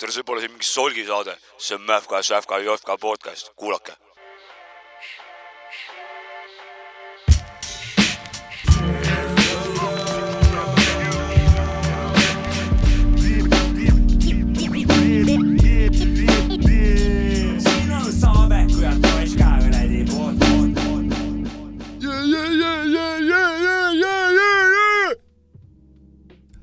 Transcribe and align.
tere, 0.00 0.12
see 0.12 0.24
pole 0.24 0.40
siin 0.40 0.52
mingi 0.54 0.64
solgisaade, 0.64 1.36
see 1.58 1.76
on 1.76 1.84
Mähka, 1.88 2.22
Sähka, 2.22 2.58
Jofka 2.64 2.96
podcast, 2.96 3.52
kuulake. 3.56 3.92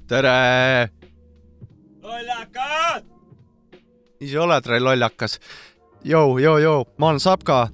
siin 0.07 0.96
ise 4.21 4.39
oled, 4.39 4.65
Lollakas. 4.79 5.39
Jou, 6.03 6.37
jou, 6.39 6.57
jou, 6.61 6.85
ma 6.97 7.09
olen 7.11 7.19
Sapka 7.19 7.67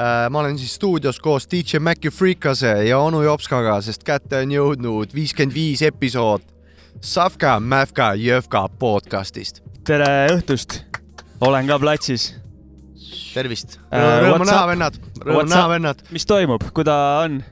äh,. 0.00 0.28
ma 0.30 0.40
olen 0.40 0.58
siis 0.58 0.74
stuudios 0.74 1.20
koos 1.20 1.46
DJ 1.50 1.78
Maci 1.80 2.10
Freekase 2.10 2.72
ja 2.88 2.98
onu 2.98 3.22
Jopskaga, 3.22 3.80
sest 3.82 4.04
kätte 4.04 4.42
on 4.42 4.52
jõudnud 4.52 5.14
viiskümmend 5.14 5.54
viis 5.54 5.82
episood 5.86 6.42
Savka, 7.00 7.60
Mävka, 7.60 8.12
Jõvka 8.18 8.66
podcastist. 8.78 9.62
tere 9.86 10.26
õhtust, 10.34 10.80
olen 11.40 11.66
ka 11.70 11.78
platsis. 11.78 12.34
tervist 13.34 13.78
Äh, 13.94 14.26
what's 14.28 14.50
näha, 14.50 14.66
vennad, 14.66 14.98
What's 15.24 15.50
näha, 15.50 15.68
vennad. 15.68 16.02
mis 16.10 16.26
toimub, 16.26 16.66
kuida 16.74 17.22
on? 17.24 17.42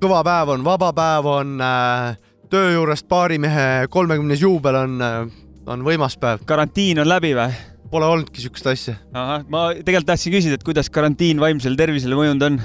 kõva 0.00 0.22
päev 0.24 0.54
on, 0.54 0.64
vaba 0.64 0.92
päev 0.92 1.26
on 1.26 1.60
äh,, 1.60 2.16
töö 2.50 2.72
juurest 2.72 3.08
baarimehe 3.08 3.86
kolmekümnes 3.90 4.40
juubel 4.40 4.74
on 4.74 4.98
äh,, 5.02 5.22
on 5.66 5.84
võimas 5.84 6.16
päev. 6.18 6.46
karantiin 6.46 7.02
on 7.02 7.08
läbi 7.08 7.34
või? 7.34 7.73
Pole 7.94 8.08
olnudki 8.10 8.42
siukest 8.42 8.66
asja. 8.66 8.96
ahah, 9.14 9.44
ma 9.46 9.68
tegelikult 9.76 10.08
tahtsin 10.08 10.32
küsida, 10.34 10.56
et 10.58 10.64
kuidas 10.66 10.88
karantiin 10.90 11.38
vaimsele 11.38 11.78
tervisele 11.78 12.16
mõjunud 12.18 12.42
on. 12.48 12.56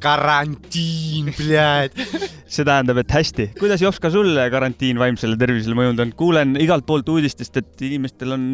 karantiin, 0.00 1.28
pljääd. 1.36 1.98
see 2.48 2.64
tähendab, 2.64 3.02
et 3.02 3.12
hästi. 3.12 3.50
kuidas 3.60 3.84
Jops 3.84 4.00
ka 4.00 4.08
sulle 4.14 4.48
karantiin 4.52 4.96
vaimsele 5.02 5.36
tervisele 5.36 5.76
mõjunud 5.76 6.00
on? 6.06 6.14
kuulen 6.16 6.56
igalt 6.56 6.88
poolt 6.88 7.12
uudistest, 7.12 7.60
et 7.60 7.84
inimestel 7.84 8.32
on 8.32 8.46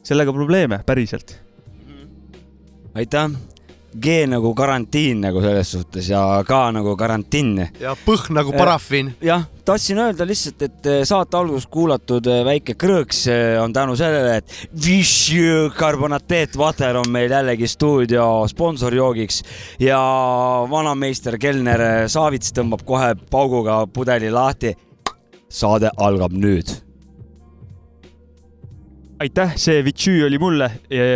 sellega 0.00 0.32
probleeme 0.32 0.80
päriselt. 0.88 1.36
aitäh. 2.96 3.36
G 4.02 4.24
nagu 4.26 4.50
karantiin 4.54 5.20
nagu 5.22 5.40
selles 5.42 5.70
suhtes 5.70 6.08
ja 6.10 6.20
K 6.46 6.58
nagu 6.74 6.96
karantiin. 6.98 7.68
ja 7.80 7.94
põh 8.06 8.26
nagu 8.34 8.52
parafiin. 8.52 9.12
jah, 9.22 9.44
tahtsin 9.64 9.98
öelda 10.02 10.26
lihtsalt, 10.26 10.62
et 10.62 10.86
eh, 10.86 11.02
saate 11.06 11.36
alguses 11.38 11.66
kuulatud 11.70 12.26
eh, 12.26 12.42
väike 12.44 12.74
krõõks 12.80 13.24
on 13.62 13.72
tänu 13.72 13.96
sellele, 13.96 14.36
et 14.42 14.70
Vichy 14.86 15.70
karbonateetvater 15.78 16.98
on 17.00 17.10
meil 17.10 17.30
jällegi 17.30 17.68
stuudio 17.70 18.46
sponsorjoogiks 18.50 19.42
ja 19.80 20.00
vanameister 20.70 21.38
kelner 21.38 22.08
Saavits 22.08 22.52
tõmbab 22.54 22.82
kohe 22.86 23.14
pauguga 23.30 23.84
pudeli 23.86 24.30
lahti. 24.30 24.74
saade 25.48 25.90
algab 25.96 26.32
nüüd. 26.32 26.83
aitäh, 29.20 29.54
see 29.60 29.84
Vichy 29.84 30.22
oli 30.26 30.38
mulle 30.38 30.70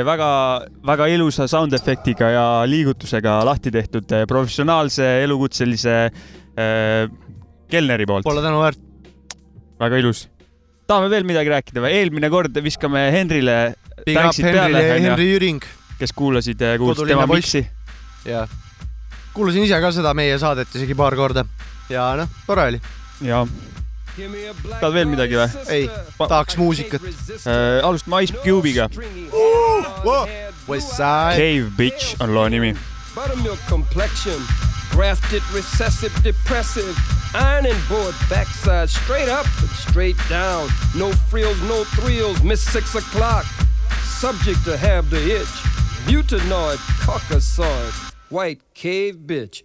väga-väga 0.06 1.06
ilusa 1.12 1.48
sound 1.50 1.72
efektiga 1.76 2.30
ja 2.30 2.44
liigutusega 2.66 3.40
lahti 3.46 3.72
tehtud 3.74 4.12
eh, 4.14 4.26
professionaalse 4.28 5.06
elukutselise 5.24 5.96
äh, 6.06 7.08
kelneri 7.70 8.06
poolt. 8.06 8.24
Pole 8.24 8.42
tänuväärt. 8.44 8.78
väga 9.80 9.96
ilus. 9.96 10.28
tahame 10.86 11.10
veel 11.10 11.26
midagi 11.26 11.50
rääkida 11.52 11.82
või? 11.84 11.92
eelmine 11.98 12.30
kord 12.30 12.62
viskame 12.64 13.10
Henrile. 13.12 13.74
Henri 14.06 15.32
Jüring 15.32 15.64
kes 15.98 16.12
kuulasid, 16.14 16.62
kuulsid 16.78 17.10
tema 17.10 17.26
miksi. 17.26 17.66
ja 18.24 18.46
kuulasin 19.34 19.66
ise 19.66 19.80
ka 19.82 19.90
seda 19.94 20.14
meie 20.14 20.38
saadet 20.38 20.70
isegi 20.74 20.94
paar 20.98 21.16
korda 21.18 21.44
ja 21.90 22.12
noh, 22.18 22.30
tore 22.46 22.68
oli. 22.72 22.80
ja 23.26 23.42
tahad 24.80 24.92
veel 24.94 25.08
midagi 25.10 25.38
või? 25.38 25.48
ei, 25.70 25.88
tahaks 26.18 26.56
muusikat. 26.58 27.02
äh, 27.46 27.84
alustame 27.86 28.22
Ice 28.24 28.34
Cube'iga. 28.44 28.88
Westside. 30.68 31.36
Cave 31.36 31.70
Bitch 31.78 32.16
on 32.20 32.34
loo 32.34 32.48
nimi. 32.48 32.74
buttermilk 33.14 33.58
complexion, 33.66 34.38
grafted, 34.90 35.42
recessive, 35.52 36.12
depressive, 36.22 36.94
ironing 37.34 37.74
board 37.88 38.14
backside, 38.30 38.88
straight 38.88 39.28
up 39.28 39.46
and 39.60 39.70
straight 39.70 40.16
down. 40.28 40.68
No 40.94 41.10
frills, 41.30 41.60
no 41.62 41.84
thrills, 41.84 42.42
miss 42.42 42.60
six 42.62 42.94
o'clock. 42.94 43.44
Subject 44.04 44.62
to 44.64 44.76
have 44.76 45.10
the 45.10 45.40
itch. 45.40 45.54
Mutanoid, 46.06 46.78
caucasoid, 47.04 47.92
white 48.30 48.60
cave 48.74 49.16
bitch. 49.26 49.62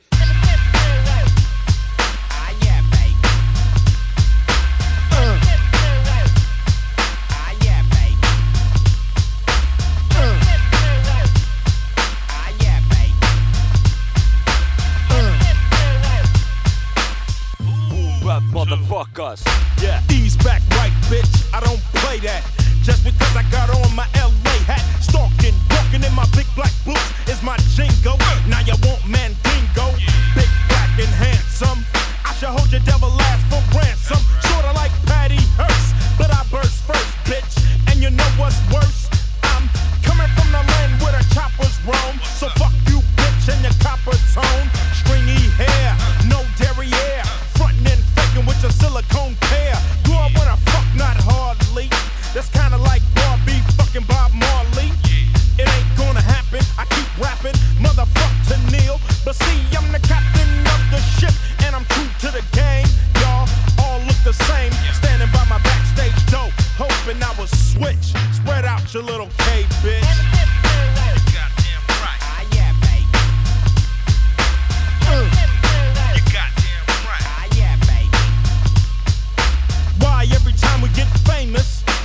Motherfuckers. 19.03 20.12
Ease 20.12 20.38
back 20.38 20.62
right, 20.72 20.91
bitch. 21.09 21.53
I 21.53 21.59
don't 21.59 21.81
play 21.94 22.19
that. 22.19 22.44
Just 22.84 23.03
because 23.03 23.36
I 23.36 23.44
got 23.52 23.69
on 23.69 23.96
my 23.96 24.08
LA 24.16 24.58
hat, 24.68 24.84
stalking, 25.02 25.56
walking 25.72 26.03
in 26.03 26.14
my 26.14 26.25
big 26.36 26.47
black 26.56 26.72
boots 26.86 27.02
is 27.28 27.42
my 27.44 27.58
jingo. 27.75 28.16
Now 28.47 28.59
you 28.62 28.75
want 28.84 29.03
Mandingo, 29.08 29.88
big 30.36 30.52
black 30.68 30.92
and 31.00 31.13
handsome. 31.16 31.84
I 32.25 32.34
should 32.36 32.50
hold 32.50 32.72
your 32.72 32.81
devil 32.81 33.09
ass 33.31 33.40
for 33.47 33.62
ransom, 33.78 34.19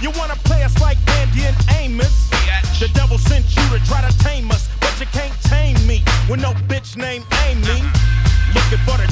you 0.03 0.11
wanna 0.19 0.37
play 0.45 0.63
us 0.63 0.79
like 0.81 0.99
Andy 1.19 1.45
and 1.45 1.57
Amos? 1.81 2.31
The 2.79 2.89
devil 2.95 3.19
sent 3.19 3.45
you 3.57 3.63
to 3.75 3.85
try 3.87 4.01
to 4.01 4.17
tame 4.19 4.51
us, 4.51 4.69
but 4.81 4.95
you 5.01 5.07
can't 5.07 5.35
tame 5.43 5.75
me 5.87 6.05
with 6.31 6.41
no 6.41 6.53
bitch 6.71 6.97
named 6.97 7.27
Amy. 7.47 7.83
Looking 8.55 8.79
for 8.87 8.97
the 8.97 9.08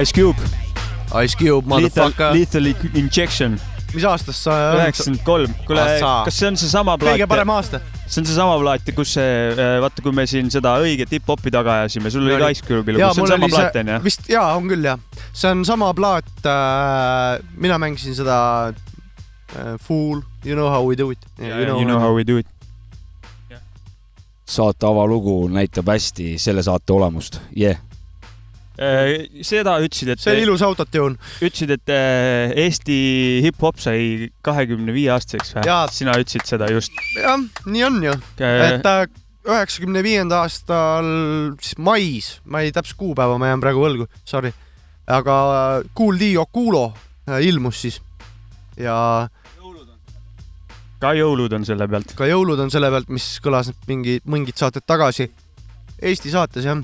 Ice 0.00 0.12
Cube, 0.16 0.38
Ice 1.24 1.36
Cube, 1.36 1.66
motherfucker. 1.68 2.32
Lethal 2.32 2.70
Injection, 2.94 3.58
mis 3.92 4.04
aastast 4.08 4.46
sa 4.46 4.54
üheksakümmend 4.78 5.24
kolm. 5.26 5.54
kuule 5.68 5.84
kas 6.00 6.38
see 6.38 6.48
on 6.48 6.56
seesama 6.60 6.94
plaat 7.00 7.18
kõige, 7.18 7.26
parem 7.28 7.52
aasta? 7.52 7.82
see 8.06 8.22
on 8.22 8.28
seesama 8.30 8.54
plaat, 8.62 8.88
kus 8.96 9.12
see, 9.18 9.66
vaata, 9.82 10.04
kui 10.04 10.14
me 10.16 10.24
siin 10.30 10.48
seda 10.52 10.76
õiget 10.80 11.12
hip-hopi 11.18 11.52
taga 11.52 11.82
ajasime, 11.82 12.12
sul 12.14 12.24
oli 12.24 12.38
ka 12.40 12.48
Ice 12.54 12.64
Cube'i 12.64 12.96
lugu, 12.96 13.10
see 13.12 13.26
on 13.26 13.32
sama 13.34 13.50
plaat 13.52 13.76
onju? 13.82 13.98
vist 14.06 14.30
jaa, 14.30 14.46
on 14.56 14.70
küll 14.72 14.88
jah. 14.88 15.02
see 15.32 15.52
on 15.52 15.66
sama 15.68 15.90
plaat 15.98 16.48
äh,. 16.48 17.42
mina 17.60 17.76
mängisin 17.82 18.16
seda 18.16 18.38
äh, 18.70 19.76
Fool, 19.84 20.22
You 20.44 20.56
know 20.56 20.70
how 20.70 20.82
we 20.88 20.96
do 20.96 21.10
it. 21.10 21.18
You 21.38 21.84
know 21.84 22.00
how 22.00 22.14
we 22.14 22.24
do 22.24 22.38
it. 22.38 22.46
saate 24.50 24.82
avalugu 24.82 25.44
näitab 25.52 25.86
hästi 25.92 26.32
selle 26.42 26.62
saate 26.66 26.92
olemust, 26.92 27.36
yeah. 27.54 27.76
Äh, 28.80 29.26
seda 29.44 29.74
ütlesid, 29.84 30.08
et 30.14 30.22
see 30.22 30.32
oli 30.32 30.46
ilus 30.46 30.62
autotune. 30.64 31.18
ütlesid, 31.44 31.74
et 31.74 31.90
äh, 31.92 32.54
Eesti 32.64 32.94
hip-hop 33.44 33.80
sai 33.82 34.30
kahekümne 34.46 34.94
viie 34.96 35.10
aastaseks 35.12 35.58
või 35.58 35.74
sina 35.92 36.14
ütlesid 36.16 36.48
seda 36.48 36.70
just. 36.72 36.94
jah, 37.18 37.36
nii 37.68 37.84
on 37.84 37.98
ju, 38.06 38.14
et 38.40 38.88
äh, 38.88 39.02
üheksakümne 39.44 40.00
viienda 40.04 40.42
aastal 40.46 41.10
siis 41.60 41.76
mais, 41.76 42.30
ma 42.48 42.62
ei 42.64 42.72
täpset 42.72 42.96
kuupäeva, 43.00 43.36
ma 43.40 43.50
jään 43.50 43.60
praegu 43.60 43.84
võlgu, 43.84 44.06
sorry, 44.24 44.54
aga 45.10 45.36
äh, 45.56 45.90
Kool 45.92 46.16
Dio 46.20 46.46
Kuulo 46.48 46.86
äh, 47.28 47.42
ilmus 47.50 47.82
siis 47.84 48.00
ja 48.80 49.28
ka 51.00 51.12
jõulud 51.16 51.52
on 51.56 51.68
selle 51.68 51.88
pealt. 51.88 52.14
ka 52.16 52.28
jõulud 52.28 52.64
on 52.64 52.72
selle 52.72 52.88
pealt, 52.92 53.12
mis 53.12 53.28
kõlas 53.44 53.72
mingi 53.88 54.22
mingid 54.24 54.56
saated 54.60 54.88
tagasi 54.88 55.28
Eesti 56.00 56.32
saates 56.32 56.64
jah. 56.64 56.80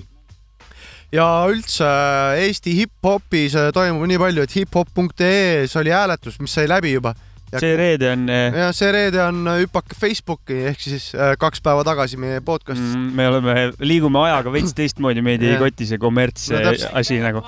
Ja 1.14 1.26
üldse 1.50 1.87
äh, 1.87 2.43
Eesti 2.47 2.75
hip-hopis 2.81 3.55
äh, 3.58 3.70
toimub 3.75 4.06
nii 4.11 4.19
palju, 4.20 4.47
et 4.47 4.56
hiphop.ee-s 4.58 5.79
oli 5.81 5.94
hääletus, 5.94 6.41
mis 6.43 6.55
sai 6.56 6.67
läbi 6.70 6.97
juba. 6.97 7.14
see 7.56 7.76
reede 7.79 8.08
on, 8.11 8.26
ja 8.29 8.73
see 8.75 8.88
reede 8.93 9.20
on 9.23 9.44
äh, 9.47 9.61
hüpake 9.62 9.94
Facebooki 9.99 10.64
ehk 10.73 10.82
siis 10.82 11.12
äh, 11.14 11.37
kaks 11.38 11.62
päeva 11.62 11.85
tagasi 11.87 12.19
meie 12.20 12.41
podcast'is 12.44 12.97
mm.. 12.97 13.12
me 13.17 13.29
oleme, 13.31 13.55
liigume 13.87 14.19
ajaga 14.25 14.53
veits 14.56 14.75
teistmoodi, 14.76 15.23
meid 15.25 15.44
ei 15.47 15.55
koti 15.61 15.87
see 15.87 16.03
kommerts 16.03 16.50
No 16.50 16.75
nagu. 17.23 17.43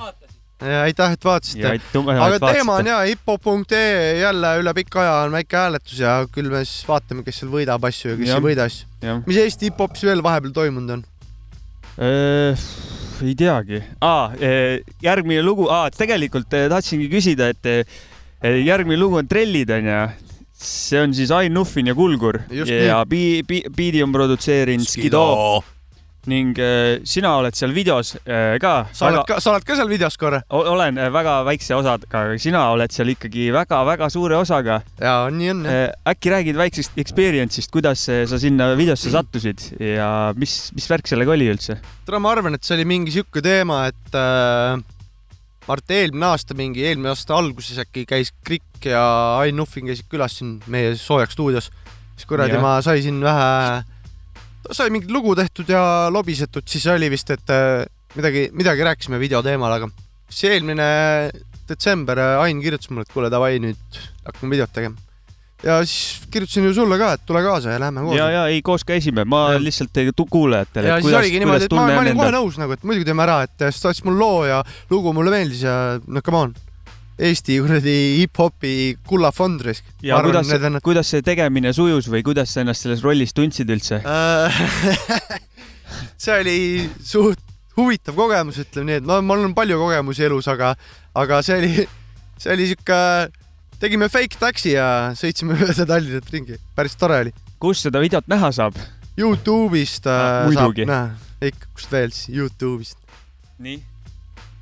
Ja 0.59 0.81
aitäh, 0.89 1.13
et 1.15 1.23
vaatasite 1.23 1.63
ja. 1.63 2.15
aga 2.25 2.39
teema 2.43 2.79
on 2.81 2.89
ja 2.91 2.97
hiphop.ee 3.07 4.19
jälle 4.19 4.55
üle 4.59 4.75
pika 4.75 5.03
aja 5.05 5.13
on 5.27 5.35
väike 5.35 5.59
hääletus 5.59 6.01
ja 6.03 6.15
küll 6.35 6.51
me 6.51 6.65
siis 6.65 6.87
vaatame, 6.89 7.23
kes 7.27 7.43
seal 7.43 7.53
võidab 7.53 7.87
asju 7.87 8.15
ja 8.15 8.19
kes 8.23 8.33
Jah. 8.33 8.41
ei 8.41 8.47
võida 8.49 8.67
asju. 8.67 9.19
mis 9.27 9.43
Eesti 9.45 9.71
hip-hopis 9.71 10.07
veel 10.11 10.23
vahepeal 10.27 10.55
toimunud 10.59 10.97
on? 10.99 11.05
Ei 13.27 13.35
teagi. 13.39 13.83
aa, 14.01 14.31
järgmine 15.03 15.43
lugu, 15.43 15.69
aa, 15.73 15.91
tegelikult 15.95 16.53
eh, 16.55 16.69
tahtsingi 16.71 17.09
küsida, 17.13 17.51
et 17.55 17.67
eh, 17.67 18.59
järgmine 18.65 18.99
lugu 19.01 19.19
on 19.21 19.29
Trellid 19.29 19.71
onju. 19.71 20.01
see 20.59 20.99
on 21.01 21.13
siis 21.15 21.31
Ain 21.31 21.53
Nuffin 21.55 21.87
ja 21.87 21.95
Kulgur 21.95 22.41
Just 22.51 22.73
ja 22.73 23.05
bi-, 23.07 23.45
bi-, 23.47 23.63
biidi 23.77 24.03
on 24.03 24.11
produtseerinud 24.13 24.87
Skido 24.91 25.63
ning 26.29 26.59
eh, 26.61 26.99
sina 27.09 27.35
oled 27.41 27.57
seal 27.57 27.73
videos 27.77 28.15
eh, 28.23 28.57
ka. 28.63 28.75
sa 28.93 29.09
oled 29.09 29.25
ka, 29.29 29.39
sa 29.43 29.55
oled 29.55 29.67
ka 29.67 29.79
seal 29.79 29.91
videos 29.91 30.19
korra? 30.21 30.43
olen 30.55 31.01
eh, 31.01 31.11
väga 31.15 31.39
väikse 31.49 31.77
osaga, 31.79 32.11
aga 32.11 32.39
sina 32.43 32.67
oled 32.75 32.95
seal 32.95 33.13
ikkagi 33.15 33.49
väga-väga 33.55 34.11
suure 34.13 34.39
osaga. 34.39 34.81
jaa, 35.01 35.31
nii 35.35 35.53
on 35.55 35.65
jah. 35.69 35.89
äkki 36.13 36.35
räägid 36.35 36.61
väiksest 36.61 37.01
experience'ist, 37.01 37.73
kuidas 37.75 38.05
sa 38.09 38.41
sinna 38.41 38.73
videosse 38.79 39.13
sattusid 39.15 39.65
ja 39.81 40.35
mis, 40.39 40.61
mis 40.77 40.89
värk 40.91 41.11
sellega 41.11 41.35
oli 41.35 41.49
üldse? 41.53 41.81
tere, 42.07 42.21
ma 42.23 42.37
arvan, 42.37 42.59
et 42.59 42.65
see 42.65 42.77
oli 42.79 42.87
mingi 42.89 43.15
sihuke 43.15 43.43
teema, 43.45 43.87
et 43.91 44.17
äh, 44.19 44.79
Mart 45.69 45.93
eelmine 45.93 46.31
aasta 46.31 46.55
mingi, 46.57 46.81
eelmine 46.89 47.11
aasta 47.13 47.37
alguses 47.37 47.77
äkki 47.83 48.07
käis 48.09 48.31
Krikk 48.47 48.87
ja 48.89 49.03
Ain 49.43 49.59
Nuffin 49.59 49.85
käisid 49.91 50.07
külas 50.09 50.39
siin 50.39 50.55
meie 50.73 50.95
soojaks 50.97 51.37
stuudios. 51.37 51.69
siis 52.17 52.25
kuradi 52.27 52.57
ma 52.59 52.79
sai 52.83 53.03
siin 53.05 53.21
vähe, 53.21 53.83
sai 54.73 54.91
mingit 54.93 55.11
lugu 55.13 55.35
tehtud 55.39 55.69
ja 55.73 55.83
lobisetud, 56.13 56.67
siis 56.69 56.87
oli 56.93 57.11
vist, 57.13 57.31
et 57.35 57.53
äh, 57.55 57.85
midagi, 58.17 58.49
midagi 58.57 58.87
rääkisime 58.87 59.21
video 59.21 59.43
teemal, 59.45 59.79
aga 59.79 59.91
siis 60.29 60.53
eelmine 60.53 60.89
detsember 61.69 62.21
äh, 62.21 62.39
Ain 62.45 62.63
kirjutas 62.65 62.91
mulle, 62.93 63.07
et 63.07 63.13
kuule 63.13 63.31
davai 63.33 63.59
nüüd 63.63 64.01
hakkame 64.27 64.57
videot 64.57 64.75
tegema. 64.75 65.05
ja 65.63 65.81
siis 65.83 66.23
kirjutasin 66.31 66.69
ju 66.69 66.75
sulle 66.77 66.99
ka, 67.01 67.15
et 67.17 67.25
tule 67.27 67.43
kaasa 67.43 67.75
ja 67.75 67.81
lähme 67.83 68.05
koos. 68.07 68.17
ja, 68.19 68.29
ja 68.31 68.47
ei 68.53 68.63
koos 68.63 68.85
käisime, 68.87 69.25
ma 69.25 69.49
Jah. 69.55 69.63
lihtsalt 69.63 70.03
kuulajatele, 70.31 70.89
ja 70.89 70.97
et 70.97 71.03
siis 71.03 71.11
kuidas, 71.11 71.25
oligi 71.25 71.43
niimoodi, 71.43 71.67
kuidas 71.67 71.73
et 71.73 71.77
ma, 71.81 71.87
ma 71.97 72.05
olin 72.05 72.17
kohe 72.17 72.29
endal. 72.29 72.41
nõus 72.41 72.61
nagu, 72.63 72.79
et 72.79 72.87
muidugi 72.87 73.09
teeme 73.09 73.27
ära, 73.27 73.43
et 73.49 73.57
siis 73.67 73.83
ta 73.83 73.89
saatis 73.89 74.05
mulle 74.07 74.23
loo 74.23 74.47
ja 74.47 74.63
lugu 74.91 75.13
mulle 75.17 75.35
meeldis 75.35 75.65
ja 75.67 75.75
no 76.07 76.23
come 76.23 76.45
on. 76.47 76.57
Eesti 77.19 77.57
kuradi 77.59 77.93
hip-hopi 78.21 78.73
kullafond 79.09 79.65
risk. 79.67 79.83
ja 80.07 80.21
kuidas, 80.23 80.53
kuidas 80.87 81.09
see 81.11 81.25
tegemine 81.27 81.73
sujus 81.75 82.07
või 82.13 82.21
kuidas 82.23 82.53
sa 82.55 82.63
ennast 82.63 82.85
selles 82.87 83.03
rollis 83.03 83.35
tundsid 83.35 83.67
üldse? 83.75 83.99
see 86.23 86.39
oli 86.41 86.57
suht 87.03 87.43
huvitav 87.79 88.17
kogemus, 88.19 88.59
ütleme 88.63 88.89
nii, 88.91 89.01
et 89.03 89.07
no 89.07 89.21
mul 89.23 89.45
on 89.49 89.55
palju 89.57 89.79
kogemusi 89.81 90.25
elus, 90.27 90.49
aga, 90.51 90.73
aga 91.19 91.41
see 91.47 91.59
oli, 91.61 91.85
see 92.39 92.55
oli 92.55 92.67
sihuke, 92.73 92.99
tegime 93.83 94.09
fake 94.11 94.39
taxi 94.41 94.75
ja 94.75 94.89
sõitsime 95.19 95.55
mööda 95.59 95.87
Tallinnat 95.87 96.31
ringi, 96.35 96.59
päris 96.79 96.97
tore 96.99 97.21
oli. 97.27 97.35
kus 97.63 97.83
seda 97.87 98.03
videot 98.03 98.27
näha 98.31 98.51
saab? 98.55 98.79
Youtube'ist 99.19 100.07
äh, 100.07 100.15
Ah, 100.15 100.47
saab 100.47 100.53
muidugi. 100.53 100.87
näha, 100.87 101.11
ikka, 101.51 101.71
kust 101.75 101.91
veel 101.95 102.13
siis, 102.15 102.31
Youtube'ist. 102.39 102.99
nii. 103.63 103.79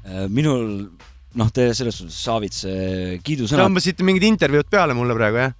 Äh, 0.06 0.26
minul, 0.32 0.86
noh, 1.36 1.52
te 1.54 1.68
selles 1.76 2.00
suhtes 2.00 2.16
Saavits 2.26 2.64
äh, 2.68 3.14
kiidusõnad. 3.24 3.68
tõmbasite 3.68 4.06
mingid 4.06 4.26
intervjuud 4.28 4.68
peale 4.72 4.96
mulle 4.96 5.16
praegu, 5.16 5.40
jah? 5.44 5.54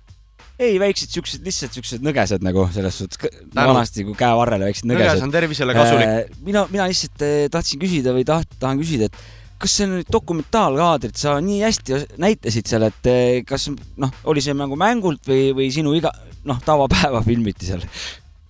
ei, 0.57 0.79
väiksed 0.81 1.13
siuksed, 1.13 1.43
lihtsalt 1.45 1.77
siuksed 1.77 2.05
nõgesed 2.05 2.45
nagu 2.45 2.65
selles 2.73 3.01
suhtes, 3.03 3.21
vanasti 3.53 4.07
kui 4.09 4.17
käevarrele 4.19 4.71
väiksed 4.71 4.89
nõges 4.89 5.05
nõgesed. 5.05 5.25
on 5.27 5.35
tervisele 5.35 5.77
kasulik. 5.77 6.37
mina, 6.47 6.67
mina 6.73 6.89
lihtsalt 6.91 7.27
äh, 7.27 7.41
tahtsin 7.53 7.83
küsida 7.83 8.17
või 8.17 8.25
taht-, 8.29 8.57
tahan 8.61 8.81
küsida, 8.81 9.11
et 9.11 9.19
kas 9.61 9.73
see 9.73 9.89
on 9.89 9.97
nüüd 9.97 10.13
dokumentaalkaadrit, 10.13 11.17
sa 11.21 11.39
nii 11.45 11.63
hästi 11.65 12.03
näitasid 12.23 12.73
seal, 12.73 12.89
et 12.89 13.11
äh, 13.13 13.25
kas 13.49 13.69
noh, 13.73 14.15
oli 14.29 14.45
see 14.45 14.57
nagu 14.57 14.79
mängult 14.81 15.29
või, 15.29 15.51
või 15.57 15.73
sinu 15.75 15.97
iga, 15.97 16.13
noh, 16.49 16.63
tavapäeva 16.65 17.25
filmiti 17.27 17.69
seal? 17.73 17.85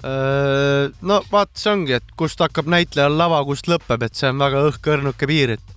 No 0.07 1.17
vaata, 1.33 1.57
see 1.59 1.71
ongi, 1.73 1.97
et 1.97 2.13
kust 2.21 2.39
hakkab 2.39 2.69
näitlejal 2.71 3.17
lava, 3.19 3.41
kust 3.49 3.67
lõpeb, 3.67 4.05
et 4.07 4.15
see 4.15 4.29
on 4.31 4.39
väga 4.39 4.61
õhkõrnuke 4.69 5.27
piir, 5.27 5.57
et 5.57 5.76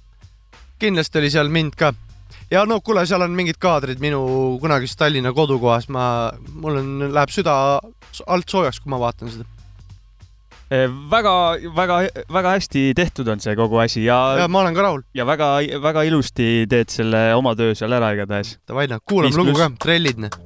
kindlasti 0.80 1.22
oli 1.22 1.30
seal 1.34 1.52
mind 1.54 1.78
ka. 1.80 1.94
ja 2.52 2.66
no 2.66 2.80
kuule, 2.82 3.06
seal 3.10 3.24
on 3.26 3.36
mingid 3.36 3.60
kaadrid 3.62 4.02
minu 4.02 4.58
kunagises 4.62 4.98
Tallinna 4.98 5.34
kodukohas, 5.36 5.90
ma, 5.94 6.32
mul 6.54 6.82
on, 6.82 6.92
läheb 7.14 7.32
süda 7.34 7.54
alt 8.28 8.50
soojaks, 8.50 8.82
kui 8.84 8.92
ma 8.94 9.00
vaatan 9.02 9.32
seda. 9.34 9.48
väga, 11.12 11.34
väga, 11.76 12.00
väga 12.34 12.56
hästi 12.58 12.84
tehtud 12.98 13.28
on 13.34 13.42
see 13.42 13.56
kogu 13.58 13.80
asi 13.82 14.04
ja, 14.06 14.20
ja 14.44 14.48
ma 14.48 14.62
olen 14.64 14.78
ka 14.78 14.86
rahul. 14.86 15.06
ja 15.14 15.26
väga, 15.26 15.52
väga 15.82 16.06
ilusti 16.10 16.66
teed 16.70 16.94
selle 16.94 17.24
oma 17.36 17.56
töö 17.58 17.76
seal 17.76 17.94
ära 17.94 18.14
igatahes. 18.18 18.58
Davai, 18.68 18.88
noh, 18.92 19.02
kuulame 19.06 19.38
lugu 19.38 19.58
ka, 19.58 19.72
trellid, 19.82 20.22
noh. 20.26 20.42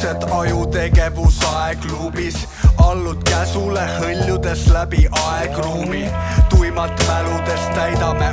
On 0.00 0.06
hägused, 0.06 0.30
ajutegevus 0.32 1.40
aegluubis, 1.44 2.36
allud 2.78 3.22
käsule 3.22 3.80
hõljudes 3.98 4.66
läbi 4.72 5.06
aegruumi. 5.10 6.08
tuimalt 6.48 7.02
mäludes 7.08 7.60
täidame 7.74 8.32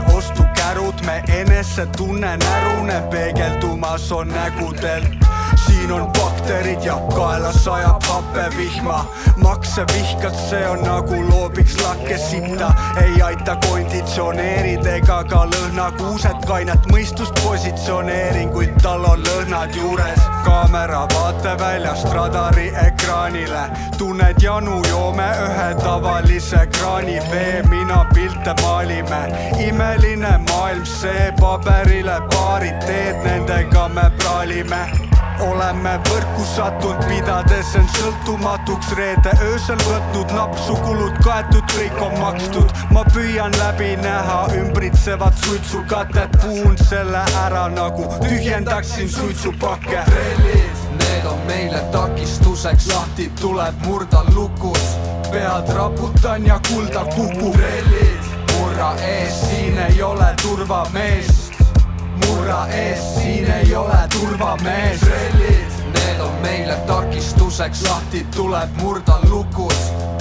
ostukäru, 0.97 1.05
närud 1.05 1.05
me 1.05 1.23
enesetunne 1.27 2.37
närune 2.37 3.01
peegeldumas 3.09 4.11
on 4.11 4.27
nägudelt 4.27 5.27
siin 5.67 5.91
on 5.91 6.11
bakterid 6.11 6.83
ja 6.83 6.95
kaela 7.15 7.53
sajab 7.53 8.03
hapevihma 8.03 9.05
makse 9.37 9.85
vihkad, 9.93 10.35
see 10.49 10.67
on 10.69 10.83
nagu 10.83 11.29
loobiks 11.29 11.77
lakke 11.81 12.17
sitta. 12.17 12.73
Ei 13.03 13.21
aita 13.21 13.55
konditsioneerid 13.67 14.85
ega 14.85 15.23
ka 15.23 15.45
lõhnakuused. 15.51 16.45
Kainet 16.47 16.89
mõistust 16.91 17.35
positsioneeringuid, 17.43 18.77
tal 18.83 19.05
on 19.05 19.23
lõhnad 19.23 19.75
juures. 19.75 20.21
Kaamera 20.45 21.05
vaateväljast 21.13 22.11
radari 22.13 22.69
ekraanile 23.07 23.69
tunned 23.97 24.41
janu, 24.41 24.81
joome 24.89 25.27
ühe 25.45 25.67
tavalise 25.79 26.67
kraani. 26.75 27.19
Vee, 27.31 27.63
mina 27.69 28.05
pilte 28.13 28.53
maalime. 28.61 29.21
Imeline 29.67 30.37
maailm, 30.49 30.85
see 30.85 31.31
paberile 31.39 32.19
paarid 32.33 32.79
teed, 32.85 33.15
nendega 33.23 33.87
me 33.87 34.09
praalime. 34.19 34.81
Oleme 35.39 35.93
võrku 36.09 36.43
sattunud, 36.49 37.03
pidades 37.07 37.75
end 37.79 37.91
sõltumatuks. 37.95 38.91
Reede 38.97 39.31
öösel 39.45 39.79
võtnud 39.85 40.33
napsu, 40.35 40.75
kulud 40.83 41.19
kaetud, 41.23 41.63
kõik 41.77 42.01
on 42.01 42.19
makstud. 42.19 42.73
ma 42.91 43.05
püüan 43.13 43.53
läbi 43.61 43.95
näha 44.01 44.47
ümbritsevat 44.57 45.37
suitsukatet, 45.45 46.41
puhun 46.41 46.77
selle 46.89 47.23
ära 47.45 47.67
nagu 47.69 48.09
tühjendaksin 48.25 49.09
suitsupakke. 49.09 50.03
Need 51.07 51.25
on 51.25 51.39
meile 51.47 51.81
takistuseks, 51.91 52.87
lahti 52.93 53.31
tuleb 53.41 53.85
murda 53.85 54.23
lukud, 54.35 54.85
pead 55.31 55.73
raputan 55.75 56.45
ja 56.45 56.59
kulda 56.69 57.05
kukub. 57.15 57.53
trellid, 57.55 58.31
murra 58.53 58.93
ees, 59.01 59.41
siin 59.49 59.77
ei 59.77 60.01
ole 60.01 60.35
turvameest 60.41 61.47
murra 62.47 62.67
ees, 62.67 63.15
siin 63.15 63.51
ei 63.51 63.75
ole 63.75 63.97
turvamees. 64.13 64.99
trellid, 64.99 65.71
need 65.93 66.19
on 66.19 66.33
meile 66.41 66.75
takistuseks, 66.87 67.81
lahti 67.89 68.25
tuleb 68.35 68.69
murda 68.81 69.19
lukud, 69.29 69.75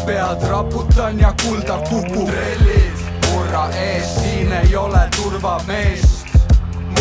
pead 0.07 0.49
raputan 0.51 1.21
ja 1.21 1.35
kulda 1.43 1.79
kukub. 1.89 2.31
trellid, 2.31 3.05
murra 3.31 3.69
ees, 3.71 4.15
siin 4.17 4.53
ei 4.53 4.77
ole 4.77 5.09
turvameest. 5.17 6.27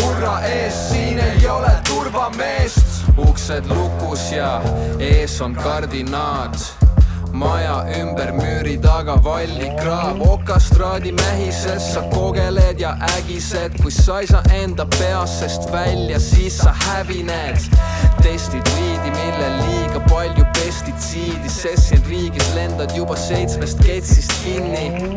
murra 0.00 0.40
ees, 0.40 0.88
siin 0.88 1.18
ei 1.18 1.48
ole 1.48 1.72
turvameest. 1.88 2.95
Uksed 3.18 3.66
lukus 3.68 4.32
ja 4.32 4.60
ees 4.98 5.40
on 5.40 5.54
kardinaat 5.54 6.86
maja 7.36 7.84
ümber 8.00 8.30
müüri 8.32 8.80
taga 8.80 9.16
vallikraab. 9.24 10.20
Okastraadi 10.20 11.12
mähises 11.12 11.92
sa 11.94 12.02
kogeled 12.14 12.80
ja 12.80 12.96
ägised, 13.16 13.76
kui 13.82 13.92
sa 13.92 14.20
ei 14.20 14.26
saa 14.26 14.42
enda 14.62 14.86
peast 14.98 15.72
välja, 15.72 16.20
siis 16.20 16.58
sa 16.58 16.72
hävined. 16.72 17.58
testid 18.22 18.66
liidi, 18.76 19.10
millel 19.10 19.58
liiga 19.66 20.00
palju 20.08 20.44
pestitsiidi, 20.56 21.50
sest 21.50 21.88
siin 21.88 22.02
riigis 22.08 22.54
lendad 22.54 22.90
juba 22.96 23.16
seitsmest 23.16 23.84
ketsist 23.84 24.32
kinni. 24.44 25.16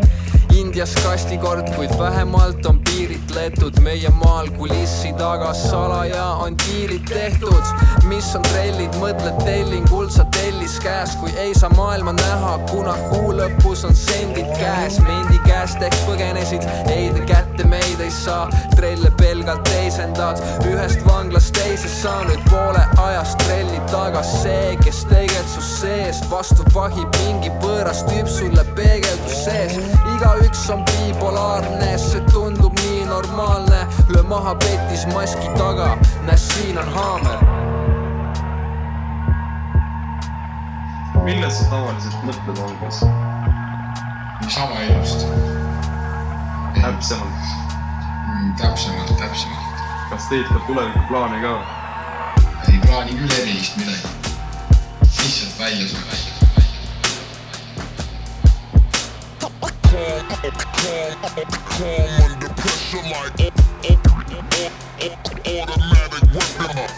Indias 0.59 0.93
kastikord, 1.03 1.69
kuid 1.75 1.93
vähemalt 1.99 2.65
on 2.65 2.81
piiritletud 3.29 3.79
meie 3.83 4.09
maal 4.09 4.47
kulissi 4.57 5.11
taga 5.17 5.53
salaja 5.53 6.25
on 6.41 6.55
diilid 6.57 7.05
tehtud. 7.05 7.63
mis 8.09 8.25
on 8.35 8.41
trellid, 8.41 8.95
mõtled 8.97 9.37
tellingul, 9.45 10.07
sa 10.09 10.23
tellis 10.33 10.79
käes, 10.81 11.13
kui 11.21 11.29
ei 11.37 11.53
saa 11.53 11.69
maailma 11.75 12.13
näha, 12.17 12.57
kuna 12.71 12.95
kuu 13.11 13.33
lõpus 13.37 13.85
on 13.85 13.93
sendid 13.95 14.49
käes. 14.57 14.97
mendi 15.05 15.37
käest 15.45 15.81
ehk 15.81 15.97
põgenesid, 16.07 16.65
ei 16.89 17.11
te 17.13 17.25
kätte 17.29 17.67
meid 17.69 18.01
ei 18.01 18.09
saa, 18.11 18.49
trelle 18.75 19.11
pelgalt 19.21 19.63
teisendad, 19.69 20.41
ühest 20.65 21.05
vanglast 21.05 21.53
teise 21.53 21.89
saa. 22.01 22.23
Nüüd 22.25 22.41
poole 22.49 22.81
ajast 22.97 23.37
trelli 23.45 23.79
taga 23.91 24.23
see, 24.23 24.75
kes 24.83 25.05
tegelikult 25.05 25.53
su 25.53 25.61
seest 25.65 26.25
vastu 26.31 26.65
vahib 26.73 27.15
mingi 27.23 27.49
võõras 27.61 28.01
tüüp 28.09 28.27
sulle 28.29 28.65
peegeldus 28.77 29.45
sees, 29.45 29.77
igaüks 30.15 30.65
on 30.73 30.83
bipolaarne, 30.89 31.93
see 31.97 32.25
tundub 32.33 32.48
normaalne. 33.39 33.87
löö 34.07 34.23
maha 34.23 34.55
petis 34.55 35.07
maski 35.07 35.47
taga, 35.57 35.97
näe 36.21 36.37
siin 36.37 36.77
on 36.77 36.93
haamer. 36.93 37.39
millest 41.23 41.57
sa 41.57 41.69
tavaliselt 41.69 42.23
mõtled 42.23 42.59
algas? 42.63 42.99
sama 44.47 44.79
elust. 44.79 45.27
täpsemalt 46.81 47.43
mm,? 48.27 48.55
täpsemalt, 48.55 49.17
täpsemalt. 49.17 49.83
kas 50.09 50.27
teed 50.29 50.47
ka 50.47 50.59
tulevikuplaane 50.67 51.41
ka? 51.41 51.53
ei 52.71 52.79
plaani 52.87 53.11
küll 53.21 53.37
erilist 53.41 53.77
midagi. 53.77 54.07
lihtsalt 55.01 55.59
välja 55.59 55.87
saab 55.87 56.03
välja. 56.11 56.39
calm 61.79 62.23
under 62.25 62.38
pressure 62.59 63.03
like 63.11 63.49
automatic 65.45 66.23
weapon. 66.35 66.89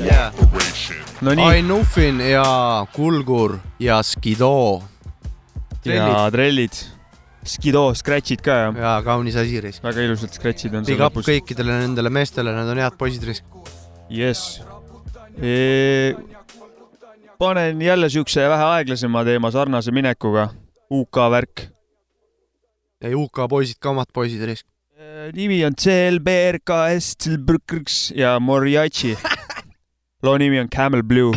Yeah. 0.00 0.32
no 1.20 1.34
nii, 1.34 1.44
Ainufin 1.44 2.20
ja 2.20 2.86
Kulgur 2.92 3.58
ja 3.78 4.02
Skido 4.02 4.82
ja 5.84 6.30
trellid. 6.30 6.76
Skido, 7.44 7.90
scratch'id 7.96 8.42
ka 8.44 8.56
jah? 8.66 8.76
ja 8.76 8.96
kaunis 9.04 9.36
asi 9.40 9.60
reis. 9.64 9.80
väga 9.82 10.04
ilusad 10.04 10.34
scratch'id 10.36 10.74
on 10.76 10.84
seal 10.84 10.98
Big 10.98 11.06
up 11.06 11.16
lõpus. 11.16 11.28
kõikidele 11.30 11.78
nendele 11.84 12.12
meestele, 12.12 12.52
nad 12.54 12.68
on 12.68 12.82
head 12.82 12.98
poisid 13.00 13.24
reis. 13.30 13.42
jess. 14.10 14.60
Panen 17.40 17.82
jälle 17.82 18.10
siukse 18.10 18.48
vähe 18.48 18.64
aeglasema 18.64 19.24
teema 19.24 19.50
sarnase 19.50 19.90
minekuga. 19.90 20.48
UK 20.90 21.16
värk. 21.30 21.60
ei 23.00 23.14
UK 23.14 23.38
poisid 23.48 23.80
ka 23.80 23.90
omad 23.90 24.12
poisid 24.12 24.44
reis. 24.44 24.64
nimi 25.32 25.64
on 25.64 25.74
CLBRKS 25.74 27.16
ja 28.14 28.40
Moriachi. 28.40 29.18
loo 30.22 30.38
nimi 30.38 30.60
on 30.60 30.68
Camel 30.68 31.02
Blue. 31.02 31.32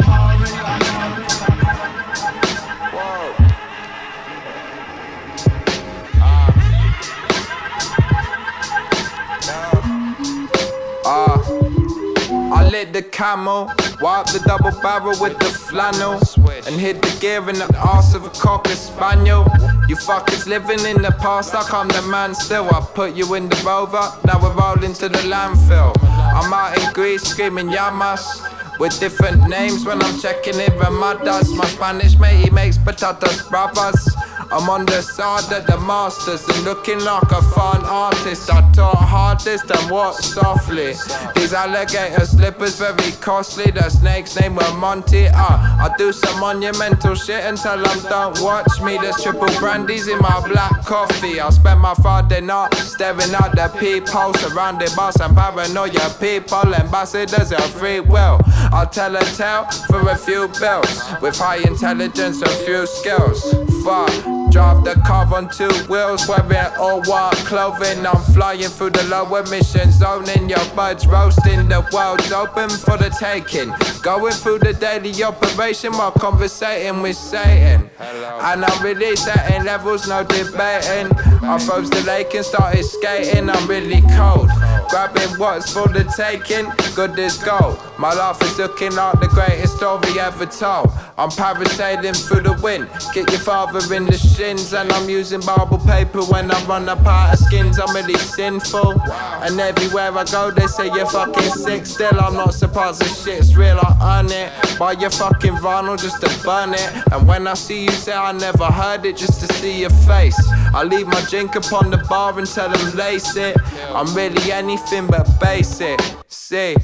I 12.84 12.86
lit 12.86 12.94
the 12.94 13.02
camo, 13.02 13.68
wipe 14.02 14.26
the 14.26 14.44
double 14.46 14.78
barrel 14.82 15.18
with 15.22 15.40
the 15.40 15.46
flannel, 15.46 16.20
and 16.68 16.76
hit 16.76 17.02
the 17.02 17.18
gear 17.22 17.40
in 17.50 17.56
the 17.56 17.78
arse 17.78 18.14
of 18.14 18.26
a 18.26 18.30
cocker 18.30 18.76
spaniel. 18.76 19.48
You 19.88 19.96
fuckers 19.96 20.48
living 20.48 20.86
in 20.86 21.02
the 21.02 21.16
past, 21.22 21.54
like 21.54 21.74
I'm 21.74 21.88
the 21.88 22.02
man 22.02 22.36
still. 22.36 22.66
I 22.76 22.82
put 22.94 23.16
you 23.16 23.36
in 23.36 23.48
the 23.48 23.56
rover, 23.66 24.12
now 24.26 24.42
we're 24.42 24.54
rolling 24.54 24.94
to 24.96 25.08
the 25.08 25.24
landfill. 25.32 25.94
I'm 26.04 26.52
out 26.52 26.78
in 26.78 26.92
Greece 26.92 27.24
screaming 27.24 27.70
Yamas. 27.70 28.50
With 28.80 29.00
different 29.00 29.48
names 29.48 29.86
when 29.86 30.02
I'm 30.02 30.20
checking 30.20 30.60
it, 30.60 30.72
Ramadas. 30.72 31.56
My 31.56 31.66
Spanish 31.68 32.18
mate, 32.18 32.44
he 32.44 32.50
makes 32.50 32.78
patatas 32.78 33.48
bravas. 33.48 34.12
I'm 34.54 34.70
on 34.70 34.86
the 34.86 35.02
side 35.02 35.52
of 35.52 35.66
the 35.66 35.80
masters 35.80 36.48
and 36.48 36.64
looking 36.64 37.00
like 37.00 37.32
a 37.32 37.42
fine 37.42 37.82
artist. 37.86 38.54
I 38.54 38.62
taught 38.72 38.98
hardest 38.98 39.72
and 39.72 39.90
walk 39.90 40.20
softly. 40.20 40.94
These 41.36 41.54
alligator 41.54 42.24
slippers 42.24 42.78
very 42.78 43.14
costly. 43.20 43.72
The 43.72 43.90
snake's 43.90 44.40
name 44.40 44.54
was 44.54 44.72
Monty. 44.76 45.26
Ah, 45.34 45.90
I 45.90 45.98
do 45.98 46.14
some 46.14 46.40
monumental 46.40 47.16
shit 47.16 47.44
until 47.46 47.84
I'm 47.84 48.04
don't 48.04 48.40
watch 48.42 48.80
me. 48.80 49.00
There's 49.00 49.24
triple 49.24 49.48
brandies 49.58 50.08
in 50.08 50.20
my 50.20 50.48
black 50.48 50.86
coffee. 50.86 51.42
I 51.42 51.50
spend 51.50 51.82
my 51.82 51.96
Friday 51.96 52.42
night 52.42 52.76
staring 52.76 53.34
at 53.34 53.56
the 53.56 53.74
peephole, 53.80 54.36
surrounded 54.36 54.92
by 54.96 55.10
some 55.10 55.34
paranoia 55.34 56.14
people. 56.20 56.76
Ambassadors 56.76 57.52
of 57.52 57.66
free 57.74 58.02
will. 58.02 58.40
I'll 58.72 58.86
tell 58.88 59.16
a 59.16 59.24
tale 59.24 59.66
for 59.88 60.08
a 60.10 60.16
few 60.16 60.48
bills 60.60 61.02
with 61.24 61.38
high 61.40 61.58
intelligence 61.58 62.40
and 62.44 62.52
few 62.68 62.86
skills. 62.86 63.42
Fuck. 63.84 64.43
Drive 64.52 64.84
the 64.84 65.02
car 65.06 65.34
on 65.34 65.50
two 65.50 65.70
wheels, 65.90 66.28
wearing 66.28 66.74
all 66.78 67.02
white 67.04 67.36
clothing. 67.46 68.06
I'm 68.06 68.22
flying 68.34 68.62
through 68.62 68.92
the 68.92 69.04
low 69.06 69.36
emission 69.36 69.92
zone, 69.92 70.26
your 70.48 70.64
buds 70.76 71.08
roasting. 71.08 71.68
The 71.68 71.86
world's 71.92 72.32
open 72.32 72.70
for 72.70 72.98
the 72.98 73.10
taking. 73.10 73.74
Going 74.02 74.34
through 74.34 74.60
the 74.60 74.74
daily 74.74 75.24
operation 75.24 75.94
while 75.94 76.12
conversating 76.12 77.02
with 77.02 77.16
Satan. 77.16 77.90
And 78.00 78.66
I'm 78.66 78.84
really 78.84 79.16
setting 79.16 79.64
levels, 79.64 80.08
no 80.08 80.24
debating. 80.24 81.12
I 81.44 81.58
froze 81.60 81.90
the 81.90 82.04
lake 82.06 82.34
and 82.36 82.46
started 82.46 82.84
skating. 82.84 83.50
I'm 83.50 83.68
really 83.68 84.02
cold. 84.16 84.50
Grabbing 84.90 85.40
what's 85.40 85.74
for 85.74 85.88
the 85.88 86.04
taking, 86.16 86.72
good 86.96 87.18
as 87.18 87.38
gold. 87.38 87.80
My 87.98 88.14
life 88.14 88.42
is 88.44 88.58
looking 88.58 88.94
like 88.96 89.20
the 89.20 89.28
greatest 89.28 89.78
story 89.78 90.20
ever 90.20 90.46
told. 90.46 90.92
I'm 91.16 91.30
parasailing 91.30 92.16
through 92.28 92.42
the 92.42 92.60
wind. 92.62 92.90
Get 93.14 93.30
your 93.30 93.40
father 93.40 93.94
in 93.94 94.06
the 94.06 94.18
shins, 94.18 94.74
and 94.74 94.92
I'm 94.92 95.08
using 95.08 95.42
barbed 95.42 95.86
paper 95.86 96.24
when 96.24 96.50
I 96.50 96.66
run 96.66 96.90
up 96.90 97.06
out 97.06 97.34
of 97.34 97.40
skins. 97.40 97.80
I'm 97.80 97.94
really 97.96 98.18
sinful, 98.18 99.00
and 99.02 99.60
everywhere 99.60 100.12
I 100.12 100.24
go, 100.26 100.50
they 100.50 100.66
say 100.66 100.88
you're 100.88 101.06
fucking 101.06 101.52
sick. 101.52 101.86
Still, 101.86 102.20
I'm 102.20 102.34
not 102.34 102.54
surprised 102.54 103.02
the 103.02 103.06
shit's 103.06 103.56
real. 103.56 103.80
I 103.80 104.20
earn 104.20 104.32
it 104.32 104.52
by 104.80 104.94
your 104.94 105.12
fucking 105.12 105.54
vinyl 105.58 106.02
just 106.02 106.20
to 106.22 106.44
burn 106.44 106.74
it. 106.74 106.92
And 107.12 107.28
when 107.28 107.46
I 107.48 107.54
see 107.54 107.84
you 107.84 107.92
say 107.92 108.14
I 108.14 108.32
never 108.32 108.66
heard 108.66 109.06
it, 109.06 109.18
just 109.18 109.40
to 109.42 109.54
see 109.54 109.82
your 109.82 109.92
face, 110.08 110.40
I 110.74 110.84
leave 110.84 111.08
my 111.08 111.22
drink 111.30 111.56
upon 111.56 111.92
the 111.92 111.98
bar 112.10 112.38
and 112.40 112.48
tell 112.48 112.70
them 112.70 112.96
lace 112.96 113.36
it. 113.36 113.56
I'm 113.94 114.14
really 114.16 114.52
anything 114.52 115.08
but 115.08 115.30
basic. 115.40 116.00
See. 116.28 116.76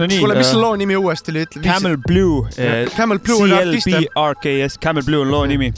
No 0.00 0.08
nii. 0.08 0.18
kuule, 0.22 0.36
mis 0.40 0.50
selle 0.50 0.64
loo 0.64 0.80
nimi 0.80 0.96
uuesti 0.98 1.34
oli, 1.34 1.46
ütle. 1.46 1.62
Camel 1.64 1.96
Blue. 2.06 2.44
Camel 2.96 3.20
Blue 3.22 3.46
on 3.46 3.56
artist? 3.60 3.88
CLBRKS, 3.88 4.80
Camel 4.82 5.06
Blue 5.06 5.24
on 5.26 5.32
loo 5.32 5.46
nimi. 5.50 5.72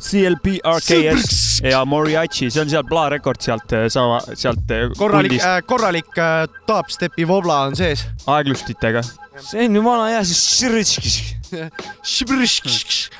CLBRKS 0.00 1.60
ja 1.62 1.84
Moriachi, 1.84 2.48
see 2.50 2.62
on 2.62 2.70
sealt 2.72 2.88
Bla 2.88 3.08
Record 3.12 3.42
sealt 3.44 3.74
sama, 3.92 4.20
sealt 4.32 4.70
äh, 4.72 4.86
korralik 4.96 5.36
äh,, 5.44 5.58
korralik 5.68 6.16
äh, 6.18 6.46
dubstepi 6.68 7.26
vobla 7.28 7.60
on 7.68 7.76
sees. 7.76 8.06
aeglustitega. 8.26 9.02
see 9.44 9.66
on 9.66 9.76
ju 9.76 9.84
vana 9.84 10.08
hea, 10.14 10.22
siis. 10.24 10.40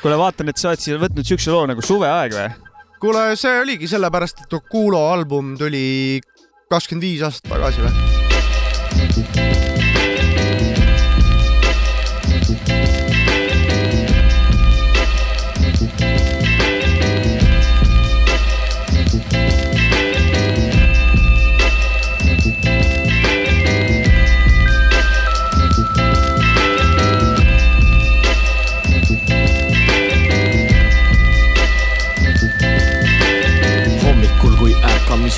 kuule, 0.01 0.17
vaatan, 0.21 0.53
et 0.53 0.63
sa 0.63 0.73
oled 0.73 0.81
siia 0.81 1.01
võtnud 1.03 1.29
siukse 1.29 1.53
loo 1.53 1.67
nagu 1.69 1.85
Suveaeg 1.85 2.39
või? 2.39 2.49
kuule, 3.03 3.27
see 3.41 3.61
oligi 3.61 3.91
sellepärast, 3.91 4.47
et 4.47 4.59
Okulo 4.61 5.05
album 5.13 5.55
tuli 5.61 5.85
kakskümmend 6.73 7.09
viis 7.11 7.29
aastat 7.29 7.53
tagasi 7.53 7.85
või? 7.85 8.20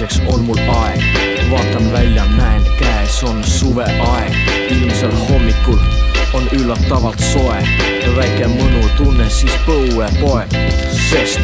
Ärkamiseks 0.03 0.35
on 0.35 0.45
mul 0.45 0.59
aeg, 0.59 1.03
vaatan 1.51 1.93
välja, 1.93 2.25
näen, 2.37 2.63
käes 2.79 3.23
on 3.23 3.45
suveaeg. 3.45 4.35
ilmsel 4.71 5.13
hommikul 5.29 5.79
on 6.35 6.49
üllatavalt 6.53 7.21
soe, 7.21 7.59
väike 8.17 8.49
mõnutunne 8.49 9.29
siis 9.31 9.55
põue 9.67 10.09
poeb, 10.21 10.57
sest 11.11 11.41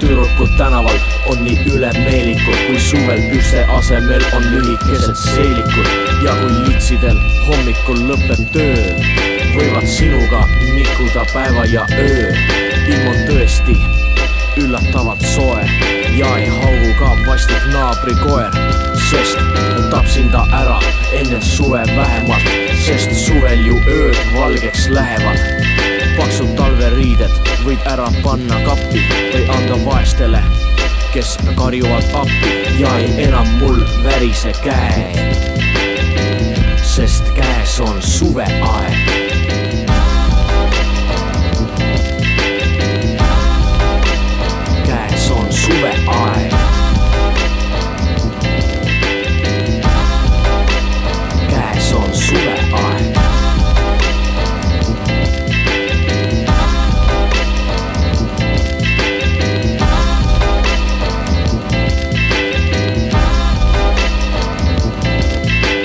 tüdrukud 0.00 0.52
tänaval 0.58 0.98
on 1.30 1.44
nii 1.44 1.56
ülemeelikud, 1.72 2.58
kui 2.66 2.80
suvel 2.80 3.22
püste 3.30 3.64
asemel 3.78 4.24
on 4.36 4.44
lühikesed 4.50 5.16
seelikud. 5.22 5.88
Ja 6.26 6.36
kui 6.40 6.52
litsidel 6.68 7.16
hommikul 7.46 8.04
lõpeb 8.10 8.44
töö, 8.52 8.98
võivad 9.56 9.88
sinuga 9.88 10.44
nikuda 10.74 11.24
päeva 11.32 11.64
ja 11.70 11.86
öö. 11.96 12.28
ilm 12.88 13.08
on 13.08 13.24
tõesti 13.30 13.78
üllatavalt 14.60 15.24
soe 15.24 15.81
ja 16.16 16.36
ei 16.36 16.46
haugu 16.46 16.94
ka 16.98 17.16
vastik 17.26 17.64
naabrikoer, 17.72 18.50
sest 19.10 19.38
tapsin 19.90 20.30
ta 20.30 20.46
ära 20.52 20.80
enne 21.12 21.40
suve 21.40 21.82
vähemalt, 21.96 22.48
sest 22.86 23.14
suvel 23.16 23.66
ju 23.66 23.78
ööd 23.86 24.18
valgeks 24.34 24.88
lähevad. 24.88 25.38
paksud 26.16 26.56
talveriided 26.56 27.52
võid 27.64 27.86
ära 27.88 28.10
panna 28.22 28.60
kappi 28.66 29.00
või 29.32 29.44
anda 29.56 29.78
vaestele, 29.84 30.42
kes 31.14 31.38
karjuvad 31.56 32.04
appi 32.14 32.52
ja 32.80 32.96
ei 32.98 33.24
enam 33.28 33.48
mul 33.60 33.80
värise 34.04 34.52
käe. 34.64 35.12
sest 36.82 37.24
käes 37.36 37.80
on 37.80 38.02
suveaeg 38.02 39.41
suveaeg. 45.62 46.52
käes 51.50 51.92
on 51.92 52.14
suveaeg. 52.14 53.16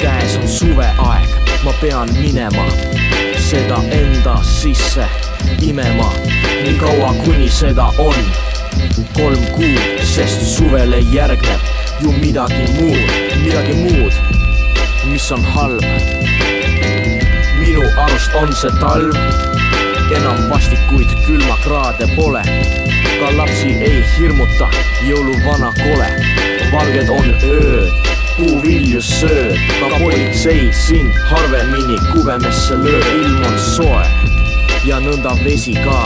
käes 0.01 0.37
on 0.37 0.47
suveaeg, 0.47 1.29
ma 1.63 1.73
pean 1.81 2.09
minema 2.13 2.65
seda 3.49 3.81
enda 3.91 4.39
sisse 4.43 5.05
imema, 5.61 6.13
nii 6.63 6.73
kaua 6.73 7.13
kuni 7.13 7.49
seda 7.49 7.91
on 7.97 8.46
kolm 9.15 9.43
kuud, 9.55 10.01
sest 10.05 10.41
suvele 10.55 10.99
järgneb 11.13 11.61
ju 12.01 12.11
midagi 12.11 12.65
muud, 12.77 13.13
midagi 13.43 13.73
muud, 13.73 14.13
mis 15.11 15.31
on 15.31 15.43
halb. 15.43 15.83
minu 17.59 17.83
arust 18.03 18.35
on 18.41 18.53
see 18.55 18.71
talv, 18.81 19.15
enam 20.17 20.49
vastikuid 20.49 21.13
külmakraade 21.25 22.07
pole. 22.15 22.43
ka 23.19 23.31
lapsi 23.37 23.71
ei 23.81 24.03
hirmuta 24.17 24.67
jõuluvana 25.07 25.71
kole, 25.79 26.09
valged 26.71 27.09
on 27.09 27.31
ööd, 27.43 28.11
puuvilju 28.37 29.01
sööd, 29.01 29.57
ka 29.79 29.89
politsei 29.97 30.69
sind 30.73 31.17
harvemini 31.31 31.97
kubemesse 32.11 32.77
lööb, 32.77 33.09
ilm 33.23 33.41
on 33.49 33.57
soe 33.71 34.05
ja 34.85 35.01
nõnda 35.01 35.33
vesi 35.43 35.73
ka, 35.81 35.97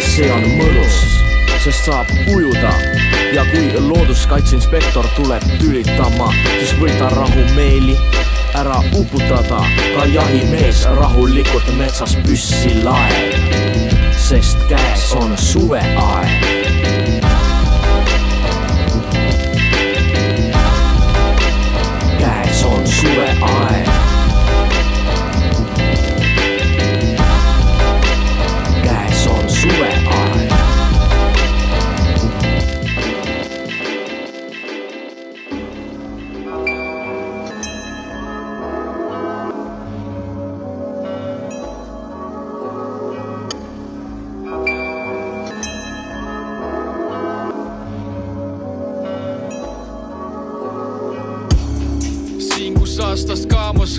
see 0.00 0.32
on 0.32 0.48
mõnus 0.56 1.23
sest 1.64 1.84
saab 1.84 2.10
ujuda 2.28 2.72
ja 3.32 3.44
kui 3.48 3.80
looduskaitseinspektor 3.80 5.06
tuleb 5.16 5.44
tülitama, 5.60 6.28
siis 6.58 6.74
võta 6.76 7.08
rahumeeli 7.14 7.96
ära 8.60 8.82
uputada, 8.92 9.62
ka 9.94 10.04
jahimees 10.12 10.84
rahulikult 10.98 11.70
metsas 11.78 12.18
püssi 12.26 12.74
laeb, 12.84 13.48
sest 14.12 14.60
käes 14.68 15.08
on 15.16 15.32
suveaeg. 15.40 16.48
käes 22.20 22.64
on 22.68 22.86
suveaeg. 22.86 24.03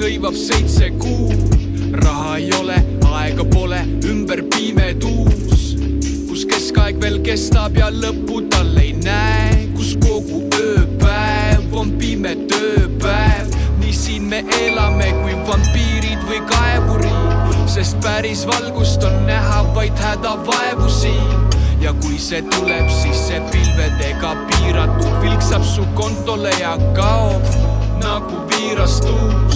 Hõivab 0.06 0.36
seitse 0.38 0.92
kuu, 1.02 1.34
raha 1.98 2.36
ei 2.38 2.52
ole, 2.60 2.76
aega 3.10 3.42
pole, 3.50 3.80
ümber 4.06 4.44
pimeduus, 4.54 5.64
kus 6.28 6.44
keskaeg 6.46 7.00
veel 7.02 7.18
kestab 7.26 7.80
ja 7.80 7.88
lõppu 7.90 8.44
tal 8.54 8.70
ei 8.78 8.92
näe, 9.00 9.64
kus 9.74 9.96
kogu 10.04 10.44
ööpäev 10.60 11.74
on 11.82 11.96
pime 11.98 12.36
tööpäev, 12.52 13.50
nii 13.80 13.96
siin 13.98 14.30
me 14.30 14.44
elame 14.60 15.10
kui 15.24 15.34
vampiirid 15.50 16.22
või 16.30 16.44
kaevurid, 16.54 17.58
sest 17.74 17.98
päris 18.06 18.46
valgust 18.46 19.04
on 19.10 19.24
näha 19.26 19.64
vaid 19.74 20.06
hädavaevu 20.06 20.92
siin 21.00 21.50
ja 21.82 21.98
kui 22.04 22.22
see 22.22 22.46
tuleb, 22.54 22.94
siis 22.94 23.26
see 23.32 23.42
pilvedega 23.50 24.38
piiratud 24.52 25.18
vilksab 25.26 25.66
su 25.66 25.90
kontole 25.98 26.54
ja 26.62 26.78
kaob 26.94 27.56
nagu 28.06 28.46
viirastus. 28.54 29.55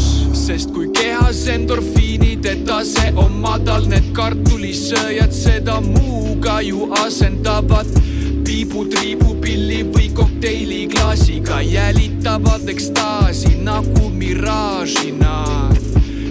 Sest 0.50 0.72
kui 0.74 0.88
kehas 0.98 1.44
endorfiinide 1.54 2.56
tase 2.66 3.12
on 3.22 3.36
madal, 3.44 3.84
need 3.92 4.08
kartulisööjad 4.18 5.34
seda 5.36 5.76
muuga 5.86 6.56
ju 6.66 6.88
asendavad. 7.04 7.92
piibu-triibu 8.48 9.36
pilli 9.44 9.84
või 9.94 10.08
kokteiliklaasiga 10.18 11.60
jälitavad 11.62 12.66
ekstaasi 12.74 13.60
nagu 13.62 14.10
miraažina. 14.10 15.36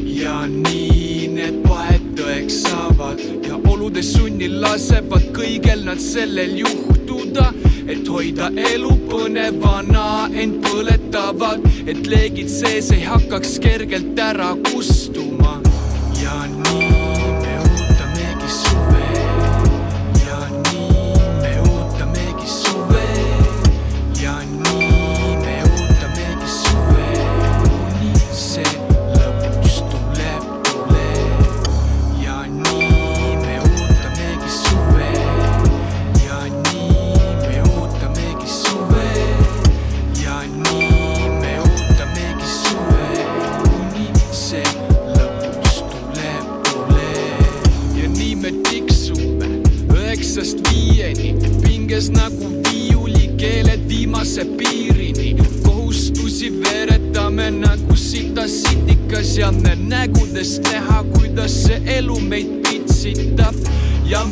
ja 0.02 0.46
nii 0.50 1.28
need 1.36 1.62
pahed 1.68 2.10
tõeks 2.18 2.58
saavad 2.66 3.22
ja 3.46 3.60
oludes 3.70 4.12
sunnil 4.16 4.60
lasevad 4.60 5.30
kõigel 5.30 5.84
nad 5.86 6.02
sellel 6.02 6.58
juhtuda, 6.64 7.52
et 7.88 8.08
hoida 8.08 8.50
elu 8.72 8.92
põnevana, 9.08 10.28
end 10.36 10.60
põletavad, 10.66 11.64
et 11.88 12.06
leegid 12.06 12.50
sees 12.52 12.92
ei 12.94 13.04
hakkaks 13.08 13.58
kergelt 13.64 14.18
ära 14.28 14.54
kustuma. 14.70 14.97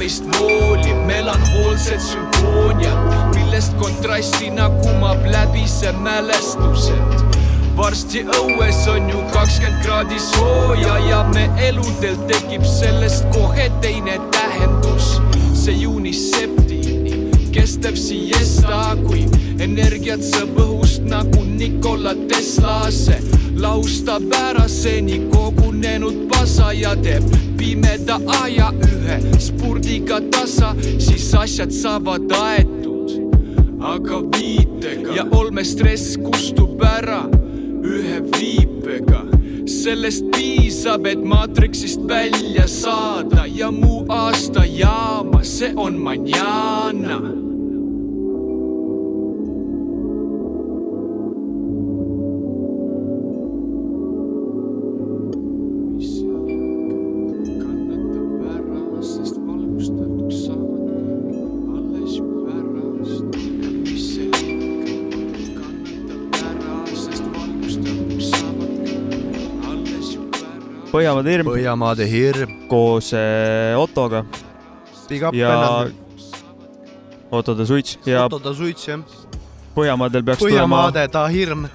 Meist 0.07 0.27
voolib 0.39 0.99
melanhoolsed 1.07 1.99
sümfooniad, 1.99 3.33
millest 3.35 3.73
kontrastina 3.81 4.69
kumab 4.71 5.25
läbi 5.27 5.65
see 5.67 5.91
mälestused 6.05 7.17
varsti 7.75 8.23
õues 8.37 8.85
on 8.93 9.09
ju 9.11 9.25
kakskümmend 9.33 9.81
kraadi 9.83 10.21
sooja 10.23 10.95
ja 11.09 11.25
me 11.35 11.49
eludel 11.69 12.15
tekib 12.31 12.63
sellest 12.71 13.27
kohe 13.35 13.67
teine 13.83 14.15
tähendus. 14.37 15.17
see 15.59 15.75
juunist 15.75 16.37
septini 16.37 17.27
kestab 17.51 17.99
siesta, 17.99 18.95
kui 19.09 19.27
energiat 19.59 20.23
saab 20.23 20.55
õhust 20.69 21.03
nagu 21.03 21.43
Nikola 21.43 22.15
Tesla, 22.31 22.85
see 22.95 23.19
lahustab 23.61 24.33
ära 24.37 24.69
seni 24.69 25.21
kogunenud 25.33 26.27
pasa 26.31 26.73
ja 26.73 26.95
teeb 26.97 27.25
pimeda 27.57 28.21
aja 28.43 28.73
ühe 28.89 29.21
spurdiga 29.41 30.21
tasa, 30.31 30.75
siis 30.99 31.33
asjad 31.35 31.73
saavad 31.73 32.33
aetud 32.41 32.87
aga 33.81 34.21
viitega 34.33 35.15
ja 35.15 35.25
olmestress 35.37 36.17
kustub 36.19 36.83
ära 36.83 37.25
ühe 37.87 38.21
viipega. 38.35 39.23
sellest 39.67 40.25
piisab, 40.31 41.07
et 41.07 41.23
maatriksist 41.25 42.01
välja 42.09 42.67
saada 42.71 43.47
ja 43.47 43.71
mu 43.71 44.05
aastajaama, 44.09 45.43
see 45.43 45.73
on 45.77 45.99
manjana. 45.99 47.19
Põhjamaade 71.17 71.33
hirm. 71.33 71.47
Põhjamaade 71.49 72.07
hirm. 72.11 72.57
koos 72.69 73.13
äh, 73.15 73.79
Ottoga. 73.79 74.25
Ja. 75.33 75.87
Otto 77.31 77.55
ta 77.55 77.65
suits 77.67 77.99
ja 78.07 78.25
Otto 78.25 78.39
ta 78.39 78.53
suits 78.55 78.89
jah. 78.89 79.01
Põhjamaadel 79.75 80.25
peaks 80.25 80.43
Põhjamaade 80.43 81.09
ta 81.13 81.27
hirm. 81.29 81.67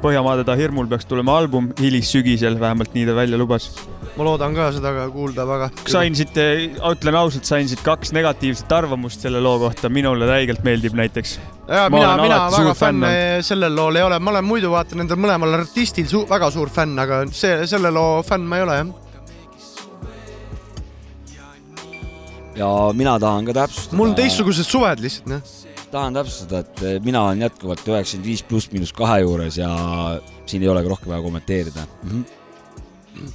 Põhjamaade 0.00 0.46
ta 0.48 0.54
hirmul 0.56 0.86
peaks 0.88 1.04
tulema 1.04 1.34
album 1.36 1.70
hilissügisel, 1.76 2.54
vähemalt 2.60 2.94
nii 2.96 3.04
ta 3.08 3.16
välja 3.16 3.36
lubas. 3.40 3.68
ma 4.16 4.24
loodan 4.26 4.54
ka 4.56 4.70
seda 4.72 4.92
ka 4.96 5.04
kuulda 5.12 5.44
väga. 5.46 5.68
sain 5.88 6.16
siit, 6.16 6.36
ütlen 6.90 7.18
ausalt, 7.20 7.44
sain 7.44 7.68
siit 7.68 7.82
kaks 7.84 8.12
negatiivset 8.16 8.72
arvamust 8.72 9.20
selle 9.20 9.42
loo 9.44 9.58
kohta, 9.60 9.88
minule 9.92 10.26
räigelt 10.26 10.64
meeldib 10.64 10.96
näiteks. 10.96 11.36
ja 11.68 11.84
mina, 11.92 12.16
mina 12.22 12.40
väga 12.56 12.74
fänn 12.74 13.06
sellel 13.44 13.76
lool 13.76 14.00
ei 14.00 14.08
ole, 14.08 14.18
ma 14.18 14.32
olen 14.32 14.48
muidu 14.48 14.72
vaata 14.72 14.96
nendel 14.96 15.20
mõlemal 15.20 15.60
artistil 15.60 16.08
su 16.08 16.24
väga 16.30 16.50
suur 16.50 16.72
fänn, 16.72 16.98
aga 16.98 17.22
see, 17.28 17.66
selle 17.68 17.92
loo 17.92 18.24
fänn 18.26 18.48
ma 18.48 18.56
ei 18.56 18.68
ole 18.68 18.80
jah. 18.80 18.92
ja 22.56 22.92
mina 22.96 23.18
tahan 23.20 23.44
ka 23.44 23.52
täpsustada. 23.62 23.96
mul 24.00 24.14
on 24.14 24.16
teistsugused 24.18 24.66
suved 24.68 25.04
lihtsalt 25.04 25.28
noh. 25.36 25.59
Tahan 25.90 26.14
täpsustada, 26.14 26.60
et 26.64 26.82
eh, 26.86 26.98
mina 27.04 27.22
olen 27.26 27.46
jätkuvalt 27.46 27.82
üheksakümmend 27.88 28.28
viis 28.28 28.42
pluss 28.46 28.70
miinus 28.72 28.92
kahe 28.96 29.20
juures 29.24 29.58
ja 29.58 29.70
siin 30.46 30.62
ei 30.62 30.70
olegi 30.70 30.90
rohkem 30.92 31.12
vaja 31.12 31.22
kommenteerida 31.22 31.86
mm. 32.02 32.10
-hmm. 32.10 33.32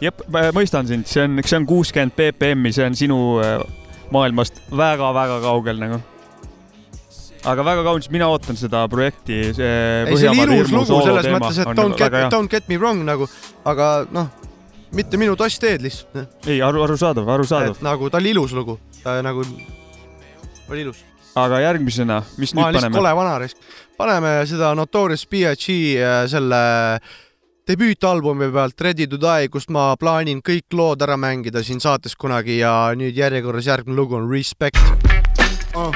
jep, 0.00 0.26
ma 0.32 0.46
mõistan 0.56 0.88
sind, 0.88 1.08
see 1.08 1.24
on, 1.24 1.40
see 1.44 1.60
on 1.60 1.66
kuuskümmend 1.66 2.16
BPM-i, 2.18 2.72
see 2.76 2.86
on 2.86 2.98
sinu 2.98 3.20
äh, 3.44 3.62
maailmast 4.12 4.60
väga-väga 4.70 5.40
kaugel 5.44 5.80
nagu. 5.80 6.00
aga 7.46 7.64
väga 7.64 7.82
kaunis, 7.86 8.10
mina 8.10 8.28
ootan 8.28 8.56
seda 8.58 8.88
projekti. 8.88 9.40
ei, 9.46 9.54
see 9.54 10.28
oli 10.28 10.42
ilus 10.58 10.72
lugu 10.74 11.00
selles 11.02 11.30
mõttes, 11.30 11.62
et 11.62 11.78
don't 11.78 11.96
get, 11.98 12.18
don't 12.32 12.50
get 12.50 12.68
me 12.68 12.76
wrong 12.76 13.04
nagu, 13.06 13.28
aga 13.64 14.06
noh, 14.10 14.28
mitte 14.92 15.16
minu 15.16 15.36
tassteed 15.36 15.82
lihtsalt. 15.82 16.14
noh. 16.20 16.30
ei, 16.46 16.60
aru, 16.62 16.84
arusaadav, 16.84 17.28
arusaadav. 17.38 17.82
nagu 17.86 18.10
ta 18.10 18.22
oli 18.22 18.34
ilus 18.36 18.52
lugu, 18.56 18.80
ta 19.02 19.20
nagu 19.24 19.46
oli 20.68 20.80
ilus. 20.82 21.05
Aga 21.36 21.60
järgmisena, 21.66 22.20
mis 22.40 22.54
ma 22.56 22.70
nüüd 22.70 22.80
paneme? 22.80 22.96
kole 22.96 23.14
vana 23.18 23.38
risk. 23.42 23.60
paneme 23.98 24.38
seda 24.48 24.72
Notorious 24.78 25.26
B.I.G 25.30 25.76
selle 26.32 26.62
debüütalbumi 27.66 28.50
pealt 28.54 28.80
Ready 28.80 29.08
to 29.10 29.18
die, 29.20 29.50
kust 29.50 29.72
ma 29.74 29.88
plaanin 30.00 30.42
kõik 30.46 30.76
lood 30.78 31.02
ära 31.02 31.18
mängida 31.20 31.64
siin 31.66 31.82
saates 31.82 32.16
kunagi 32.16 32.60
ja 32.60 32.72
nüüd 32.98 33.18
järjekorras 33.18 33.68
järgmine 33.72 33.98
lugu 33.98 34.20
on 34.20 34.30
Respect 34.30 34.80
oh.. 35.74 35.92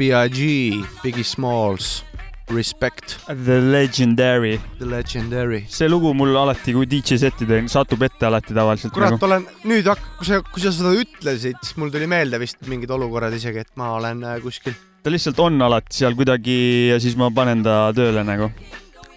B.I.G, 0.00 0.80
Biggie 1.02 1.22
Smalls, 1.22 2.04
Respect. 2.48 3.18
The 3.26 3.60
Legendary. 3.60 4.58
The 4.78 4.86
Legendary. 4.86 5.66
see 5.68 5.88
lugu 5.88 6.14
mul 6.16 6.32
alati, 6.40 6.72
kui 6.72 6.86
DJ 6.88 7.18
seti 7.20 7.44
teen, 7.44 7.66
satub 7.68 8.00
ette 8.06 8.24
alati 8.24 8.54
tavaliselt 8.56 8.94
kurat, 8.96 9.12
nagu. 9.12 9.26
olen 9.28 9.44
nüüd, 9.68 9.90
kui 10.16 10.24
sa, 10.24 10.38
kui 10.46 10.62
sa 10.64 10.72
seda 10.72 10.94
ütlesid, 10.96 11.58
siis 11.60 11.76
mul 11.76 11.92
tuli 11.92 12.08
meelde 12.08 12.40
vist 12.40 12.64
mingid 12.70 12.88
olukorrad 12.96 13.36
isegi, 13.36 13.60
et 13.60 13.68
ma 13.76 13.90
olen 13.98 14.24
äh, 14.24 14.38
kuskil. 14.40 14.72
ta 15.04 15.12
lihtsalt 15.12 15.42
on 15.44 15.60
alati 15.66 15.98
seal 15.98 16.16
kuidagi 16.16 16.56
ja 16.94 16.96
siis 17.04 17.18
ma 17.20 17.28
panen 17.36 17.60
ta 17.66 17.90
tööle 17.92 18.24
nagu. 18.24 18.48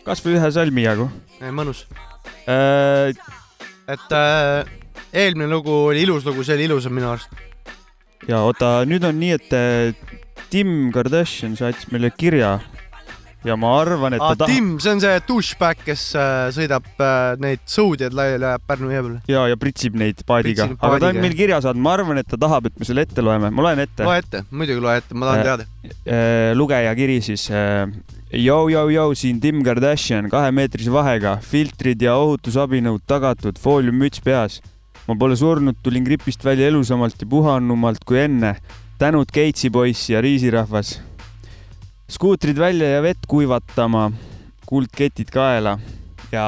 kasvõi 0.04 0.36
ühe 0.36 0.50
salmi 0.52 0.84
jagu. 0.84 1.08
mõnus. 1.62 1.86
Äh, 2.43 3.15
et 3.88 4.17
äh, 4.19 4.67
eelmine 5.13 5.48
lugu 5.48 5.80
oli 5.93 6.04
ilus 6.04 6.28
lugu, 6.28 6.43
see 6.43 6.60
oli 6.60 6.67
ilusam 6.67 7.00
minu 7.00 7.13
arust. 7.13 7.32
ja 8.28 8.43
oota, 8.43 8.82
nüüd 8.84 9.08
on 9.08 9.15
nii, 9.24 9.39
et 9.39 9.56
äh, 9.56 10.19
Tim 10.54 10.91
Kardashian 10.93 11.56
saatis 11.60 11.89
meile 11.91 12.12
kirja 12.13 12.60
ja 13.43 13.56
ma 13.60 13.74
arvan, 13.82 14.13
et 14.15 14.22
ta 14.22 14.30
Ah, 14.32 14.36
tahab 14.39 14.52
Tim, 14.54 14.67
see 14.80 14.91
on 14.93 15.02
see 15.04 15.19
douchebag, 15.28 15.82
kes 15.84 16.04
äh, 16.15 16.46
sõidab 16.56 16.86
äh, 17.04 17.34
neid 17.43 17.60
sõudjaid 17.67 18.15
laiali, 18.15 18.46
ajab 18.48 18.63
Pärnu 18.69 18.88
jõe 18.93 19.02
peale. 19.04 19.19
ja, 19.28 19.41
ja 19.52 19.58
pritsib 19.60 19.98
neid 20.00 20.22
paadiga, 20.26 20.69
aga 20.80 21.00
ta 21.02 21.10
on 21.12 21.19
meil 21.19 21.36
kirja 21.36 21.60
saatnud, 21.65 21.84
ma 21.84 21.91
arvan, 21.98 22.22
et 22.22 22.30
ta 22.32 22.39
tahab, 22.39 22.69
et 22.69 22.80
me 22.80 22.88
selle 22.88 23.04
ette 23.04 23.26
loeme, 23.26 23.50
ma 23.52 23.65
loen 23.67 23.84
ette. 23.84 24.06
loe 24.08 24.22
ette, 24.22 24.46
muidugi 24.52 24.80
loe 24.86 24.96
ette, 25.02 25.17
ma 25.17 25.28
tahan 25.28 25.43
teada. 25.50 25.67
Äh, 26.08 26.54
lugeja 26.56 26.93
kiri 26.96 27.19
siis. 27.26 27.50
Jou-jou-jou, 28.34 29.12
siin 29.13 29.38
Tim 29.43 29.60
Kardashian 29.62 30.26
kahemeetrise 30.32 30.89
vahega, 30.93 31.36
filtrid 31.46 32.02
ja 32.02 32.15
ohutusabinõud 32.17 33.04
tagatud, 33.06 33.60
fooliummüts 33.62 34.24
peas. 34.26 34.62
ma 35.04 35.17
pole 35.19 35.36
surnud, 35.36 35.76
tulin 35.84 36.06
gripist 36.08 36.46
välja 36.48 36.69
elusamalt 36.72 37.19
ja 37.19 37.28
puhanumalt 37.28 38.06
kui 38.08 38.22
enne. 38.24 38.56
Tänud 39.03 39.27
Keitsi 39.33 39.67
poiss 39.69 40.09
ja 40.09 40.21
riisirahvas. 40.21 41.01
skuutrid 42.07 42.57
välja 42.57 42.87
ja 42.87 43.01
vett 43.03 43.25
kuivatama, 43.27 44.11
kuldketid 44.65 45.27
kaela 45.33 45.79
ja 46.31 46.45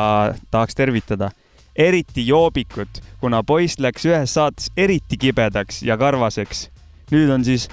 tahaks 0.51 0.75
tervitada 0.75 1.31
eriti 1.75 2.27
joobikut, 2.27 3.01
kuna 3.19 3.43
poiss 3.43 3.79
läks 3.79 4.07
ühes 4.07 4.37
saates 4.39 4.71
eriti 4.77 5.17
kibedaks 5.17 5.83
ja 5.83 5.97
karvaseks. 5.97 6.69
nüüd 7.11 7.29
on 7.29 7.43
siis 7.43 7.67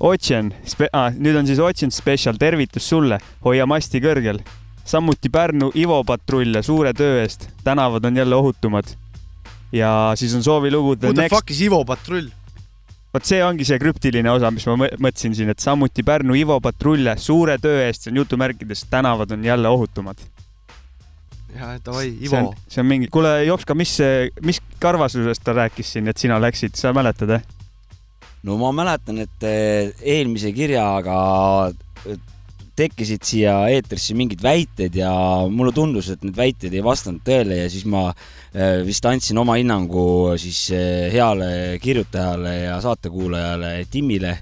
Otsen, 0.00 0.54
ah, 0.92 1.12
nüüd 1.12 1.36
on 1.36 1.46
siis 1.46 1.60
Otsen 1.60 1.90
Special 1.90 2.40
tervitus 2.40 2.88
sulle, 2.88 3.18
hoia 3.44 3.66
masti 3.66 4.00
kõrgel. 4.00 4.40
samuti 4.84 5.28
Pärnu 5.28 5.72
Ivo 5.74 6.04
patrulle 6.04 6.62
suure 6.62 6.94
töö 6.94 7.20
eest, 7.20 7.50
tänavad 7.64 8.04
on 8.04 8.16
jälle 8.16 8.34
ohutumad. 8.34 8.84
ja 9.72 10.12
siis 10.16 10.34
on 10.34 10.42
soovilugu 10.42 10.96
The 10.96 11.06
Who 11.06 11.12
the 11.12 11.22
Next 11.22 11.36
fuck 11.36 11.50
is 11.50 11.60
Ivo 11.60 11.84
patrull? 11.84 12.41
Vot 13.12 13.26
see 13.28 13.40
ongi 13.44 13.64
see 13.68 13.78
krüptiline 13.82 14.30
osa, 14.32 14.50
mis 14.54 14.64
ma 14.70 14.76
mõ- 14.84 14.92
mõtlesin 14.98 15.34
siin, 15.36 15.50
et 15.52 15.60
samuti 15.60 16.04
Pärnu 16.06 16.36
Ivo 16.38 16.58
patrulle 16.64 17.16
suure 17.20 17.58
töö 17.60 17.82
eest, 17.86 18.06
see 18.06 18.12
on 18.14 18.22
jutumärkides, 18.22 18.86
tänavad 18.90 19.30
on 19.36 19.44
jälle 19.44 19.68
ohutumad. 19.68 20.16
ja 21.52 21.74
davai, 21.84 22.08
Ivo 22.24 22.54
see 22.68 22.80
on 22.80 22.86
mingi, 22.88 23.10
kuule 23.12 23.44
Jopska, 23.44 23.74
mis, 23.76 23.98
mis 24.42 24.60
karvasusest 24.80 25.44
ta 25.44 25.52
rääkis 25.52 25.92
siin, 25.92 26.08
et 26.08 26.16
sina 26.16 26.40
läksid, 26.40 26.74
sa 26.78 26.94
mäletad 26.96 27.36
jah? 27.36 27.42
no 28.42 28.56
ma 28.58 28.72
mäletan, 28.72 29.20
et 29.26 29.44
eh, 29.46 29.92
eelmise 30.00 30.52
kirjaga 30.56 31.18
eh, 32.08 32.16
tekkisid 32.78 33.26
siia 33.26 33.56
eetrisse 33.72 34.16
mingid 34.16 34.42
väited 34.42 34.96
ja 34.96 35.12
mulle 35.50 35.74
tundus, 35.76 36.08
et 36.12 36.24
need 36.24 36.36
väited 36.36 36.72
ei 36.72 36.84
vastanud 36.84 37.22
tõele 37.26 37.62
ja 37.62 37.68
siis 37.72 37.84
ma 37.88 38.08
eh, 38.08 38.80
vist 38.86 39.04
andsin 39.08 39.38
oma 39.42 39.58
hinnangu 39.60 40.04
siis 40.40 40.64
eh, 40.74 41.06
heale 41.12 41.78
kirjutajale 41.82 42.56
ja 42.64 42.80
saatekuulajale 42.84 43.76
Timile. 43.92 44.36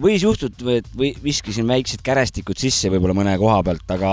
võis 0.00 0.22
juhtuda, 0.24 0.78
et 0.78 0.86
või 0.96 1.10
viskasin 1.20 1.68
väiksed 1.68 2.00
kärestikud 2.00 2.56
sisse 2.56 2.88
võib-olla 2.88 3.12
mõne 3.18 3.34
koha 3.36 3.58
pealt, 3.66 3.84
aga 3.92 4.12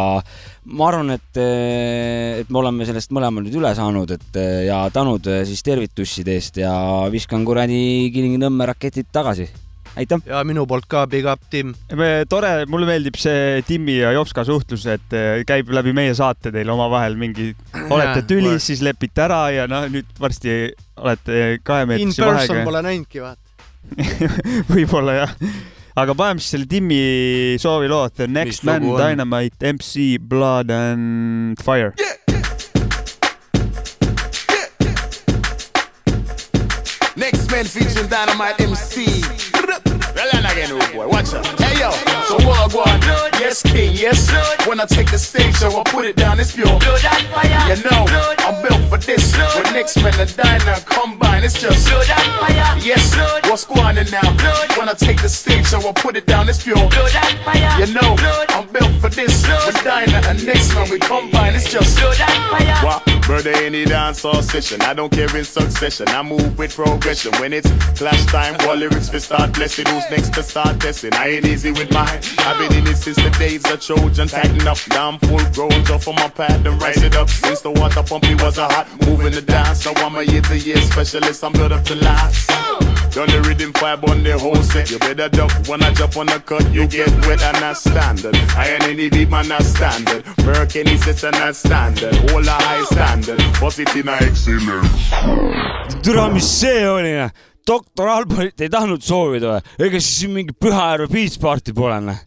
ma 0.76 0.90
arvan, 0.90 1.14
et, 1.16 1.40
et 1.40 2.52
me 2.52 2.60
oleme 2.60 2.84
sellest 2.84 3.16
mõlemad 3.16 3.48
nüüd 3.48 3.56
üle 3.62 3.72
saanud, 3.72 4.12
et 4.12 4.40
ja 4.68 4.84
tänud 4.92 5.32
siis 5.48 5.64
tervitusside 5.64 6.36
eest 6.36 6.60
ja 6.60 6.76
viskan 7.16 7.48
kuradi 7.48 8.12
Kilingi-Nõmme 8.12 8.68
raketid 8.74 9.08
tagasi. 9.16 9.48
aitäh. 10.00 10.22
ja 10.26 10.42
minu 10.48 10.66
poolt 10.70 10.88
ka 10.92 11.06
big 11.10 11.28
up, 11.30 11.42
Tim. 11.50 11.74
tore, 12.30 12.52
mulle 12.72 12.88
meeldib 12.90 13.18
see 13.20 13.62
Timmi 13.68 13.98
ja 14.00 14.14
Jopska 14.16 14.46
suhtlus, 14.48 14.86
et 14.92 15.16
eh, 15.18 15.44
käib 15.48 15.72
läbi 15.74 15.94
meie 15.96 16.14
saate 16.18 16.54
teil 16.54 16.70
omavahel 16.72 17.18
mingi, 17.20 17.52
olete 17.94 18.24
tülis, 18.28 18.70
siis 18.70 18.84
lepite 18.86 19.26
ära 19.28 19.44
ja 19.56 19.68
noh, 19.72 19.88
nüüd 19.92 20.10
varsti 20.22 20.64
olete 21.02 21.60
kahe 21.66 21.86
In 21.88 21.94
meetrise 21.96 22.24
person 22.24 22.56
vahega. 22.56 22.66
pole 22.70 22.84
näinudki, 22.88 23.24
vaata. 23.24 23.48
võib-olla 24.72 25.18
jah. 25.18 25.36
aga 26.00 26.16
paneme 26.16 26.40
siis 26.40 26.56
selle 26.56 26.70
Timmi 26.72 27.02
sooviloo 27.60 28.08
The 28.16 28.30
Next 28.30 28.62
Mis 28.62 28.66
Man 28.70 28.86
lugu 28.86 28.96
on? 28.96 29.04
Dynamite 29.04 29.74
MC 29.76 30.18
Blood 30.22 30.72
and 30.72 31.62
Fire. 31.66 31.94
Next 37.18 37.52
man 37.52 37.66
featuring 37.66 38.08
Dynamite 38.10 38.66
MC. 38.66 39.41
Then 40.14 40.46
again, 40.46 40.72
rude 40.72 40.92
boy, 40.94 41.08
watch 41.08 41.34
out. 41.34 41.46
Hey 41.60 41.80
yo, 41.80 41.92
so 42.28 42.36
what 42.48 42.72
go 42.72 42.82
on? 42.82 43.02
Yes, 43.40 43.64
king, 43.64 43.94
yes. 43.94 44.30
When 44.68 44.80
I 44.80 44.86
take 44.86 45.10
the 45.12 45.18
stage, 45.18 45.56
so 45.56 45.68
I 45.80 45.84
put 45.84 46.06
it 46.06 46.16
down, 46.16 46.40
it's 46.40 46.52
pure. 46.54 46.68
You 46.68 47.78
know, 47.90 48.06
I'm 48.40 48.62
built 48.62 48.82
for 48.90 48.98
this. 48.98 49.36
When 49.56 49.74
next 49.74 49.98
man 49.98 50.14
and 50.20 50.36
Dyna 50.36 50.80
combine, 50.86 51.44
it's 51.44 51.60
just. 51.60 51.88
Yes, 52.86 53.16
what's 53.50 53.66
going 53.66 53.98
on 53.98 54.10
now? 54.12 54.36
When 54.78 54.90
I 54.90 54.94
take 54.94 55.22
the 55.22 55.30
stage, 55.30 55.66
so 55.66 55.80
I 55.88 55.92
put 55.94 56.16
it 56.16 56.26
down, 56.26 56.50
it's 56.50 56.64
pure. 56.64 56.78
You 56.78 57.94
know, 57.94 58.16
I'm 58.50 58.68
built 58.68 58.92
for 59.02 59.10
this. 59.10 59.46
When 59.48 59.84
Dyna 59.84 60.22
and 60.28 60.46
next 60.46 60.74
man 60.76 60.90
we 60.90 61.00
combine, 61.00 61.56
it's 61.56 61.72
just. 61.72 62.00
What? 62.84 63.02
Murder 63.28 63.54
any 63.64 63.86
dance 63.86 64.26
or 64.26 64.42
session. 64.42 64.82
I 64.82 64.94
don't 64.94 65.12
care 65.12 65.34
in 65.38 65.46
succession. 65.46 66.08
I 66.10 66.22
move 66.22 66.58
with 66.58 66.76
progression. 66.76 67.32
When 67.40 67.54
it's 67.54 67.70
clash 67.98 68.26
time, 68.26 68.56
all 68.68 68.76
lyrics 68.76 69.12
we 69.14 69.20
start 69.20 69.54
blessing. 69.54 69.86
Who's 70.02 70.10
next 70.10 70.34
to 70.34 70.44
start 70.44 70.80
testing? 70.80 71.14
I 71.14 71.28
ain't 71.28 71.46
easy 71.46 71.72
with 71.72 71.92
mine. 71.92 72.22
I've 72.40 72.58
been 72.58 72.78
in 72.78 72.88
it 72.88 72.96
since 72.96 73.18
the 73.18 73.30
days 73.38 73.70
of 73.70 73.82
Trojan. 73.82 74.28
Tighten 74.28 74.68
up, 74.68 74.78
now 74.90 75.10
I'm 75.10 75.20
full 75.20 75.44
grown. 75.54 75.84
Jump 75.86 76.08
on 76.08 76.16
my 76.16 76.30
pad 76.30 76.66
and 76.66 76.82
rise 76.82 77.04
it 77.04 77.16
up. 77.16 77.30
Since 77.30 77.62
the 77.62 77.72
water 77.72 78.02
pumpy 78.02 78.34
was 78.42 78.58
a 78.58 78.68
hot, 78.68 78.88
moving 79.06 79.34
the 79.34 79.42
dance. 79.42 79.84
So 79.84 79.94
I'm 79.98 80.16
a 80.16 80.24
year 80.24 80.42
to 80.42 80.58
year 80.58 80.78
specialist. 80.78 81.44
I'm 81.44 81.54
built 81.54 81.72
up 81.72 81.84
to 81.86 81.96
last. 81.96 82.50
Done 83.14 83.28
the 83.28 83.42
rhythm 83.48 83.74
five 83.74 84.04
on 84.06 84.24
the 84.24 84.40
whole 84.40 84.56
set. 84.56 84.90
You 84.90 84.98
better 85.00 85.30
duck 85.30 85.52
when 85.68 85.84
I 85.84 85.94
jump 85.94 86.18
on 86.18 86.28
the 86.28 86.40
cut. 86.40 86.72
You 86.72 86.88
get 86.88 87.10
wet 87.28 87.44
and 87.44 87.58
that's 87.58 87.82
standard. 87.82 88.36
I 88.56 88.70
ain't 88.70 88.84
any 88.84 89.10
beat 89.10 89.30
man 89.30 89.50
that's 89.50 89.68
standard. 89.68 90.26
Merc 90.46 90.76
any 90.78 90.94
and 90.94 91.36
that's 91.36 91.60
standard. 91.60 92.16
All 92.32 92.48
a 92.48 92.52
high 92.52 92.84
standard. 92.86 93.40
Positive 93.56 94.08
excellence. 94.08 95.12
türa, 96.02 96.30
mis 96.30 96.60
see 96.60 96.86
oli? 96.86 97.30
Doktor 97.68 98.10
Alborit 98.12 98.62
ei 98.62 98.70
tahtnud 98.72 99.04
soovida 99.06 99.56
või? 99.58 99.88
ega 99.88 100.02
siis 100.02 100.30
mingi 100.32 100.54
Pühajärve 100.58 101.10
Beach 101.12 101.40
Party 101.42 101.74
pole 101.78 102.00
noh? 102.06 102.22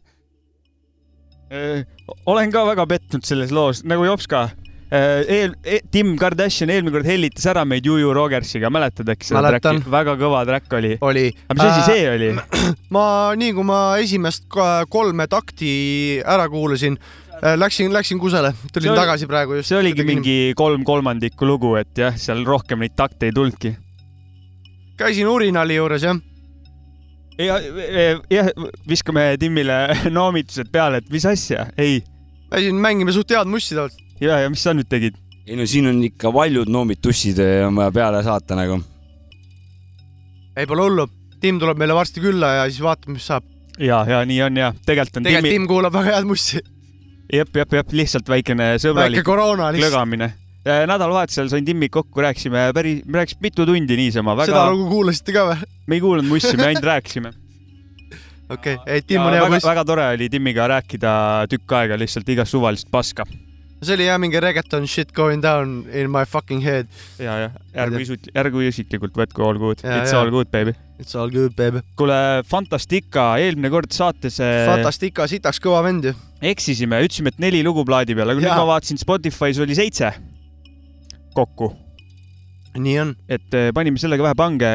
olen 2.27 2.53
ka 2.53 2.65
väga 2.67 2.87
pettunud 2.91 3.27
selles 3.27 3.53
loos, 3.55 3.83
nagu 3.87 4.05
Jops 4.07 4.27
ka. 4.31 4.49
eel-, 4.95 5.55
Tim 5.93 6.15
Kardashian 6.21 6.71
eelmine 6.71 6.93
kord 6.95 7.07
hellitas 7.09 7.47
ära 7.51 7.65
meid 7.67 7.87
Juju 7.87 8.13
Rogersiga, 8.15 8.71
mäletad 8.75 9.09
äkki 9.15 9.29
seda 9.29 9.41
Mäletan. 9.43 9.81
track'i? 9.81 9.93
väga 9.95 10.15
kõva 10.21 10.43
track 10.49 10.77
oli. 10.79 10.93
oli. 11.01 11.25
aga 11.49 11.57
mis 11.59 11.65
asi 11.71 11.93
see 11.93 12.09
oli? 12.11 12.31
ma, 12.95 13.07
nii 13.39 13.55
kui 13.57 13.67
ma 13.67 13.81
esimest 14.03 14.47
kolme 14.93 15.27
takti 15.31 15.73
ära 16.21 16.47
kuulasin, 16.53 16.99
läksin, 17.59 17.93
läksin 17.95 18.21
kusele, 18.23 18.55
tulin 18.73 18.93
oli- 18.93 19.01
tagasi 19.03 19.31
praegu 19.31 19.59
just. 19.61 19.71
see 19.73 19.79
oligi 19.81 20.07
mingi 20.07 20.37
kolm 20.59 20.85
kolmandikku 20.87 21.47
lugu, 21.49 21.75
et 21.81 21.95
jah, 21.99 22.15
seal 22.19 22.45
rohkem 22.47 22.83
neid 22.85 22.95
takte 22.99 23.31
ei 23.31 23.35
tulnudki. 23.37 23.77
Käisin 25.01 25.29
urinali 25.29 25.77
juures 25.79 26.03
jah. 26.07 26.21
ja, 27.39 27.59
jah, 28.31 28.51
viskame 28.89 29.35
Timmile 29.41 29.79
noomitused 30.19 30.71
peale, 30.73 31.03
et 31.03 31.11
mis 31.13 31.27
asja, 31.27 31.67
ei. 31.79 32.03
käisin 32.53 32.81
mängima 32.81 33.15
suht 33.15 33.35
head 33.35 33.51
mussi 33.51 33.75
tavaliselt. 33.75 34.21
ja, 34.21 34.41
ja 34.45 34.51
mis 34.51 34.63
sa 34.63 34.75
nüüd 34.77 34.91
tegid? 34.91 35.19
ei 35.47 35.57
no 35.59 35.67
siin 35.69 35.89
on 35.91 36.01
ikka 36.07 36.33
paljud 36.33 36.71
noomid 36.73 37.03
tussid 37.05 37.41
eh, 37.43 37.61
on 37.67 37.77
vaja 37.77 37.93
peale 37.93 38.23
saata 38.25 38.57
nagu. 38.59 38.81
ei, 40.57 40.67
pole 40.67 40.89
hullu. 40.89 41.09
Tim 41.45 41.59
tuleb 41.61 41.77
meile 41.77 41.93
varsti 41.93 42.23
külla 42.25 42.55
ja 42.55 42.63
siis 42.71 42.81
vaatame, 42.81 43.19
mis 43.19 43.27
saab. 43.29 43.45
ja, 43.79 44.05
ja 44.09 44.23
nii 44.25 44.41
on 44.47 44.63
ja 44.63 44.71
tegelikult 44.87 45.19
on 45.19 45.27
tegelikult 45.27 45.51
Timmi, 45.51 45.59
Tim 45.59 45.69
kuulab 45.69 45.99
väga 45.99 46.15
head 46.15 46.31
mussi. 46.31 46.63
jep, 47.33 47.51
jep, 47.57 47.77
jep, 47.81 47.93
lihtsalt 47.93 48.31
väikene 48.31 48.75
sõbralik 48.79 49.21
väike 49.21 49.27
koroona 49.27 49.73
lihtsalt. 49.75 49.93
klõgamine. 49.93 50.33
Nädalavahetusel 50.65 51.49
sain 51.53 51.65
Timmiga 51.65 52.01
kokku, 52.01 52.23
rääkisime 52.25 52.71
päris, 52.75 53.03
me 53.05 53.21
rääkisime 53.21 53.49
mitu 53.51 53.67
tundi 53.69 53.97
niisama, 54.01 54.37
seda 54.45 54.63
väga, 54.65 54.71
lugu 54.73 54.89
kuulasite 54.97 55.35
ka 55.37 55.47
või? 55.51 55.71
me 55.87 55.99
ei 55.99 56.05
kuulanud 56.05 56.31
mussi, 56.31 56.57
me 56.57 56.71
ainult 56.71 56.89
rääkisime. 56.89 57.33
okei, 58.55 58.79
ei 58.87 59.03
Tim 59.05 59.21
on 59.25 59.33
hea 59.33 59.43
väga, 59.43 59.53
poiss. 59.59 59.69
väga 59.69 59.85
tore 59.89 60.07
oli 60.17 60.31
Timmiga 60.33 60.69
rääkida 60.73 61.13
tükk 61.53 61.77
aega 61.81 61.99
lihtsalt 62.01 62.29
igast 62.33 62.57
suvalist 62.57 62.89
paska. 62.91 63.27
see 63.85 63.99
oli 63.99 64.07
jah 64.07 64.17
mingi 64.17 64.41
reggaeton 64.41 64.87
shit 64.89 65.11
going 65.13 65.43
down 65.45 65.83
in 65.93 66.09
my 66.09 66.25
fucking 66.25 66.65
head. 66.65 66.89
ja, 67.21 67.35
ja 67.43 67.51
ärgu 67.85 68.01
isut-, 68.01 68.31
ärgu 68.33 68.65
isiklikult 68.65 69.13
võtku 69.21 69.45
all 69.45 69.61
good, 69.61 69.85
Ja, 69.85 69.99
it's 70.01 70.15
ja. 70.17 70.23
all 70.23 70.33
good 70.33 70.49
baby. 70.49 70.73
It's 70.97 71.13
all 71.19 71.29
good 71.29 71.53
baby. 71.59 71.83
kuule, 71.99 72.17
Fantastica 72.49 73.35
eelmine 73.43 73.69
kord 73.69 73.93
saates 73.93 74.41
äh, 74.41 74.63
Fantastica 74.71 75.29
sitaks 75.29 75.61
kõva 75.61 75.83
vend 75.85 76.09
ju. 76.09 76.15
eksisime, 76.41 77.03
ütlesime, 77.05 77.35
et 77.35 77.43
neli 77.45 77.61
lugu 77.67 77.85
plaadi 77.85 78.17
peal, 78.17 78.33
aga 78.33 78.41
nüüd 78.41 78.49
Jaa. 78.49 78.63
ma 78.63 78.71
vaatasin 78.73 79.03
Spotify's 79.03 79.61
oli 79.61 79.77
seitse 79.77 80.15
kokku. 81.35 81.71
nii 82.75 82.97
on. 83.01 83.15
et 83.31 83.55
eh, 83.55 83.71
panime 83.75 84.01
sellega 84.03 84.23
vähe 84.27 84.35
pange. 84.39 84.71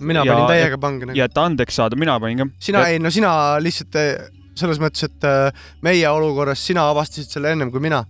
mina 0.00 0.24
panin 0.26 0.46
täiega 0.50 0.78
pange 0.78 1.08
nagu. 1.08 1.18
ja 1.18 1.28
et 1.30 1.38
andeks 1.38 1.80
saada, 1.80 1.96
mina 1.96 2.18
panin 2.20 2.44
ka. 2.44 2.48
sina, 2.58 2.86
ei 2.88 2.98
no 3.00 3.10
sina 3.10 3.32
lihtsalt 3.62 4.00
eh, 4.00 4.14
selles 4.60 4.80
mõttes, 4.82 5.08
et 5.08 5.28
eh, 5.28 5.68
meie 5.86 6.08
olukorras 6.08 6.62
sina 6.66 6.88
avastasid 6.92 7.30
selle 7.30 7.54
ennem 7.54 7.72
kui 7.72 7.82
mina. 7.82 8.04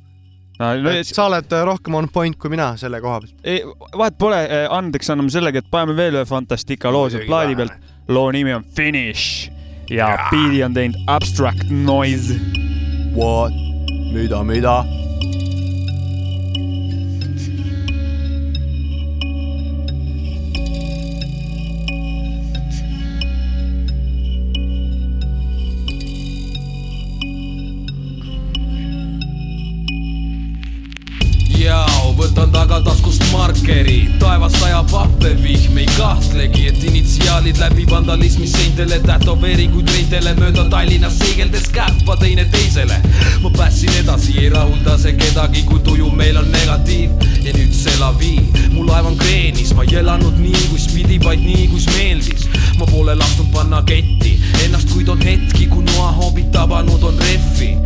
No, 0.60 0.92
sa 1.08 1.24
oled 1.30 1.54
eh, 1.56 1.62
rohkem 1.64 1.94
on 1.96 2.10
point 2.12 2.36
kui 2.36 2.52
mina 2.52 2.74
selle 2.80 3.00
koha 3.00 3.22
pealt. 3.22 3.78
vahet 3.96 4.18
pole, 4.20 4.40
andeks 4.80 5.12
anname 5.14 5.32
sellega, 5.32 5.62
et 5.62 5.70
paneme 5.72 5.96
veel 5.96 6.20
ühe 6.20 6.26
Fantastica 6.28 6.92
loo 6.92 7.08
sealt 7.12 7.30
plaadi 7.30 7.56
pealt. 7.56 7.88
loo 8.10 8.28
nimi 8.34 8.52
on 8.56 8.66
Finish 8.76 9.48
ja 9.90 10.12
biidi 10.30 10.64
on 10.66 10.74
teinud 10.74 11.00
Abstract 11.06 11.70
Noise. 11.70 12.36
What? 13.16 13.54
mida, 14.12 14.44
mida? 14.44 14.84
markeri, 33.70 34.10
taevas 34.18 34.52
sajab 34.52 34.90
happevihm, 34.90 35.78
ei 35.78 35.86
kahtlegi, 35.96 36.66
et 36.68 36.84
initsiaalid 36.84 37.58
läbi 37.60 37.86
vandalismi 37.90 38.46
seintele, 38.46 38.98
tätoveeringuid 39.04 39.88
reidele 39.94 40.34
mööda 40.38 40.64
Tallinnas 40.70 41.18
seigeldes 41.18 41.68
käppa 41.72 42.16
teineteisele. 42.16 43.00
ma 43.42 43.50
päästsin 43.50 43.92
edasi, 44.02 44.38
ei 44.38 44.48
rahulda 44.50 44.98
see 44.98 45.12
kedagi, 45.12 45.62
kui 45.62 45.78
tuju 45.86 46.10
meil 46.10 46.36
on 46.36 46.50
negatiiv 46.50 47.10
ja 47.44 47.52
nüüd 47.54 47.72
see 47.74 47.94
lavi, 48.00 48.34
mu 48.72 48.86
laev 48.86 49.06
on 49.12 49.18
kreenis, 49.18 49.74
ma 49.74 49.86
ei 49.86 50.00
elanud 50.02 50.38
nii, 50.38 50.66
kus 50.72 50.88
pidi, 50.94 51.20
vaid 51.22 51.40
nii, 51.44 51.68
kus 51.68 51.86
meeldis. 51.94 52.48
ma 52.78 52.86
pole 52.90 53.14
lasknud 53.14 53.52
panna 53.54 53.82
ketti 53.86 54.38
ennast, 54.64 54.90
kuid 54.90 55.08
on 55.08 55.22
hetki, 55.22 55.66
kui 55.66 55.84
noahoobid 55.94 56.50
tabanud 56.52 57.02
on 57.04 57.18
rehvi, 57.22 57.76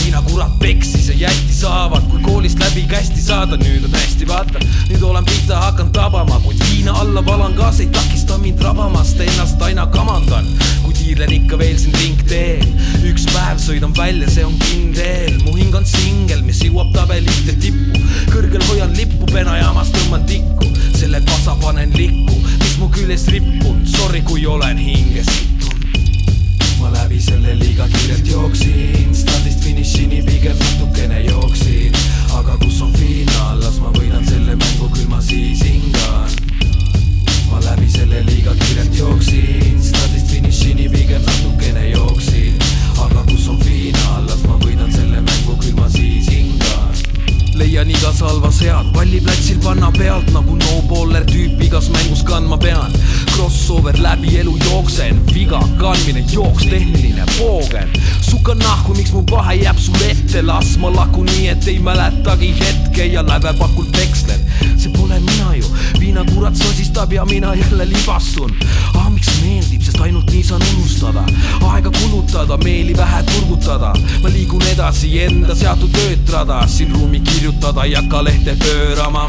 kui 0.00 0.06
viina 0.06 0.22
kurat 0.22 0.52
peksis 0.58 1.08
ja 1.08 1.14
jätti 1.14 1.52
saavad, 1.52 2.04
kui 2.08 2.20
koolist 2.24 2.58
läbi 2.58 2.86
kästi 2.88 3.20
saada, 3.20 3.56
nüüd 3.60 3.84
on 3.84 3.92
hästi, 3.92 4.28
vaata, 4.28 4.60
nüüd 4.88 5.02
olen 5.04 5.26
pihta 5.28 5.58
hakanud 5.60 5.92
tabama, 5.92 6.38
kuid 6.40 6.60
viina 6.70 6.94
alla 7.02 7.20
valan 7.26 7.52
gaas 7.58 7.80
ei 7.80 7.88
takista 7.92 8.38
mind 8.38 8.62
rabamast, 8.64 9.20
ennast 9.20 9.60
aina 9.62 9.86
kamandan, 9.92 10.48
kui 10.84 10.94
tiirlen 10.96 11.34
ikka 11.36 11.58
veel 11.60 11.76
siin 11.78 11.94
ringteel. 12.00 12.64
üks 13.10 13.26
päev 13.34 13.60
sõidan 13.60 13.92
välja, 13.96 14.30
see 14.30 14.46
on 14.46 14.56
kindel, 14.64 15.36
mu 15.44 15.56
hing 15.58 15.76
on 15.76 15.84
singel, 15.84 16.42
mis 16.48 16.62
jõuab 16.64 16.94
tabelite 16.96 17.58
tippu, 17.60 18.00
kõrgel 18.32 18.64
hoian 18.70 18.96
lippu, 18.96 19.28
penajaamas 19.34 19.92
tõmban 19.98 20.24
tikku, 20.30 20.72
selle 20.96 21.20
kasa 21.28 21.58
panen 21.60 21.92
likku, 21.96 22.40
mis 22.56 22.76
mu 22.80 22.88
küljes 22.94 23.28
rippunud, 23.28 23.88
sorry, 23.98 24.24
kui 24.24 24.46
olen 24.48 24.80
hinge 24.80 25.26
sittunud 25.28 25.59
ma 26.80 26.90
läbi 26.90 27.20
selle 27.20 27.54
liiga 27.58 27.88
kiirelt 27.88 28.28
jooksin, 28.28 29.14
stardist 29.14 29.64
finišini 29.64 30.22
ja 67.20 67.26
mina 67.26 67.54
jälle 67.54 67.88
libastun. 67.88 68.56
ah, 68.94 69.10
miks 69.10 69.28
meeldib, 69.42 69.82
sest 69.82 70.00
ainult 70.00 70.30
nii 70.32 70.44
saan 70.44 70.62
unustada, 70.72 71.24
aega 71.68 71.90
kulutada, 71.90 72.56
meeli 72.64 72.94
vähe 72.96 73.22
turgutada. 73.22 73.92
ma 74.22 74.28
liigun 74.32 74.62
edasi 74.72 75.10
enda 75.22 75.54
seatud 75.54 75.98
öötrada, 76.06 76.62
siin 76.66 76.94
ruumi 76.94 77.20
kirjutada 77.20 77.84
ei 77.84 77.94
hakka 77.94 78.24
lehte 78.24 78.56
pöörama 78.64 79.24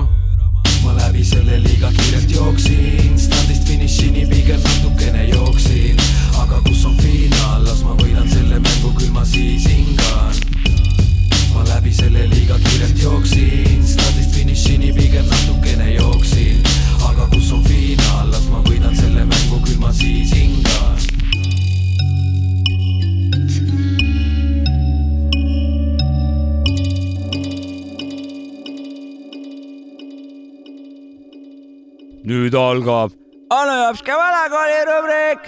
ma 0.84 0.94
läbi 1.00 1.24
selle 1.26 1.60
liiga 1.64 1.92
kiirelt 1.98 2.32
jooksin, 2.32 3.20
standist 3.20 3.68
finišini 3.68 4.24
pigem 4.30 4.64
natukene 4.64 5.28
jooksin, 5.34 6.00
aga 6.39 6.62
kus 6.70 6.86
on 6.86 6.96
finaal, 6.98 7.66
las 7.68 7.84
ma 7.84 7.98
võidan 8.00 8.32
selle 8.32 8.60
mängu, 8.60 8.94
küll 8.96 9.12
ma 9.12 9.26
siis 9.26 9.68
hingan. 9.68 10.39
ma 11.54 11.68
läbi 11.74 11.94
selle 11.94 12.24
liiga 12.32 12.56
kiirelt 12.64 13.04
jooksin, 13.04 13.84
standist 13.84 14.32
finišini 14.39 14.96
pigem 14.96 15.28
natukene 15.28 15.94
jooksin. 16.00 16.51
Nüüd 32.32 32.56
algab 32.56 33.12
Anu 33.52 33.74
Jopska 33.76 34.16
vanakooli 34.16 34.80
rubriik. 34.88 35.42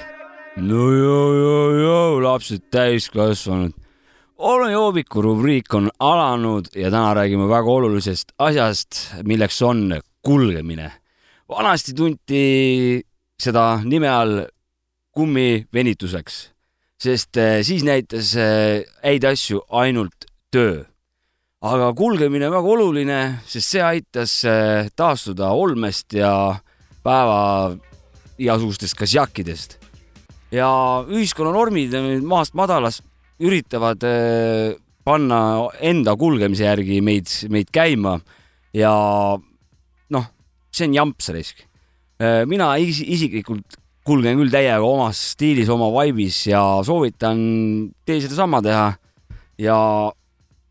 no 0.57 0.91
joo, 0.91 1.27
joo, 1.33 1.67
joo, 1.79 2.23
lapsed 2.23 2.65
täiskasvanud. 2.71 3.71
onu 4.37 4.69
joobiku 4.71 5.21
rubriik 5.21 5.73
on 5.73 5.89
alanud 5.99 6.67
ja 6.75 6.91
täna 6.91 7.13
räägime 7.13 7.47
väga 7.49 7.71
olulisest 7.71 8.33
asjast, 8.37 9.13
milleks 9.23 9.61
on 9.61 10.01
kulgemine. 10.21 10.91
vanasti 11.49 11.93
tunti 11.93 13.01
seda 13.39 13.79
nime 13.83 14.09
all 14.09 14.41
kummivenituseks, 15.11 16.49
sest 16.99 17.37
eh, 17.37 17.61
siis 17.63 17.83
näitas 17.83 18.35
eh, 18.35 18.83
häid 19.03 19.23
asju 19.23 19.61
ainult 19.69 20.27
töö 20.51 20.83
aga 21.63 21.93
kulgemine 21.95 22.49
on 22.49 22.57
väga 22.57 22.75
oluline, 22.75 23.19
sest 23.47 23.75
see 23.75 23.83
aitas 23.83 24.35
äh, 24.43 24.89
taastuda 24.99 25.53
olmest 25.55 26.13
ja 26.17 26.59
päeva 27.03 27.73
igasugustest 28.39 28.97
kasjakkidest. 28.97 29.77
ja 30.53 30.69
ühiskonnanormid 31.09 31.95
maast 32.21 32.53
madalast 32.53 33.03
üritavad 33.43 34.03
äh, 34.05 34.75
panna 35.03 35.69
enda 35.81 36.15
kulgemise 36.15 36.63
järgi 36.63 37.01
meid, 37.01 37.29
meid 37.49 37.71
käima 37.73 38.19
ja 38.73 38.93
noh, 40.09 40.27
see 40.71 40.87
on 40.87 40.97
jamps 40.99 41.29
risk. 41.33 41.65
mina 42.47 42.75
is 42.79 43.01
isiklikult 43.01 43.75
kulgen 44.07 44.39
küll 44.39 44.51
täiega 44.51 44.83
omas 44.83 45.19
stiilis, 45.33 45.69
oma 45.71 45.89
vaibis 45.91 46.43
ja 46.47 46.61
soovitan 46.85 47.39
teil 48.05 48.21
sedasama 48.23 48.61
teha 48.63 48.87
ja 49.59 49.77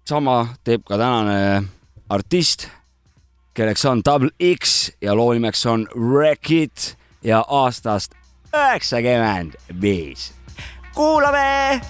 sama 0.09 0.37
teeb 0.65 0.85
ka 0.89 0.99
tänane 1.01 1.63
artist, 2.13 2.69
kelleks 3.55 3.85
on 3.85 4.03
Double 4.05 4.31
X 4.55 4.91
ja 5.01 5.17
loo 5.17 5.33
nimeks 5.33 5.67
on 5.67 5.89
Wreck 5.97 6.51
It 6.51 6.97
ja 7.23 7.45
aastast 7.49 8.15
üheksakümmend 8.55 9.55
viis. 9.81 10.33
kuulame. 10.95 11.81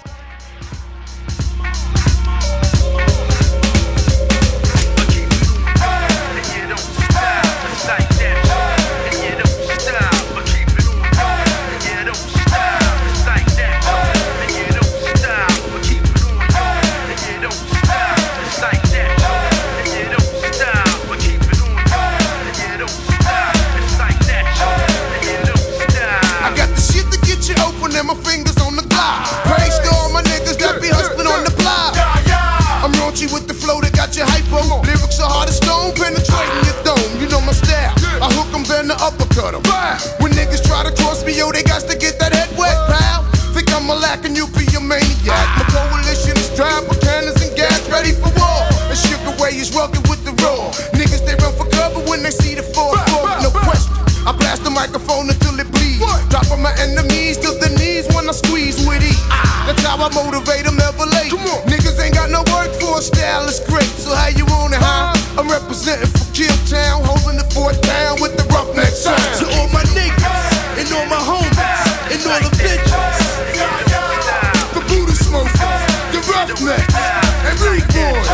That 34.53 34.69
got 34.69 34.77
you 34.77 34.83
hypo. 34.83 34.85
Lyrics 34.85 35.19
are 35.19 35.29
hard 35.29 35.49
as 35.49 35.57
stone, 35.57 35.93
penetrating 35.93 36.63
your 36.65 36.79
dome. 36.83 37.21
You 37.21 37.27
know 37.29 37.41
my 37.41 37.53
style. 37.53 37.93
I 38.21 38.31
hook 38.33 38.53
'em, 38.53 38.63
then 38.63 38.87
the 38.87 38.95
uppercut 39.01 39.53
'em. 39.55 39.63
When 40.19 40.31
niggas 40.33 40.63
try 40.65 40.83
to 40.83 40.91
cross 40.91 41.23
me, 41.25 41.33
yo, 41.33 41.51
they 41.51 41.63
got 41.63 41.81
to 41.89 41.95
get 41.97 42.19
that 42.19 42.33
head 42.33 42.49
wet, 42.57 42.75
pal. 42.87 43.25
Think 43.53 43.73
I'm 43.73 43.89
a 43.89 43.95
lack 43.95 44.25
and 44.25 44.35
you 44.35 44.47
be 44.47 44.65
a 44.75 44.79
maniac. 44.79 45.47
My 45.57 45.65
coalition 45.69 46.37
is 46.37 46.49
dry 46.55 46.79
with 46.87 47.01
cannons 47.01 47.41
and 47.41 47.55
gas 47.55 47.81
ready 47.89 48.13
for 48.13 48.31
war. 48.39 48.61
And 48.89 48.97
Sugar 48.97 49.33
Way 49.41 49.57
is 49.57 49.73
rugged 49.73 50.07
with 50.09 50.23
the 50.25 50.33
raw. 50.43 50.71
Niggas, 50.93 51.25
they 51.25 51.35
run 51.35 51.53
for 51.55 51.67
cover 51.69 51.99
when 52.09 52.23
they 52.23 52.31
see 52.31 52.55
the 52.55 52.63
four. 52.63 52.97
four 53.09 53.29
No 53.41 53.49
question. 53.51 53.93
I 54.25 54.31
blast 54.31 54.63
the 54.63 54.69
microphone 54.69 55.29
until 55.29 55.59
it 55.59 55.69
bleeds. 55.71 55.99
Drop 56.29 56.49
on 56.51 56.61
my 56.61 56.73
enemies 56.79 57.37
to 57.37 57.51
the 57.59 57.69
knees 57.77 58.07
when 58.15 58.29
I 58.29 58.31
squeeze 58.31 58.77
with 58.87 59.03
ease. 59.03 59.19
That's 59.67 59.83
how 59.83 59.97
I 59.97 60.09
motivate 60.09 60.63
them 60.65 60.77
never 60.77 61.05
late. 61.05 61.31
Niggas 61.67 61.99
ain't 61.99 62.15
got 62.15 62.29
no 62.29 62.41
a 62.97 63.01
style, 63.01 63.47
it's 63.47 63.59
great. 63.59 63.89
So 63.97 64.13
how 64.13 64.29
you 64.29 64.45
want 64.45 64.73
it, 64.73 64.81
huh? 64.81 65.13
I'm 65.39 65.49
representing 65.49 66.09
for 66.09 66.25
Kill 66.33 66.53
Town, 66.69 67.01
holding 67.01 67.37
the 67.37 67.47
fort 67.53 67.79
down 67.81 68.21
with 68.21 68.37
the 68.37 68.45
roughneck 68.53 68.93
sound. 68.93 69.21
To 69.41 69.45
all 69.57 69.69
my 69.73 69.81
niggas 69.97 70.77
and 70.77 70.87
all 70.93 71.07
my 71.09 71.21
homies 71.21 71.57
and 72.13 72.21
all 72.29 72.41
the 72.43 72.53
bitches. 72.59 73.17
The 74.77 74.81
Buddha 74.85 75.15
smokers, 75.15 75.83
the 76.13 76.21
roughnecks, 76.29 76.93
and 77.49 77.55
Reed 77.65 77.85
boys. 77.93 78.29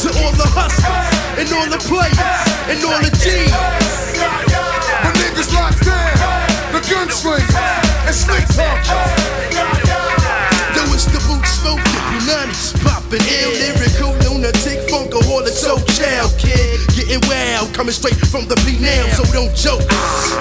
To 0.00 0.08
all 0.24 0.32
the 0.32 0.48
hustlers 0.48 1.10
and 1.36 1.48
all 1.52 1.68
the 1.68 1.80
players 1.84 2.40
and 2.70 2.80
all 2.86 3.00
the 3.02 3.12
G's. 3.20 3.52
My 5.04 5.12
niggas 5.20 5.52
locked 5.52 5.84
down, 5.84 6.72
the 6.72 6.80
gunslingers 6.88 8.06
and 8.06 8.14
slick 8.14 8.46
talkers. 8.56 9.19
Popping 13.10 13.26
ill, 13.42 13.50
lyrical, 13.58 14.14
lunatic, 14.22 14.86
funkaholic, 14.86 15.50
so 15.50 15.74
child 15.98 16.30
kid. 16.38 16.78
Getting 16.94 17.18
wild, 17.26 17.74
coming 17.74 17.90
straight 17.90 18.14
from 18.14 18.46
the 18.46 18.54
P 18.62 18.78
now, 18.78 19.02
so 19.18 19.26
don't 19.34 19.50
joke 19.50 19.82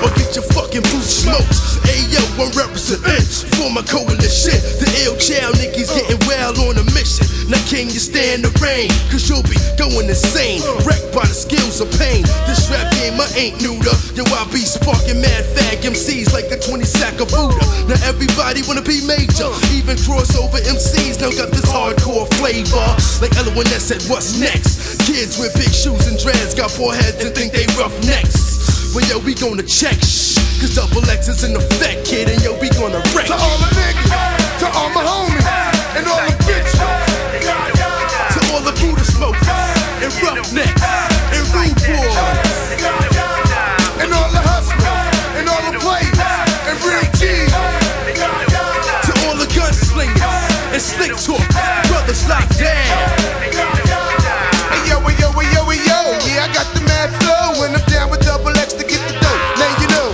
or 0.06 0.14
get 0.14 0.38
your 0.38 0.46
fucking 0.54 0.86
boots 0.94 1.26
smoked. 1.26 1.50
Hey 1.82 2.06
yo, 2.14 2.22
I'm 2.38 2.54
representing 2.54 3.26
for 3.58 3.74
my 3.74 3.82
coalition. 3.82 4.54
The 4.78 4.86
ill 5.02 5.18
child 5.18 5.58
niggas 5.58 5.90
getting 5.98 6.22
wild 6.30 6.62
on 6.62 6.78
a 6.78 6.86
mission. 6.94 7.26
Now 7.50 7.58
can 7.66 7.90
you 7.90 7.98
stand 7.98 8.46
the 8.46 8.54
rain? 8.62 8.94
Cause 9.10 9.26
you'll 9.26 9.42
be 9.50 9.58
going 9.74 10.06
insane, 10.06 10.62
wrecked 10.86 11.10
by 11.10 11.26
the 11.26 11.34
skills 11.34 11.82
of 11.82 11.90
pain. 11.98 12.22
This 12.46 12.70
rap 12.70 12.94
game 12.94 13.18
I 13.18 13.26
ain't 13.34 13.58
new 13.66 13.74
to. 13.82 13.94
Yo, 14.14 14.22
I 14.38 14.46
be 14.54 14.62
sparking 14.62 15.18
mad 15.18 15.42
fag 15.58 15.82
MCs 15.82 16.30
like 16.30 16.54
the 16.54 16.62
20 16.62 16.86
sack 16.86 17.18
of 17.18 17.34
Buddha. 17.34 17.58
Now 17.90 17.98
everybody 18.06 18.62
wanna 18.70 18.86
be 18.86 19.02
major, 19.02 19.50
even 19.74 19.98
crossover 19.98 20.62
MCs 20.62 21.18
now 21.18 21.34
got 21.34 21.50
this 21.50 21.66
hardcore 21.66 22.30
flavor. 22.38 22.86
Like 23.18 23.34
L1S 23.34 23.82
said, 23.90 24.06
what's 24.06 24.38
next? 24.38 25.02
Kids 25.10 25.42
with 25.42 25.58
big 25.58 25.74
shoes 25.74 26.06
and 26.06 26.22
dreads 26.22 26.54
got 26.54 26.70
foreheads 26.70 27.18
and 27.18 27.34
think 27.34 27.50
they 27.50 27.66
rough 27.82 27.94
necks. 28.06 28.94
Well, 28.94 29.02
yo, 29.10 29.18
we 29.26 29.34
gonna 29.34 29.66
check, 29.66 29.98
shh, 30.06 30.38
cause 30.62 30.78
double 30.78 31.02
X 31.10 31.26
is 31.26 31.42
in 31.42 31.58
effect, 31.58 32.06
kid, 32.06 32.30
and 32.30 32.38
yo, 32.46 32.54
we 32.62 32.70
gonna 32.78 33.02
wreck. 33.18 33.26
To 33.26 33.34
all 33.34 33.58
the 33.58 33.70
niggas, 33.74 34.62
to 34.62 34.68
all 34.70 34.94
my 34.94 35.02
homies, 35.02 35.98
and 35.98 36.06
all 36.06 36.29
Buddha 38.80 39.04
smokers, 39.04 39.44
and 40.00 40.12
roughnecks, 40.24 40.82
and 41.36 41.44
rude 41.52 41.76
boys, 41.84 42.16
and 44.00 44.08
all 44.16 44.32
the 44.32 44.40
hustlers, 44.40 45.12
and 45.36 45.52
all 45.52 45.60
the 45.68 45.76
players, 45.84 46.16
and 46.64 46.80
real 46.88 47.04
G's, 47.20 47.52
to 49.04 49.12
all 49.28 49.36
the 49.36 49.52
gunslingers, 49.52 50.72
and 50.72 50.80
slick 50.80 51.12
talk, 51.20 51.44
brothers 51.92 52.24
locked 52.32 52.56
down. 52.56 53.04
Hey 54.72 54.82
yo, 54.88 55.04
hey 55.04 55.16
yo, 55.20 55.28
hey 55.36 55.52
yo, 55.52 55.62
hey 55.68 55.84
yo, 55.84 56.00
yeah, 56.24 56.48
I 56.48 56.54
got 56.56 56.72
the 56.72 56.80
mad 56.88 57.12
flow, 57.20 57.68
and 57.68 57.76
I'm 57.76 57.84
down 57.92 58.10
with 58.10 58.24
double 58.24 58.56
X 58.56 58.72
to 58.80 58.88
get 58.88 59.04
the 59.12 59.20
dough. 59.20 59.40
Now 59.60 59.76
you 59.84 59.88
know, 59.92 60.08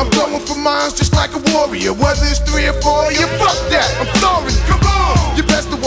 I'm 0.00 0.08
going 0.16 0.40
for 0.40 0.56
mines 0.56 0.94
just 0.94 1.12
like 1.12 1.36
a 1.36 1.42
warrior. 1.52 1.92
Whether 1.92 2.32
it's 2.32 2.40
three 2.40 2.66
or 2.66 2.80
four, 2.80 3.12
you 3.12 3.28
fuck 3.36 3.60
that. 3.68 3.92
I'm 4.00 4.08
sorry. 4.24 4.87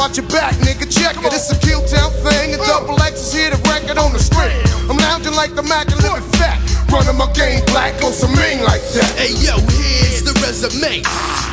Watch 0.02 0.18
your 0.18 0.26
back, 0.34 0.58
nigga. 0.66 0.90
Check 0.90 1.14
it. 1.22 1.30
It's 1.30 1.54
a 1.54 1.58
kill 1.62 1.86
town 1.86 2.10
thing, 2.26 2.58
and 2.58 2.62
double 2.66 2.98
X 3.06 3.22
is 3.22 3.34
here 3.38 3.52
to 3.54 3.60
wreck 3.70 3.86
it 3.86 4.02
on 4.02 4.10
the 4.12 4.18
street. 4.18 4.58
I'm 4.90 4.98
lounging 4.98 5.38
like 5.38 5.54
the 5.54 5.62
Mac 5.62 5.94
and 5.94 6.02
living 6.02 6.26
fat. 6.42 6.58
Running 6.90 7.22
my 7.22 7.30
game 7.38 7.62
black 7.70 7.94
on 8.02 8.10
some 8.12 8.34
mean 8.34 8.66
like 8.66 8.82
that. 8.98 9.14
Hey 9.14 9.38
yo, 9.46 9.62
here's 9.78 10.26
the 10.26 10.34
resume. 10.42 11.06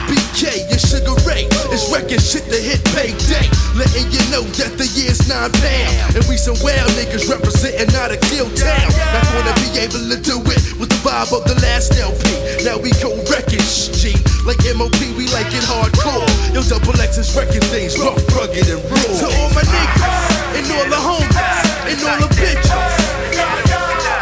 BK, 0.08 0.64
your 0.72 0.80
sugar 0.80 1.14
ray 1.28 1.44
is 1.76 1.92
wrecking 1.92 2.24
shit 2.24 2.48
to 2.48 2.56
hit 2.56 2.80
payday. 2.96 3.44
Letting 3.76 4.08
you 4.08 4.24
know 4.32 4.42
that 4.56 4.80
the 4.80 4.88
year's 4.96 5.28
nine 5.28 5.52
pound. 5.52 6.16
And 6.16 6.24
we 6.24 6.40
some 6.40 6.56
wild 6.64 6.88
niggas 6.96 7.28
representing 7.28 7.92
out 8.00 8.16
of 8.16 8.20
kill 8.32 8.48
town. 8.56 8.88
Not 9.12 9.28
gonna 9.36 9.54
be 9.60 9.76
able 9.76 10.08
to 10.08 10.16
do 10.24 10.40
it 10.48 10.60
with 10.80 10.88
the 10.88 11.00
vibe 11.04 11.36
of 11.36 11.44
the 11.44 11.60
last 11.60 11.92
LP. 12.00 12.64
Now 12.64 12.80
we 12.80 12.96
go 12.96 13.12
wrecking 13.28 13.60
G. 13.92 14.16
Like 14.48 14.64
MOP, 14.74 14.96
we 15.12 15.28
like 15.28 15.52
it 15.52 15.60
hardcore. 15.60 16.24
Yo, 16.54 16.62
double 16.62 16.98
X 16.98 17.18
is 17.18 17.36
wrecking 17.36 17.60
things 17.68 18.00
rough, 18.00 18.16
rugged, 18.34 18.66
and 18.66 18.80
raw. 18.88 18.96
To 18.96 19.26
all 19.28 19.50
my 19.52 19.60
niggas, 19.60 20.56
and 20.56 20.64
all 20.72 20.88
the 20.88 20.96
homies, 20.96 21.36
and 21.84 22.00
all 22.08 22.16
the 22.16 22.32
bitches, 22.32 22.72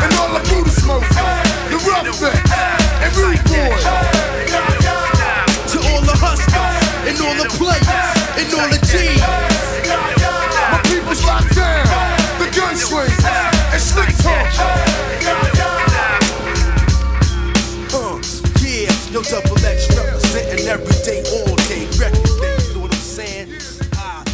and 0.02 0.12
all 0.18 0.34
the 0.34 0.42
Buddha 0.50 0.70
smokers, 0.70 1.14
the 1.70 1.78
roughnecks, 1.86 2.50
and 3.06 3.14
rude 3.14 3.38
boys. 3.46 3.84
To 5.70 5.78
all 5.94 6.02
the 6.02 6.16
hustlers, 6.18 6.74
and 7.06 7.16
all 7.22 7.36
the 7.38 7.48
players, 7.54 7.86
and 8.34 8.50
all 8.58 8.68
the 8.68 8.82
G's. 8.84 9.05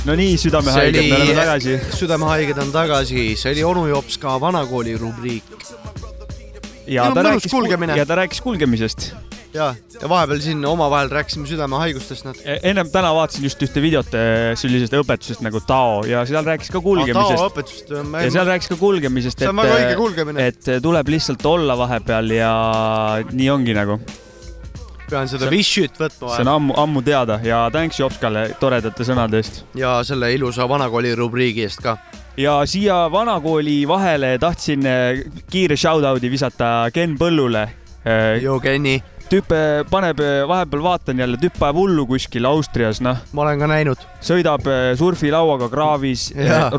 No 0.06 0.14
nii, 0.18 0.36
südamehaiged, 0.40 1.08
me 1.08 1.16
oleme 1.16 1.34
tagasi. 1.36 1.76
südamehaiged 1.94 2.62
on 2.62 2.72
tagasi, 2.74 3.26
see 3.38 3.52
oli 3.54 3.66
onu 3.66 3.84
Jops 3.92 4.18
ka 4.22 4.38
vanakooli 4.42 4.96
rubriik. 4.98 5.52
ja 6.90 7.10
ta 7.14 7.22
rääkis 7.22 7.52
ja 7.96 8.06
ta 8.06 8.16
rääkis 8.18 8.40
kulgemisest. 8.42 9.12
ja, 9.54 9.74
ja 10.00 10.08
vahepeal 10.08 10.40
siin 10.42 10.64
omavahel 10.66 11.10
rääkisime 11.12 11.46
südamehaigustest 11.46 12.24
natuke. 12.24 12.58
ennem 12.62 12.90
täna 12.90 13.12
vaatasin 13.14 13.46
just 13.46 13.62
ühte 13.62 13.82
videot 13.84 14.14
eh, 14.18 14.56
sellisest 14.58 14.96
õpetusest 14.98 15.44
nagu 15.46 15.60
Tao 15.66 16.02
ja 16.08 16.24
seal 16.26 16.44
rääkis 16.50 16.72
ka 16.72 16.82
kulgemisest 16.82 17.38
Tao 17.38 17.52
õpetust, 17.52 17.94
ja 17.94 18.34
seal 18.34 18.50
rääkis 18.50 18.72
ka 18.74 18.80
kulgemisest, 18.80 19.46
õige 19.46 19.94
kulgemine. 20.00 20.50
et 20.50 20.74
tuleb 20.82 21.14
lihtsalt 21.14 21.46
olla 21.46 21.78
vahepeal 21.78 22.34
ja 22.40 22.52
nii 23.30 23.50
ongi 23.54 23.78
nagu. 23.78 24.00
Pean 25.12 25.30
seda 25.30 25.50
vishit 25.52 25.98
võtma 26.00 26.32
see 26.36 26.44
on 26.46 26.50
ammu, 26.56 26.76
ammu 26.80 27.04
teada 27.06 27.38
ja 27.44 27.66
thanks 27.74 28.00
Jopskale 28.00 28.48
toredate 28.60 29.06
sõnade 29.06 29.40
eest. 29.42 29.62
ja 29.78 29.98
selle 30.06 30.32
ilusa 30.34 30.66
vanakooli 30.70 31.14
rubriigi 31.18 31.66
eest 31.66 31.82
ka. 31.84 31.96
ja 32.40 32.58
siia 32.68 33.04
vanakooli 33.12 33.82
vahele 33.88 34.34
tahtsin 34.42 34.88
eh, 34.88 35.24
kiire 35.52 35.76
shout-out'i 35.76 36.30
visata 36.32 36.90
Ken 36.94 37.16
Põllule. 37.20 37.68
joo, 38.42 38.58
Kenni. 38.60 38.96
tüüp 39.30 39.52
paneb, 39.90 40.18
vahepeal 40.48 40.82
vaatan 40.84 41.22
jälle, 41.22 41.38
tüüp 41.40 41.60
ajab 41.62 41.78
hullu 41.78 42.06
kuskil 42.06 42.48
Austrias, 42.48 43.00
noh. 43.04 43.20
ma 43.32 43.46
olen 43.46 43.62
ka 43.62 43.70
näinud. 43.70 44.08
sõidab 44.20 44.66
surfilauaga 44.98 45.70
kraavis, 45.72 46.30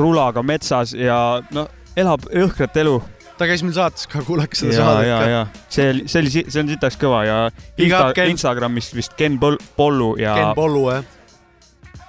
rulaga 0.04 0.44
metsas 0.44 0.94
ja 0.98 1.18
noh, 1.56 1.70
elab 1.96 2.28
jõhkrat 2.34 2.82
elu 2.84 3.00
ta 3.38 3.48
käis 3.50 3.64
meil 3.66 3.76
saates 3.76 4.08
ka, 4.12 4.22
kuulake 4.26 4.58
seda 4.58 4.74
ja, 4.74 4.86
saadet 4.86 5.08
ja, 5.08 5.18
ka. 5.18 5.30
ja 5.32 5.42
see 5.74 5.90
oli, 5.90 6.06
see 6.08 6.24
oli, 6.24 6.34
see 6.36 6.62
on 6.64 6.72
sitaks 6.74 7.00
kõva 7.02 7.24
ja 7.28 7.38
Insta. 7.78 8.28
Instagramist 8.30 8.96
vist 8.98 9.18
Ken 9.20 9.40
Pol- 9.42 9.60
Pollu 9.78 10.14
ja. 10.22 10.36
Ken 10.38 10.54
Pollu 10.58 10.84
jah. 10.92 11.08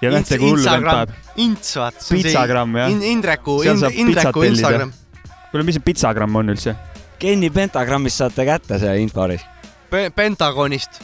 ja 0.02 0.12
näete, 0.14 0.38
kui 0.38 0.52
hullu 0.52 0.66
vend 0.68 0.90
paneb. 0.90 1.14
Ints, 1.44 1.76
vaata. 1.80 2.04
Pitsagramm 2.10 2.76
jah. 2.82 2.92
Indreku, 3.12 3.62
Indreku 3.64 4.44
Instagram.. 4.50 4.92
kuule, 5.50 5.64
mis 5.66 5.78
see 5.78 5.86
pitsagramm 5.86 6.42
on 6.42 6.54
üldse? 6.54 6.76
Kenny 7.18 7.50
Pentagrammist 7.50 8.20
saate 8.20 8.44
kätte 8.44 8.78
see 8.82 8.94
infori. 9.00 9.38
Pentagonist. 10.14 11.00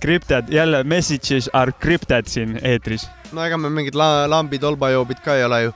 Crypted, 0.00 0.48
jälle 0.52 0.84
messages 0.84 1.50
are 1.52 1.72
crypted 1.72 2.26
siin 2.28 2.58
eetris. 2.62 3.08
no 3.32 3.44
ega 3.44 3.56
me 3.58 3.70
mingid 3.72 3.94
la-, 3.96 4.26
lambid, 4.30 4.62
olbajoobid 4.62 5.22
ka 5.24 5.36
ei 5.36 5.44
ole 5.44 5.62
ju. 5.62 5.72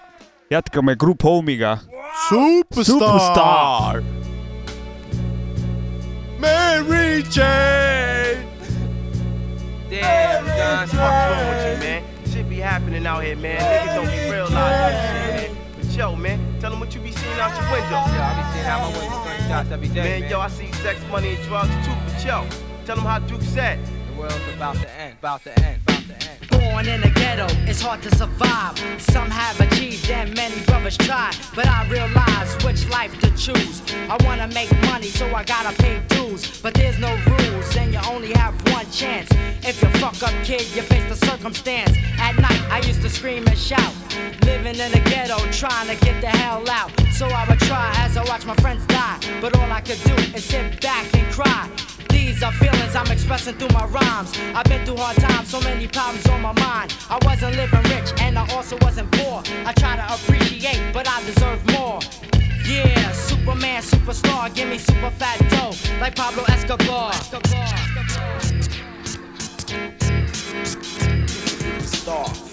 Jätkame 0.51 0.97
Group 0.97 1.23
Home'iga. 1.23 1.79
Superstar. 2.29 4.03
Mary 6.41 7.23
Jane. 7.23 8.47
Damn, 9.89 10.45
Don, 10.45 10.79
what's 10.79 10.95
wrong 10.95 11.49
with 11.49 11.67
you, 11.67 11.77
man? 11.85 12.03
Shit 12.27 12.49
be 12.49 12.57
happening 12.57 13.07
out 13.07 13.23
here, 13.23 13.37
man. 13.37 13.61
Niggas 13.61 13.95
don't 13.95 14.07
be 14.07 14.31
realizing 14.31 14.55
that 14.55 15.41
shit, 15.41 15.53
man. 15.53 15.57
But 15.77 15.97
yo, 15.97 16.17
man, 16.17 16.61
tell 16.61 16.71
them 16.71 16.81
what 16.81 16.95
you 16.95 17.01
be 17.01 17.13
seeing 17.13 17.39
out 17.39 17.51
your 17.51 17.71
window. 17.71 17.91
Yo, 17.91 18.21
I 18.21 18.35
be 18.35 18.43
seeing 18.55 18.67
out 18.67 18.81
my 18.81 18.99
window 18.99 19.25
gunshots 19.25 19.71
every 19.71 19.89
day, 19.89 20.21
man. 20.21 20.31
yo, 20.31 20.41
I 20.41 20.49
see 20.49 20.73
sex, 20.83 21.01
money, 21.11 21.35
and 21.37 21.45
drugs 21.45 21.71
too. 21.87 21.95
But 22.07 22.25
yo, 22.25 22.47
tell 22.87 22.97
them 22.97 23.05
how 23.05 23.21
Duke 23.21 23.43
said. 23.43 23.79
The 23.87 24.21
world's 24.21 24.37
about 24.55 24.77
to 24.77 24.91
end, 25.01 25.17
about 25.19 25.45
to 25.45 25.59
end, 25.65 25.81
about 25.83 26.03
to 26.07 26.29
end. 26.29 26.51
Born 26.51 26.89
in 26.89 27.01
the 27.01 27.11
ghetto, 27.11 27.47
it's 27.81 27.87
hard 27.87 28.03
to 28.03 28.15
survive. 28.15 28.79
Some 29.01 29.31
have 29.31 29.59
achieved 29.59 30.11
and 30.11 30.35
many 30.37 30.61
brothers 30.67 30.99
try. 30.99 31.33
But 31.55 31.67
I 31.67 31.89
realize 31.89 32.53
which 32.63 32.87
life 32.91 33.19
to 33.21 33.31
choose. 33.37 33.81
I 34.11 34.19
wanna 34.25 34.49
make 34.49 34.71
money, 34.83 35.07
so 35.07 35.25
I 35.35 35.45
gotta 35.45 35.75
pay 35.83 36.03
dues. 36.09 36.61
But 36.61 36.75
there's 36.75 36.99
no 36.99 37.17
rules, 37.27 37.77
and 37.77 37.95
you 37.95 38.01
only 38.11 38.33
have 38.35 38.55
one 38.71 38.85
chance. 38.91 39.31
If 39.63 39.81
you 39.81 39.89
fuck 39.99 40.23
up, 40.23 40.35
kid, 40.45 40.67
you 40.77 40.83
face 40.83 41.09
the 41.09 41.27
circumstance. 41.27 41.97
At 42.19 42.39
night, 42.39 42.63
I 42.71 42.81
used 42.87 43.01
to 43.01 43.09
scream 43.09 43.47
and 43.47 43.59
shout. 43.59 43.95
Living 44.43 44.79
in 44.79 44.91
the 44.93 45.01
ghetto, 45.09 45.39
trying 45.51 45.89
to 45.89 45.97
get 46.05 46.21
the 46.21 46.29
hell 46.29 46.69
out. 46.69 46.91
So 47.13 47.29
I 47.29 47.49
would 47.49 47.61
try 47.61 47.93
as 47.97 48.15
I 48.17 48.25
watch 48.25 48.45
my 48.45 48.57
friends 48.57 48.85
die. 48.87 49.19
But 49.41 49.57
all 49.57 49.73
I 49.73 49.81
could 49.81 50.03
do 50.05 50.15
is 50.37 50.45
sit 50.45 50.83
back 50.83 51.07
and 51.15 51.27
cry. 51.33 51.90
These 52.11 52.43
are 52.43 52.53
feelings 52.53 52.95
I'm 52.95 53.11
expressing 53.11 53.55
through 53.55 53.69
my 53.69 53.87
rhymes. 53.87 54.33
I've 54.55 54.65
been 54.65 54.85
through 54.85 54.97
hard 54.97 55.17
times, 55.17 55.49
so 55.49 55.61
many 55.61 55.87
problems 55.87 56.27
on 56.29 56.41
my 56.43 56.53
mind. 56.53 56.97
I 57.09 57.19
wasn't 57.25 57.57
living 57.57 57.83
rich 57.85 58.13
and 58.21 58.39
I 58.39 58.49
also 58.55 58.77
wasn't 58.83 59.11
poor. 59.13 59.43
I 59.67 59.73
try 59.73 59.97
to 59.97 60.15
appreciate, 60.15 60.93
but 60.93 61.09
I 61.09 61.23
deserve 61.25 61.65
more. 61.73 62.01
Yeah, 62.65 63.13
Superman, 63.13 63.83
superstar, 63.83 64.55
give 64.55 64.69
me 64.69 64.79
super 64.79 65.11
fat 65.11 65.39
dough 65.51 65.75
like 66.01 66.15
Pablo 66.15 66.45
Escobar. 66.49 67.13
Star, 67.13 67.71
by 67.95 68.03
bandits, 72.13 72.50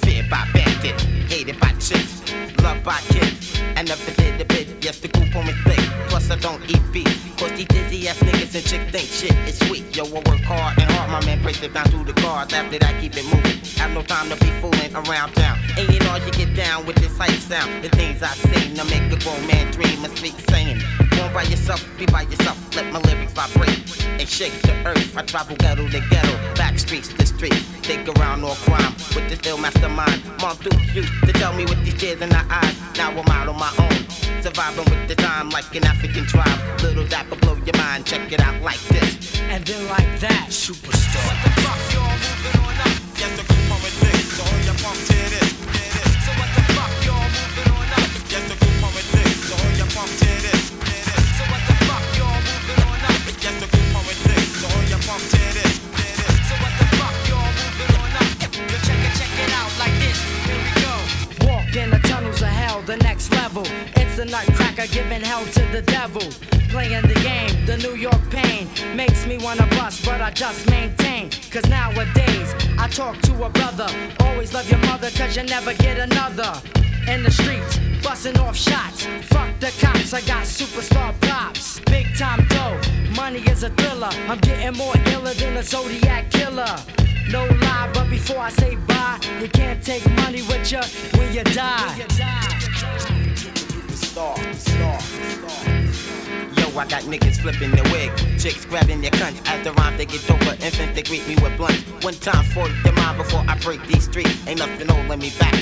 hated 1.48 1.62
by 1.62 1.72
chicks, 1.80 2.22
loved 2.62 2.84
by 2.84 3.00
kids. 3.10 3.60
I 3.76 3.84
never 3.84 4.12
did 4.12 4.42
a 4.42 4.46
bit, 4.46 4.68
yes, 4.84 5.00
the 5.00 5.08
group 5.08 5.36
on 5.36 5.46
me 5.46 5.54
thick. 5.64 5.80
Plus, 6.10 6.30
I 6.30 6.36
don't 6.36 6.62
eat 6.70 6.82
beef. 6.92 7.38
Cause 7.38 7.52
these 7.52 7.68
dizzy 7.68 8.08
ass 8.08 8.18
niggas 8.20 8.56
and 8.56 8.66
chicks 8.66 8.92
think 8.92 9.08
shit 9.08 9.36
is 9.48 9.58
sweet. 9.60 9.96
Yo, 9.96 10.04
I 10.06 10.10
work 10.30 10.42
hard 10.42 10.78
and 10.80 10.92
hard, 10.92 11.12
my 11.12 11.26
man 11.26 11.42
breaks 11.42 11.62
it 11.64 11.74
down 11.74 11.86
through 11.86 12.06
the 12.06 12.14
cards. 12.22 12.54
After 12.54 12.80
that, 12.80 13.02
keep 13.02 13.16
it 13.16 13.26
moving. 13.26 13.60
Have 13.78 13.92
no 13.92 14.02
time 14.02 14.30
to 14.30 14.36
be 14.38 14.52
fooling 14.60 14.94
around 14.96 15.34
town. 15.34 15.58
And 15.78 15.88
you 15.94 16.00
know, 16.00 16.16
you 16.16 16.32
get 16.32 16.56
down 16.56 16.86
with 16.86 16.98
this 16.98 17.16
hype 17.18 17.40
sound. 17.40 17.84
The 17.84 17.90
things 17.90 18.22
I 18.24 18.34
sing 18.34 18.76
to 18.76 18.84
make 18.86 19.12
a 19.12 19.18
grown 19.24 19.46
man 19.48 19.72
dream 19.72 20.04
and 20.04 20.18
speak 20.18 20.36
saying. 20.50 20.82
Born 21.18 21.34
by 21.34 21.44
yourself, 21.44 21.84
be 21.98 22.06
by 22.06 22.22
yourself. 22.24 22.58
Let 22.76 22.92
my 22.94 23.00
lyrics 23.00 23.34
vibrate 23.34 23.80
and 24.20 24.28
shake 24.28 24.54
the 24.62 24.74
earth. 24.86 25.18
I 25.18 25.24
travel 25.24 25.56
ghetto 25.56 25.88
to 25.88 26.00
ghetto, 26.10 26.56
back 26.56 26.78
streets 26.78 27.10
to 27.10 27.26
street. 27.26 27.62
Think 27.82 28.08
around 28.18 28.44
all 28.44 28.56
crime 28.68 28.94
with 29.16 29.28
this 29.30 29.42
ill 29.48 29.58
mastermind. 29.58 30.22
Mom 30.42 30.58
Duke 30.58 30.78
used 30.94 31.12
to 31.26 31.34
tell 31.34 31.54
me 31.54 31.66
with 31.66 31.84
these 31.84 31.96
tears 31.96 32.22
in 32.22 32.30
her 32.30 32.46
eyes. 32.50 32.76
Now 32.98 33.10
I'm 33.10 33.28
out 33.30 33.48
on 33.48 33.58
my 33.58 33.74
own. 33.80 33.98
Surviving 34.44 34.86
with 34.86 35.08
the 35.08 35.16
time 35.16 35.50
like 35.50 35.74
an 35.76 35.86
African 35.86 36.26
tribe. 36.26 36.60
Little 36.82 37.08
dapper 37.08 37.36
blow 37.36 37.56
your 37.56 37.78
mind. 37.78 38.06
Check 38.06 38.32
it 38.32 38.40
out 38.40 38.62
like 38.62 38.80
this. 38.90 39.40
And 39.50 39.66
then 39.66 39.88
like 39.90 40.20
that, 40.20 40.48
superstar. 40.50 41.26
What 41.26 41.38
the 41.44 41.62
fuck, 41.62 41.94
y'all 41.94 42.14
moving 42.14 42.62
on 42.62 42.76
up? 42.86 42.94
Yes, 43.18 43.32
the 43.38 43.44
group 43.48 43.72
on 43.72 43.82
with 43.82 44.00
this. 44.02 44.38
So 44.38 44.44
hold 44.44 44.66
your 44.66 44.76
pump 44.76 45.00
to 45.08 45.14
this. 45.34 45.57
The 62.88 62.98
next 63.04 63.34
level. 63.34 63.64
It's 63.98 64.16
the 64.16 64.24
nutcracker 64.24 64.88
giving 64.88 65.22
hell 65.22 65.44
to 65.44 65.62
the 65.74 65.82
devil. 65.82 66.22
Playing 66.70 67.06
the 67.06 67.20
game, 67.20 67.66
the 67.66 67.78
New 67.80 67.96
York 67.96 68.22
pain 68.32 68.70
makes 68.96 69.28
me 69.28 69.38
wanna 69.40 69.68
bust, 69.72 70.06
but 70.06 70.22
I 70.22 70.32
just 70.32 70.70
maintain. 70.70 71.30
Cause 71.52 71.68
nowadays, 71.70 72.56
I 72.80 72.88
talk 72.88 73.22
to 73.24 73.44
a 73.44 73.50
brother. 73.50 73.90
Always 74.22 74.54
love 74.54 74.70
your 74.70 74.80
mother, 74.80 75.10
cause 75.12 75.36
you 75.36 75.44
never 75.44 75.74
get 75.74 76.00
another. 76.00 76.54
In 77.08 77.24
the 77.24 77.32
streets, 77.32 77.80
busting 78.04 78.38
off 78.40 78.58
shots. 78.58 79.06
Fuck 79.24 79.60
the 79.60 79.72
cops, 79.80 80.14
I 80.14 80.20
got 80.22 80.44
superstar 80.44 81.18
props. 81.22 81.80
Big 81.86 82.06
time 82.18 82.46
dough, 82.50 82.80
money 83.16 83.40
is 83.50 83.64
a 83.64 83.70
thriller. 83.70 84.10
I'm 84.28 84.40
getting 84.40 84.78
more 84.78 84.94
iller 85.14 85.34
than 85.34 85.56
a 85.56 85.64
Zodiac 85.64 86.30
killer. 86.32 86.76
No 87.32 87.46
lie, 87.46 87.90
but 87.94 88.10
before 88.10 88.40
I 88.40 88.50
say 88.50 88.76
bye, 88.76 89.20
you 89.42 89.48
can't 89.48 89.82
take 89.82 90.06
money 90.18 90.42
with 90.44 90.70
you 90.70 90.82
when 91.18 91.34
you 91.34 91.44
die. 91.46 92.06
I 96.78 96.86
got 96.86 97.04
niggas 97.04 97.42
flipping 97.42 97.72
their 97.72 97.84
wig, 97.86 98.12
chicks 98.38 98.66
grabbing 98.66 99.02
their 99.02 99.12
cunts. 99.12 99.42
As 99.48 99.64
the 99.64 99.74
rhyme 99.74 99.98
they 99.98 100.06
get 100.06 100.30
over, 100.30 100.52
infants 100.64 100.94
they 100.94 101.02
greet 101.02 101.28
me 101.28 101.36
with 101.42 101.58
blunts. 101.58 101.82
One 102.04 102.14
time 102.16 102.46
for 102.54 102.68
your 102.86 102.94
mind 102.94 103.18
before 103.18 103.44
I 103.48 103.58
break 103.60 103.86
these 103.88 104.04
streets. 104.04 104.46
Ain't 104.48 104.60
nothing 104.60 104.88
holding 104.88 105.20
me 105.20 105.32
back. 105.40 105.56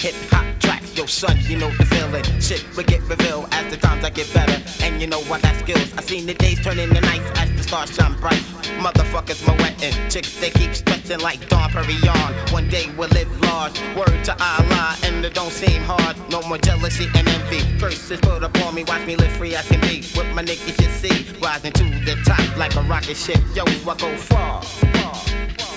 Hip 0.00 0.14
hop 0.30 0.46
tracks, 0.60 0.96
yo 0.96 1.06
son, 1.06 1.36
you 1.48 1.58
know 1.58 1.70
the 1.76 1.86
feeling. 1.86 2.24
Shit 2.40 2.64
will 2.76 2.84
get 2.84 3.00
revealed 3.08 3.48
as 3.52 3.70
the 3.70 3.78
times 3.78 4.04
I 4.04 4.10
get 4.10 4.32
better. 4.34 4.60
And 4.84 5.00
you 5.00 5.06
know 5.06 5.20
I 5.32 5.40
got 5.40 5.56
skills. 5.56 5.92
I 5.96 6.02
seen 6.02 6.26
the 6.26 6.34
days 6.34 6.62
turn 6.62 6.78
into 6.78 7.00
nights 7.00 7.30
as 7.40 7.50
the 7.56 7.62
stars 7.62 7.94
shine 7.94 8.14
bright. 8.20 8.42
Motherfuckers 8.80 9.46
my 9.46 9.54
wetting, 9.62 9.94
chicks 10.08 10.38
they 10.40 10.50
keep 10.50 10.74
stretching 10.74 11.20
like 11.20 11.46
Dawn 11.48 11.70
Perignon. 11.70 12.52
One 12.52 12.68
day 12.68 12.86
we'll 12.96 13.10
live 13.10 13.28
large. 13.42 13.78
Word 13.94 14.24
to 14.24 14.32
Allah, 14.42 14.96
and 15.04 15.24
it 15.24 15.34
don't 15.34 15.52
seem 15.52 15.82
hard. 15.82 16.16
No 16.30 16.40
more 16.42 16.58
jealousy 16.58 17.06
and 17.14 17.28
envy. 17.28 17.60
Curses 17.78 18.20
put 18.20 18.42
upon 18.42 18.74
me, 18.74 18.84
watch 18.84 19.06
me 19.06 19.16
live 19.16 19.32
free 19.32 19.54
as 19.54 19.66
can 19.68 19.80
be. 19.82 20.00
With 20.16 20.34
my 20.34 20.42
niggas 20.50 20.82
you 20.82 20.90
see, 20.98 21.38
rising 21.38 21.72
to 21.72 21.84
the 22.04 22.16
top 22.26 22.56
like 22.56 22.74
a 22.74 22.82
rocket 22.82 23.16
ship. 23.16 23.40
Yo, 23.54 23.62
I 23.62 23.94
go 23.94 24.16
far. 24.16 24.62
far. 24.62 25.14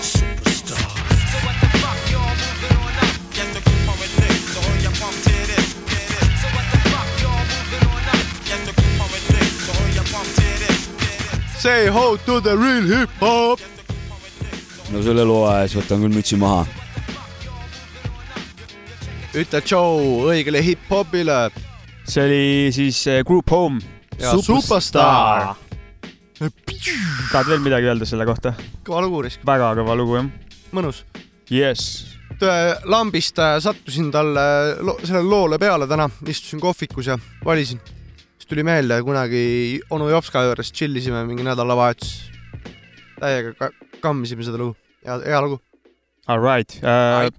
Superstar. 0.02 0.90
So 1.30 1.36
what 1.46 1.56
the 1.62 1.68
fuck 1.78 1.98
y'all 2.10 2.34
moving 2.42 2.74
on 2.82 2.94
up? 3.04 3.14
Yes, 3.38 3.48
the 3.54 3.60
group 3.62 3.88
on 3.90 3.96
with 4.02 4.14
this, 4.18 4.38
so 4.52 4.58
hold 4.66 4.82
your 4.82 4.94
pump 4.98 5.16
to 5.26 5.34
this. 5.50 5.66
So 6.40 6.46
what 6.56 6.66
the 6.72 6.80
fuck 6.90 7.08
y'all 7.22 7.44
moving 7.54 7.84
on 7.92 8.02
up? 8.14 8.26
Yes, 8.50 8.60
the 8.66 8.74
group 8.74 8.98
on 9.04 9.08
with 9.14 9.26
this, 9.30 9.50
so 9.64 9.70
hold 9.78 9.94
your 9.94 10.08
pump 10.10 10.28
to 10.38 10.48
this. 10.62 11.62
Say 11.62 11.86
ho 11.86 12.16
to 12.26 12.40
the 12.40 12.58
real 12.58 12.86
hip-hop. 12.94 13.60
no 14.92 15.00
selle 15.02 15.24
loo 15.26 15.42
ajal 15.50 15.68
siis 15.70 15.78
võtan 15.80 16.02
küll 16.04 16.14
mütsi 16.14 16.36
maha. 16.38 16.66
ütle 19.34 19.60
tšau 19.64 20.28
õigele 20.30 20.60
hip-hopile. 20.62 21.40
see 22.06 22.22
oli 22.22 22.70
siis 22.74 23.06
eh, 23.06 23.24
Group 23.26 23.50
Home. 23.50 23.93
Ja 24.18 24.36
Superstar. 24.42 25.54
tahad 27.32 27.48
veel 27.48 27.62
midagi 27.62 27.88
öelda 27.90 28.06
selle 28.06 28.26
kohta? 28.28 28.54
kõva 28.86 29.02
lugu, 29.04 29.22
risk, 29.26 29.44
väga 29.46 29.72
kõva 29.78 29.96
lugu 29.98 30.18
jah. 30.18 30.28
mõnus. 30.74 31.04
Jess, 31.50 32.14
lambist 32.90 33.38
äh, 33.38 33.58
sattusin 33.60 34.10
talle 34.12 34.44
lo 34.80 34.96
sellele 35.04 35.28
loole 35.28 35.58
peale 35.58 35.86
täna, 35.86 36.08
istusin 36.26 36.60
kohvikus 36.60 37.06
ja 37.06 37.18
valisin. 37.44 37.80
siis 38.38 38.46
tuli 38.48 38.62
meelde 38.62 39.02
kunagi 39.02 39.80
onu 39.90 40.08
Jopska 40.08 40.42
juures 40.42 40.72
chill 40.72 40.96
isime 40.96 41.24
mingi 41.24 41.42
nädalavahetus. 41.42 42.30
täiega 43.20 43.54
ka 43.54 43.70
kammisime 44.00 44.44
seda 44.44 44.58
lugu, 44.58 44.76
hea, 45.04 45.20
hea 45.26 45.40
lugu. 45.40 45.60
alright 46.26 46.80
äh,. 46.82 47.30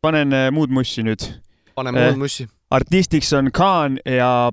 panen 0.00 0.32
äh, 0.32 0.50
muud 0.50 0.70
mussi 0.70 1.02
nüüd. 1.02 1.22
Pane 1.74 1.92
muud 1.92 2.18
mussi.. 2.18 2.48
Artistiks 2.72 3.32
on 3.32 3.50
Khan 3.52 3.98
ja 4.06 4.50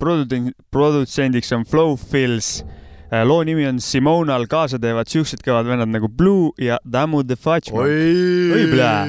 produtsendiks 0.72 1.52
on 1.52 1.64
Flow 1.64 1.96
Fills. 1.96 2.66
loo 3.24 3.44
nimi 3.44 3.68
on 3.68 3.80
Simonal, 3.82 4.46
kaasa 4.48 4.80
teevad 4.80 5.08
siuksed 5.10 5.42
kõvad 5.46 5.66
vennad 5.72 5.90
nagu 5.90 6.10
Blue 6.10 6.52
ja 6.60 6.78
Dammu 6.84 7.24
the 7.24 7.36
Fudge. 7.36 7.72
oi 7.74 8.68
plää. 8.72 9.08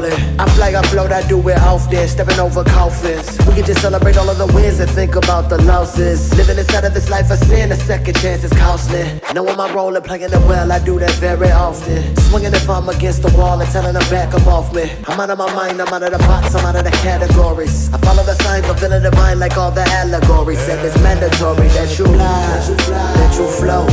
falling. 0.00 0.40
I 0.40 0.48
flag, 0.50 0.74
I 0.74 0.82
float, 0.82 1.12
I 1.12 1.26
do 1.28 1.36
it 1.48 1.58
often, 1.58 2.08
stepping 2.08 2.38
over 2.38 2.64
coffins. 2.64 3.38
We 3.46 3.54
can 3.54 3.64
just 3.64 3.80
celebrate 3.80 4.16
all 4.16 4.28
of 4.28 4.38
the 4.38 4.46
wins 4.46 4.80
and 4.80 4.90
think 4.90 5.16
about 5.16 5.48
the 5.48 5.60
losses. 5.62 6.34
Living 6.36 6.58
inside 6.58 6.84
of 6.84 6.94
this 6.94 7.10
life 7.10 7.30
of 7.30 7.38
sin, 7.38 7.72
a 7.72 7.76
second 7.76 8.16
chance 8.16 8.44
is 8.44 8.52
costly. 8.52 9.04
Knowing 9.34 9.56
my 9.56 9.72
role 9.72 9.94
and 9.94 10.04
playing 10.04 10.32
it 10.32 10.44
well, 10.48 10.72
I 10.72 10.78
do 10.84 10.98
that 10.98 11.12
very 11.12 11.50
often. 11.50 12.16
Swinging 12.28 12.54
if 12.54 12.68
I'm 12.68 12.88
against 12.88 13.22
the 13.22 13.32
wall 13.36 13.60
and 13.60 13.70
telling 13.70 13.94
them 13.94 14.08
back 14.10 14.34
up 14.34 14.46
off 14.46 14.74
me. 14.74 14.90
I'm 15.06 15.20
out 15.20 15.30
of 15.30 15.38
my 15.38 15.52
mind, 15.54 15.80
I'm 15.80 15.92
out 15.92 16.02
of 16.02 16.12
the 16.12 16.18
box, 16.18 16.54
I'm 16.54 16.64
out 16.64 16.76
of 16.76 16.84
the 16.84 16.96
categories. 17.02 17.92
I 17.92 17.98
follow 17.98 18.22
the 18.22 18.34
signs, 18.42 18.66
I'm 18.66 18.76
feeling 18.76 19.02
divine 19.02 19.38
like 19.38 19.56
all 19.56 19.70
the 19.70 19.82
allegories. 19.82 20.66
And 20.68 20.80
it's 20.86 20.96
mandatory 21.02 21.68
that 21.68 21.98
you 21.98 22.06
lie, 22.06 22.60
that 22.88 23.36
you 23.36 23.46
flow. 23.48 23.86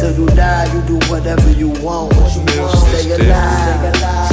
Till 0.00 0.14
you 0.16 0.26
die, 0.34 0.66
you 0.74 0.80
do 0.82 0.98
whatever 1.10 1.50
you 1.52 1.68
want. 1.82 2.12
Stay 2.14 3.12
alive, 3.12 4.00
stay 4.10 4.29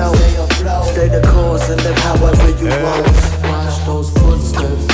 afloat, 0.00 0.84
stay 0.86 1.08
the 1.08 1.20
course 1.26 1.68
and 1.68 1.82
live 1.82 1.98
however 1.98 2.50
you 2.62 2.70
want. 2.82 3.06
Watch 3.44 3.84
those 3.86 4.10
footsteps. 4.10 4.89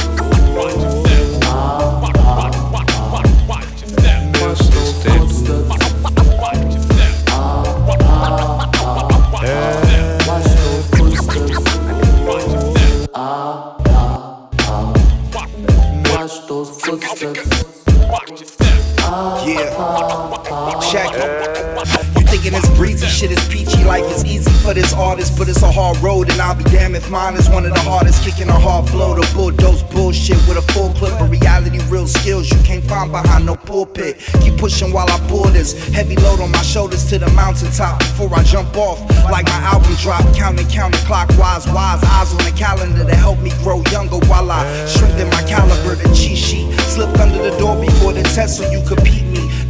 Shit 23.17 23.33
is 23.33 23.49
peachy, 23.49 23.83
life 23.85 24.05
is 24.13 24.27
easy 24.27 24.51
for 24.61 24.75
this 24.75 24.93
artist, 24.93 25.39
but 25.39 25.49
it's 25.49 25.63
a 25.63 25.73
hard 25.73 25.97
road, 25.99 26.31
and 26.31 26.39
I'll 26.39 26.55
be 26.55 26.65
damned 26.65 26.97
if 26.97 27.09
mine 27.09 27.35
is 27.35 27.49
one 27.49 27.65
of 27.65 27.73
the 27.73 27.81
hardest. 27.81 28.23
Kicking 28.23 28.49
a 28.49 28.59
hard 28.61 28.89
flow 28.91 29.17
to 29.17 29.35
bulldoze 29.35 29.83
bullshit 29.85 30.37
with 30.47 30.59
a 30.59 30.73
full 30.73 30.93
clip 30.93 31.19
of 31.19 31.31
reality, 31.31 31.81
real 31.89 32.07
skills 32.07 32.51
you 32.51 32.61
can't 32.63 32.85
find 32.85 33.11
behind 33.11 33.47
no 33.47 33.57
pulpit. 33.57 34.19
Keep 34.43 34.59
pushing 34.59 34.93
while 34.93 35.09
I 35.09 35.19
pull 35.29 35.49
this 35.49 35.73
heavy 35.89 36.17
load 36.17 36.41
on 36.41 36.51
my 36.51 36.61
shoulders 36.61 37.09
to 37.09 37.19
the 37.19 37.31
mountaintop 37.31 38.01
before 38.01 38.35
I 38.35 38.43
jump 38.43 38.77
off. 38.77 39.01
Like 39.31 39.47
my 39.47 39.61
album 39.73 39.95
drop, 39.97 40.23
counting, 40.35 40.69
counting 40.69 41.01
clockwise, 41.07 41.67
wise 41.69 42.05
eyes 42.05 42.33
on 42.33 42.45
the 42.45 42.55
calendar 42.55 43.05
to 43.05 43.17
help 43.17 43.39
me 43.41 43.51
grow 43.65 43.83
younger 43.93 44.19
while 44.29 44.51
I 44.51 44.63
strengthen 44.85 45.31
my 45.31 45.43
caliber. 45.49 45.95
The 45.95 46.13
cheat 46.15 46.37
sheet 46.37 46.71
slipped 46.93 47.19
under 47.19 47.39
the 47.39 47.57
door 47.57 47.81
before 47.81 48.13
the 48.13 48.23
test, 48.23 48.59
so 48.59 48.71
you 48.71 48.85
me. 49.03 49.26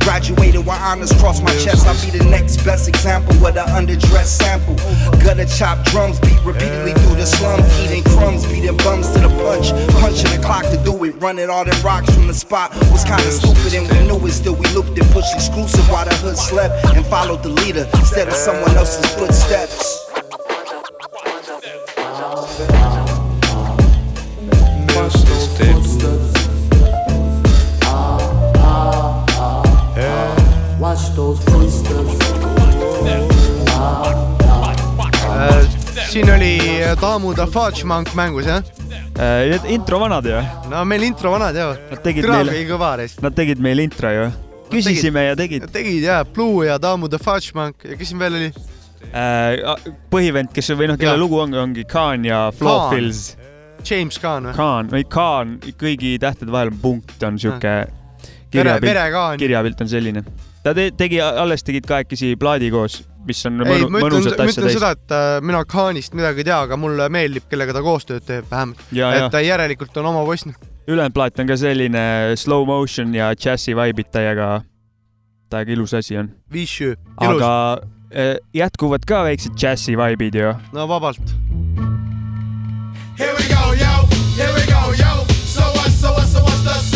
Graduated 0.07 0.61
with 0.61 0.69
honors 0.69 1.13
cross 1.19 1.43
my 1.43 1.51
chest. 1.59 1.85
I'll 1.85 1.99
be 2.01 2.17
the 2.17 2.25
next 2.31 2.63
best 2.65 2.89
example 2.89 3.35
of 3.45 3.55
the 3.55 3.67
underdressed 3.75 4.39
sample. 4.39 4.77
Gutter 5.19 5.47
chop 5.47 5.85
drums 5.87 6.21
beat 6.21 6.39
repeatedly 6.45 6.95
through 6.95 7.17
the 7.17 7.27
slums, 7.27 7.67
eating 7.81 8.05
crumbs, 8.15 8.47
beating 8.47 8.77
bums 8.79 9.11
to 9.15 9.19
the 9.19 9.29
punch, 9.43 9.75
punching 9.99 10.31
the 10.31 10.39
clock 10.47 10.63
to 10.71 10.79
do 10.85 10.95
it, 11.03 11.17
running 11.21 11.51
all 11.51 11.65
them 11.65 11.75
rocks 11.83 12.15
from 12.15 12.29
the 12.29 12.35
spot 12.35 12.73
was 12.95 13.03
kinda 13.03 13.33
stupid 13.33 13.75
and 13.75 13.91
we 13.91 14.07
knew 14.07 14.27
it. 14.29 14.33
Still 14.33 14.55
we 14.55 14.69
looked 14.69 14.97
and 14.97 15.11
pushed 15.11 15.35
exclusive 15.35 15.91
while 15.91 16.05
the 16.05 16.15
hood 16.15 16.39
slept 16.39 16.85
and 16.95 17.05
followed 17.07 17.43
the 17.43 17.49
leader 17.49 17.89
instead 17.95 18.29
of 18.29 18.35
someone 18.35 18.77
else's 18.77 19.07
footsteps. 19.17 20.06
Siin 36.11 36.31
oli 36.31 36.59
Tamu 37.01 37.35
the 37.35 37.47
Fudge 37.47 37.85
Monk 37.85 38.12
mängus 38.14 38.47
jah? 38.47 38.62
Need 39.17 39.64
intro 39.73 40.01
vanad 40.01 40.27
ju. 40.29 40.43
no 40.71 40.85
meil 40.85 41.03
intro 41.03 41.31
vanad 41.31 41.57
ju. 41.57 41.73
Nad 41.91 42.03
tegid 42.05 42.25
Krav 42.25 42.37
meile 42.37 42.53
oli 42.53 42.67
kõva 42.69 42.91
reis. 43.01 43.17
Nad 43.25 43.37
tegid 43.37 43.62
meil 43.64 43.81
intro 43.81 44.11
ju. 44.12 44.27
küsisime 44.69 45.25
ja 45.31 45.37
tegid. 45.39 45.64
tegid 45.73 46.05
jaa, 46.05 46.25
Blue 46.25 46.67
ja 46.67 46.79
Tamu 46.79 47.09
the 47.09 47.19
Fudge 47.19 47.57
Monk 47.57 47.85
ja 47.85 47.97
kes 47.97 48.12
siin 48.12 48.21
veel 48.21 48.37
oli? 48.37 48.51
põhivend, 50.12 50.53
kes 50.53 50.69
või 50.75 50.91
noh, 50.91 50.99
kelle 51.01 51.14
Jaa. 51.14 51.21
lugu 51.21 51.39
ongi, 51.41 51.57
ongi 51.62 51.85
Khan 51.89 52.25
ja 52.29 52.51
Flo 52.53 52.75
Khan. 52.77 52.93
Fills. 52.93 53.37
James 53.87 54.19
Khan 54.21 54.51
või? 54.51 54.57
Khan, 54.59 54.91
või 54.93 55.07
Khan, 55.09 55.57
kõigi 55.81 56.17
tähtede 56.21 56.53
vahel 56.53 56.75
on 56.75 56.83
punkt, 56.83 57.17
on 57.25 57.39
siuke 57.41 57.79
kirjapilt 58.53 59.41
kirjapilt 59.41 59.81
on 59.81 59.89
selline. 59.89 60.25
Ta 60.67 60.75
te, 60.75 60.89
tegi, 60.99 61.21
alles 61.23 61.62
tegid 61.67 61.87
kahekesi 61.87 62.35
plaadi 62.41 62.71
koos, 62.75 63.01
mis 63.27 63.43
on 63.47 63.62
ei, 63.62 63.69
mõnu, 63.69 63.91
ma 63.91 64.01
ütlen, 64.01 64.17
mõnusat 64.19 64.39
ma 64.41 64.47
asja 64.47 64.55
ütlen 64.57 64.67
täis 64.67 64.79
seda, 64.79 64.93
et 64.97 65.14
äh, 65.14 65.27
mina 65.47 65.62
Khanist 65.69 66.17
midagi 66.19 66.43
ei 66.43 66.49
tea, 66.49 66.61
aga 66.67 66.79
mulle 66.81 67.07
meeldib, 67.12 67.47
kellega 67.51 67.77
ta 67.77 67.83
koostööd 67.87 68.27
teeb 68.27 68.49
vähemalt. 68.51 68.83
Et 68.91 69.29
ta 69.35 69.43
järelikult 69.45 70.01
on 70.03 70.11
oma 70.11 70.25
poiss. 70.27 70.49
ülejäänud 70.87 71.14
plaat 71.14 71.39
on 71.43 71.51
ka 71.51 71.57
selline 71.59 72.03
slow 72.39 72.67
motion 72.67 73.14
ja 73.14 73.33
džässi 73.35 73.75
vibe'id 73.79 74.11
täiega, 74.14 74.62
täiega 75.51 75.77
ilus 75.77 75.95
asi 75.95 76.19
on. 76.19 76.33
Aga 77.17 77.53
eh, 78.11 78.37
jätkuvad 78.55 79.07
ka 79.07 79.23
väiksed 79.27 79.55
džässi 79.55 79.95
vibe'id 79.99 80.35
ju. 80.35 80.55
no 80.73 80.89
vabalt. 80.89 81.35
Here 83.19 83.33
we 83.39 83.47
go, 83.49 83.73
yo. 83.73 83.95
Here 84.37 84.53
we 84.53 84.67
go, 84.67 84.93
yo. 84.99 85.25
So 85.47 85.62
what? 85.62 85.91
So 85.91 86.12
what? 86.12 86.27
So 86.27 86.43
what's 86.43 86.62
the 86.62 86.96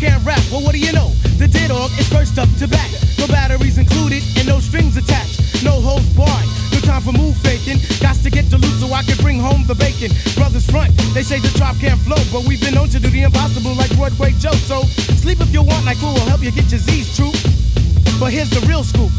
can't 0.00 0.24
rap. 0.24 0.40
Well, 0.50 0.62
what 0.62 0.72
do 0.72 0.80
you 0.80 0.92
know? 0.92 1.10
The 1.38 1.46
dead 1.46 1.68
dog 1.68 1.90
is 1.98 2.08
first 2.08 2.38
up 2.38 2.48
to 2.58 2.66
back. 2.66 2.90
No 3.18 3.26
batteries 3.26 3.78
included 3.78 4.22
and 4.36 4.46
no 4.46 4.60
strings 4.60 4.96
attached. 4.96 5.62
No 5.62 5.80
holds 5.80 6.08
barred. 6.16 6.48
No 6.72 6.80
time 6.80 7.02
for 7.02 7.12
move 7.12 7.36
faking. 7.38 7.78
Got 8.00 8.16
to 8.24 8.30
get 8.30 8.50
loose 8.50 8.80
so 8.80 8.92
I 8.92 9.02
can 9.02 9.16
bring 9.22 9.38
home 9.38 9.66
the 9.66 9.74
bacon. 9.74 10.10
Brothers 10.34 10.66
front, 10.66 10.96
they 11.14 11.22
say 11.22 11.38
the 11.38 11.52
drop 11.58 11.76
can't 11.78 12.00
flow, 12.00 12.20
but 12.32 12.46
we've 12.48 12.60
been 12.60 12.74
known 12.74 12.88
to 12.90 12.98
do 12.98 13.08
the 13.08 13.22
impossible 13.22 13.74
like 13.74 13.94
Broadway 13.96 14.32
Joe. 14.38 14.56
So 14.66 14.82
sleep 15.20 15.40
if 15.40 15.52
you 15.52 15.62
want, 15.62 15.84
like 15.84 16.00
we 16.00 16.08
will 16.08 16.26
help 16.26 16.42
you 16.42 16.50
get 16.50 16.70
your 16.70 16.80
Z's 16.80 17.14
true. 17.16 17.32
But 18.18 18.32
here's 18.32 18.50
the 18.50 18.64
real 18.66 18.84
scoop. 18.84 19.10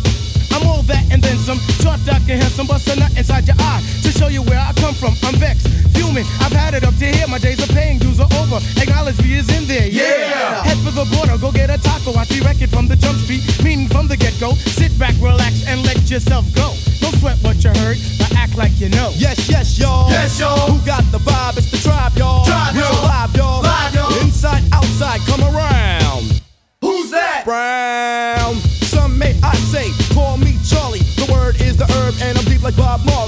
I'm 0.51 0.65
all 0.67 0.83
that 0.83 1.03
and 1.11 1.21
then 1.21 1.35
handsome, 1.45 1.59
short, 1.83 1.99
dark, 2.05 2.23
and 2.29 2.41
handsome, 2.41 2.65
bust 2.65 2.87
a 2.87 2.95
nut 2.95 3.11
inside 3.17 3.45
your 3.45 3.55
eye 3.59 3.83
to 4.01 4.09
show 4.09 4.27
you 4.27 4.41
where 4.41 4.57
I 4.57 4.73
come 4.73 4.95
from. 4.95 5.13
I'm 5.21 5.35
vexed, 5.35 5.67
fuming. 5.95 6.25
I've 6.39 6.51
had 6.51 6.73
it 6.73 6.83
up 6.83 6.95
to 6.95 7.05
here. 7.05 7.27
My 7.27 7.39
days 7.39 7.61
of 7.63 7.69
paying 7.69 7.99
dues 7.99 8.19
are 8.19 8.29
over. 8.39 8.59
Acknowledge 8.77 9.17
me 9.21 9.35
is 9.39 9.49
in 9.49 9.65
there. 9.65 9.87
Yeah. 9.87 10.63
Head 10.63 10.77
for 10.83 10.91
the 10.91 11.05
border, 11.15 11.37
go 11.37 11.51
get 11.51 11.69
a 11.69 11.77
taco. 11.77 12.13
Watch 12.13 12.31
me 12.31 12.41
wreck 12.41 12.61
it 12.61 12.69
from 12.69 12.87
the 12.87 12.95
jump 12.95 13.17
street, 13.19 13.43
meaning 13.63 13.87
from 13.87 14.07
the 14.07 14.17
get 14.17 14.37
go. 14.39 14.53
Sit 14.53 14.97
back, 14.99 15.15
relax, 15.19 15.65
and 15.67 15.83
let 15.83 16.09
yourself 16.09 16.45
go. 16.53 16.73
Don't 17.01 17.15
sweat 17.19 17.37
what 17.41 17.63
you 17.63 17.71
heard, 17.81 17.97
but 18.19 18.31
act 18.35 18.57
like 18.57 18.79
you 18.79 18.89
know. 18.89 19.11
Yes, 19.15 19.49
yes, 19.49 19.79
y'all. 19.79 20.09
Yes, 20.09 20.39
y'all. 20.39 20.71
Who 20.71 20.77
got 20.85 21.03
the 21.11 21.19
vibe? 21.19 21.57
It's 21.57 21.71
the 21.71 21.77
tribe, 21.77 22.13
y'all. 22.15 22.45
Tribe, 22.45 22.75
y'all. 22.75 23.03
live, 23.03 23.35
y'all. 23.35 23.61
Live, 23.63 23.93
y'all. 23.95 24.21
Inside, 24.21 24.63
outside, 24.71 25.19
come 25.25 25.41
around. 25.41 26.41
Who's 26.81 27.09
that? 27.11 27.43
Brown. 27.45 28.55
Some 28.85 29.17
may 29.17 29.33
I 29.41 29.55
say, 29.55 29.89
call 30.13 30.37
me 30.37 30.55
Charlie. 30.69 30.99
The 31.17 31.27
word 31.33 31.59
is 31.59 31.77
the 31.77 31.85
herb, 31.85 32.13
and 32.21 32.37
I'm 32.37 32.45
deep 32.45 32.61
like 32.61 32.77
Bob 32.77 33.03
Marley. 33.05 33.24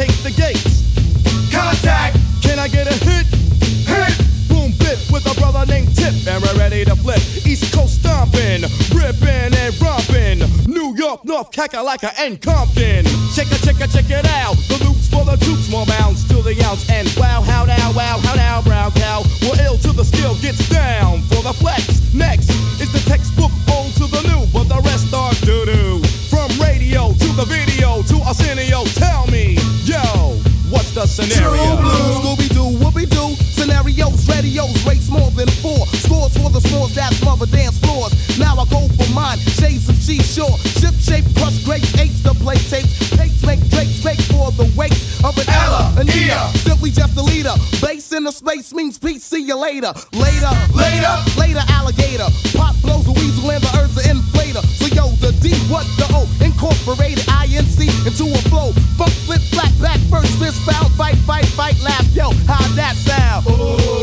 Rotate 0.00 0.22
the 0.22 0.30
gates. 0.30 1.52
Contact. 1.52 2.16
Can 2.42 2.58
I 2.58 2.68
get 2.68 2.86
a 2.86 2.94
hit? 3.04 3.26
Hit. 3.86 4.14
Boom, 4.48 4.72
bit 4.78 4.98
with 5.12 5.24
a 5.26 5.34
brother 5.38 5.64
named 5.66 5.94
Tip, 5.96 6.14
and 6.26 6.42
we're 6.42 6.58
ready 6.58 6.84
to 6.84 6.96
flip. 6.96 7.20
East 7.46 7.72
Coast 7.74 8.00
stomping, 8.00 8.62
ripping 8.94 9.52
and 9.52 9.72
romping. 9.80 10.40
New 10.66 10.96
York, 10.96 11.24
North, 11.24 11.50
Kakalaka, 11.50 12.12
and 12.18 12.40
Compton. 12.40 13.04
Check 13.34 13.46
it, 13.52 13.62
check 13.62 13.80
it, 13.80 13.90
check 13.90 14.10
it 14.10 14.26
out. 14.42 14.56
The 14.68 14.82
loops 14.84 15.08
for 15.08 15.24
the 15.24 15.36
troops, 15.44 15.70
more 15.70 15.86
bounds 15.86 16.26
to 16.28 16.42
the 16.42 16.56
ounce. 16.64 16.88
And 16.90 17.08
wow, 17.16 17.42
how 17.42 17.64
now, 17.64 17.92
wow, 17.92 18.18
how 18.22 18.34
now, 18.34 18.62
brown 18.62 18.92
cow. 18.92 19.22
We're 19.42 19.62
ill 19.64 19.76
till 19.78 19.92
the 19.92 20.04
skill 20.04 20.34
gets 20.40 20.68
down 20.68 21.22
for 21.28 21.42
the 21.42 21.52
flex. 21.52 22.00
Next 22.14 22.50
is 22.80 22.90
the 22.92 23.02
textbook 23.08 23.52
old 23.70 23.92
to 23.94 24.06
the 24.06 24.22
new, 24.26 24.46
but 24.52 24.64
the 24.64 24.80
rest 24.82 25.12
are 25.14 25.32
doo 25.44 25.64
doo. 25.66 26.02
From 26.30 26.50
radio 26.58 27.12
to 27.12 27.28
the 27.36 27.44
video 27.44 28.02
to 28.02 28.16
Arsenio, 28.26 28.84
tell 28.94 29.26
me, 29.26 29.54
yo, 29.54 29.60
what's 29.60 29.60
the 29.60 29.69
scenario? 31.10 31.76
Scooby 32.22 32.48
Doo, 32.48 32.78
Whoopi 32.78 33.08
Doo. 33.10 33.34
Scenarios, 33.52 34.28
radios, 34.28 34.86
rates 34.86 35.10
more 35.10 35.30
than 35.32 35.48
four. 35.60 35.86
Scores 36.06 36.36
for 36.38 36.48
the 36.50 36.60
smalls 36.60 36.94
that 36.94 37.12
smother 37.14 37.46
dance 37.46 37.78
floors. 37.78 38.12
Now 38.38 38.56
I 38.56 38.64
go 38.70 38.88
for 38.96 39.12
mine, 39.12 39.38
shades 39.38 39.88
of 39.88 39.96
seashore. 39.96 40.56
Ship 40.80 40.94
shape, 40.94 41.26
crust 41.36 41.64
grapes, 41.64 41.92
eights 41.98 42.22
to 42.22 42.32
play 42.34 42.56
tapes. 42.56 43.10
Takes 43.10 43.42
make 43.44 43.60
drakes, 43.68 44.04
make 44.04 44.20
for 44.32 44.52
the 44.52 44.70
wakes 44.76 45.22
of 45.24 45.36
an 45.36 45.48
Ella, 45.48 45.92
an 45.98 46.08
Ea. 46.08 46.40
Simply 46.58 46.90
just 46.90 47.16
a 47.16 47.22
leader. 47.22 47.54
Base 47.82 48.12
in 48.12 48.24
the 48.24 48.32
space 48.32 48.72
means 48.72 48.98
peace, 48.98 49.24
see 49.24 49.42
you 49.42 49.56
later. 49.56 49.92
Later, 50.12 50.52
later, 50.72 51.14
later, 51.36 51.64
alligator. 51.68 52.28
Pop 52.56 52.74
blows 52.80 53.06
a 53.08 53.12
weasel 53.12 53.50
and 53.50 53.62
the 53.62 53.72
earth's 53.78 53.98
an 54.06 54.16
inflator. 54.16 54.64
So 54.78 54.86
yo, 54.94 55.10
the 55.20 55.32
D, 55.42 55.52
what 55.68 55.84
the 55.98 56.06
O? 56.16 56.24
Incorporated 56.44 57.28
INC 57.50 57.82
into 58.06 58.30
a 58.30 58.38
flow. 58.46 58.70
Funk, 58.94 59.10
flip, 59.26 59.42
flat, 59.50 59.72
back, 59.82 59.98
first, 60.06 60.38
fist, 60.38 60.62
foul, 60.62 60.88
fight, 60.94 61.18
fight, 61.26 61.46
fight, 61.58 61.74
laugh. 61.82 62.06
Yo, 62.14 62.30
how'd 62.46 62.70
that 62.78 62.94
sound? 62.94 63.44